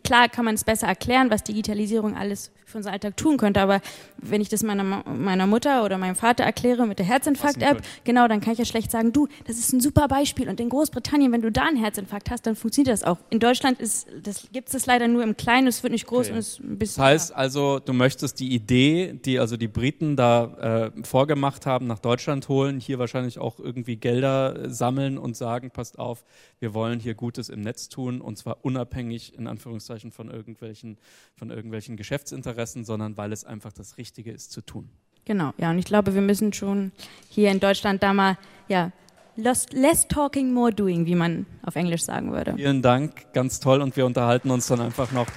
klar 0.04 0.30
kann 0.30 0.46
man 0.46 0.56
es 0.56 0.64
besser 0.64 0.88
erklären, 0.88 1.30
was 1.30 1.44
Digitalisierung 1.44 2.16
alles 2.16 2.52
für 2.66 2.78
unseren 2.78 2.94
Alltag 2.94 3.18
tun 3.18 3.38
könnte. 3.38 3.60
Aber 3.62 3.82
wenn 4.18 4.42
ich 4.42 4.50
das 4.50 4.64
meiner, 4.64 4.84
meiner 4.84 5.48
Mutter 5.48 5.84
oder 5.84 5.98
meinem 5.98 6.16
Vater 6.16 6.44
erkläre 6.44 6.88
mit 6.88 7.00
der 7.00 7.06
Herzinfarkt-App, 7.06 7.82
genau, 8.04 8.28
dann 8.28 8.42
kann 8.42 8.54
ich 8.54 8.60
ja 8.60 8.66
schlecht 8.66 8.92
sagen, 8.92 9.14
du, 9.14 9.28
das 9.46 9.58
ist 9.58 9.74
ein 9.74 9.82
super 9.82 10.08
Beispiel. 10.08 10.50
Und 10.50 10.60
in 10.60 10.70
Großbritannien, 10.70 11.32
wenn 11.32 11.42
du 11.42 11.52
da 11.52 11.64
einen 11.64 11.78
Herzinfarkt 11.78 12.32
hast, 12.32 12.46
dann 12.48 12.56
funktioniert 12.56 12.94
das 12.94 13.04
auch. 13.04 13.18
In 13.30 13.40
Deutschland 13.40 13.80
ist, 13.80 14.08
das, 14.24 14.48
gibt 14.52 14.70
es 14.70 14.74
das 14.74 14.86
leider 14.86 15.08
nur 15.08 15.24
im 15.24 15.38
Kleinen, 15.38 15.68
es 15.68 15.84
wird 15.84 15.92
nicht 15.92 16.08
groß 16.08 16.28
okay. 16.28 16.34
und 16.34 16.38
es 16.40 16.60
ein 16.60 16.78
bisschen. 16.78 17.02
Das 17.02 17.12
heißt 17.12 17.36
also, 17.36 17.80
du 17.80 17.94
möchtest 17.94 18.40
die 18.40 18.54
Idee, 18.54 19.20
die 19.26 19.40
also 19.40 19.58
die 19.58 19.68
Briten 19.68 20.16
da 20.16 20.92
äh, 20.96 21.04
vorgemacht 21.04 21.66
haben, 21.66 21.88
nach 21.88 22.00
Deutschland 22.00 22.48
holen, 22.50 22.80
hier 22.80 23.00
wahrscheinlich 23.00 23.40
auch 23.40 23.60
irgendwie 23.60 23.98
Gelder 23.98 24.70
sammeln 24.70 25.18
und 25.18 25.36
sagen, 25.36 25.72
passt 25.72 26.00
auf, 26.00 26.11
wir 26.60 26.74
wollen 26.74 27.00
hier 27.00 27.16
Gutes 27.16 27.50
im 27.50 27.62
Netz 27.62 27.90
tun 27.90 28.22
und 28.22 28.38
zwar 28.38 28.64
unabhängig 28.64 29.36
in 29.36 29.48
Anführungszeichen 29.48 30.12
von 30.12 30.30
irgendwelchen, 30.30 30.98
von 31.36 31.50
irgendwelchen 31.50 31.98
Geschäftsinteressen, 31.98 32.86
sondern 32.86 33.18
weil 33.18 33.32
es 33.32 33.44
einfach 33.44 33.72
das 33.72 33.98
Richtige 33.98 34.32
ist 34.32 34.52
zu 34.52 34.62
tun. 34.62 34.90
Genau, 35.26 35.54
ja, 35.58 35.70
und 35.70 35.78
ich 35.78 35.86
glaube, 35.86 36.14
wir 36.16 36.22
müssen 36.22 36.52
schon 36.54 36.92
hier 37.30 37.52
in 37.52 37.60
Deutschland 37.60 38.02
da 38.02 38.14
mal, 38.14 38.38
ja, 38.68 38.92
less, 39.36 39.68
less 39.72 40.08
talking, 40.08 40.54
more 40.54 40.72
doing, 40.72 41.06
wie 41.06 41.16
man 41.16 41.46
auf 41.64 41.76
Englisch 41.76 42.04
sagen 42.04 42.32
würde. 42.32 42.54
Vielen 42.56 42.82
Dank, 42.82 43.32
ganz 43.34 43.60
toll 43.60 43.82
und 43.82 43.96
wir 43.96 44.06
unterhalten 44.06 44.50
uns 44.50 44.68
dann 44.68 44.82
einfach 44.82 45.12
noch 45.12 45.28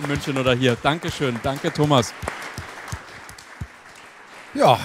in 0.00 0.08
München 0.08 0.38
oder 0.38 0.54
hier. 0.54 0.76
Dankeschön, 0.82 1.38
danke 1.42 1.72
Thomas. 1.72 2.14
Ja, 4.54 4.78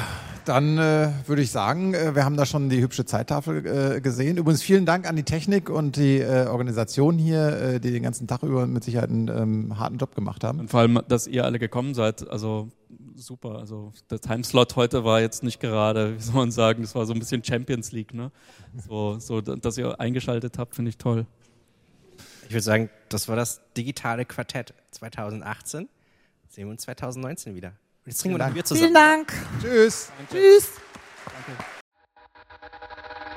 dann 0.47 0.77
äh, 0.77 1.11
würde 1.25 1.41
ich 1.41 1.51
sagen, 1.51 1.93
äh, 1.93 2.15
wir 2.15 2.25
haben 2.25 2.37
da 2.37 2.45
schon 2.45 2.69
die 2.69 2.81
hübsche 2.81 3.05
Zeittafel 3.05 3.65
äh, 3.97 4.01
gesehen. 4.01 4.37
Übrigens 4.37 4.61
vielen 4.61 4.85
Dank 4.85 5.07
an 5.07 5.15
die 5.15 5.23
Technik 5.23 5.69
und 5.69 5.95
die 5.95 6.19
äh, 6.19 6.47
Organisation 6.47 7.17
hier, 7.17 7.47
äh, 7.47 7.79
die 7.79 7.91
den 7.91 8.03
ganzen 8.03 8.27
Tag 8.27 8.43
über 8.43 8.65
mit 8.67 8.83
Sicherheit 8.83 9.09
einen 9.09 9.27
ähm, 9.27 9.79
harten 9.79 9.97
Job 9.97 10.15
gemacht 10.15 10.43
haben. 10.43 10.59
Und 10.59 10.69
vor 10.69 10.79
allem, 10.79 11.01
dass 11.07 11.27
ihr 11.27 11.45
alle 11.45 11.59
gekommen 11.59 11.93
seid. 11.93 12.29
Also 12.29 12.69
super. 13.15 13.59
Also 13.59 13.91
der 14.09 14.19
Timeslot 14.19 14.75
heute 14.75 15.03
war 15.03 15.21
jetzt 15.21 15.43
nicht 15.43 15.59
gerade, 15.59 16.15
wie 16.15 16.21
soll 16.21 16.35
man 16.35 16.51
sagen, 16.51 16.81
das 16.81 16.95
war 16.95 17.05
so 17.05 17.13
ein 17.13 17.19
bisschen 17.19 17.43
Champions 17.43 17.91
League, 17.91 18.13
ne? 18.13 18.31
So, 18.87 19.19
so 19.19 19.41
dass 19.41 19.77
ihr 19.77 19.99
eingeschaltet 19.99 20.57
habt, 20.57 20.75
finde 20.75 20.89
ich 20.89 20.97
toll. 20.97 21.25
Ich 22.47 22.51
würde 22.51 22.63
sagen, 22.63 22.89
das 23.09 23.27
war 23.27 23.35
das 23.35 23.61
digitale 23.75 24.23
Quartett 24.23 24.73
2018. 24.91 25.89
Sehen 26.47 26.67
wir 26.67 26.71
uns 26.71 26.83
2019 26.83 27.55
wieder. 27.55 27.73
Jetzt 28.07 28.21
trinken 28.21 28.39
wir 28.39 28.45
ein 28.45 28.53
Bier 28.53 28.63
zusammen. 28.63 28.83
Vielen 28.83 28.93
Dank. 28.93 29.33
Tschüss. 29.61 30.11
Danke. 30.17 30.33
Tschüss. 30.33 30.69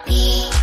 Danke. 0.06 0.59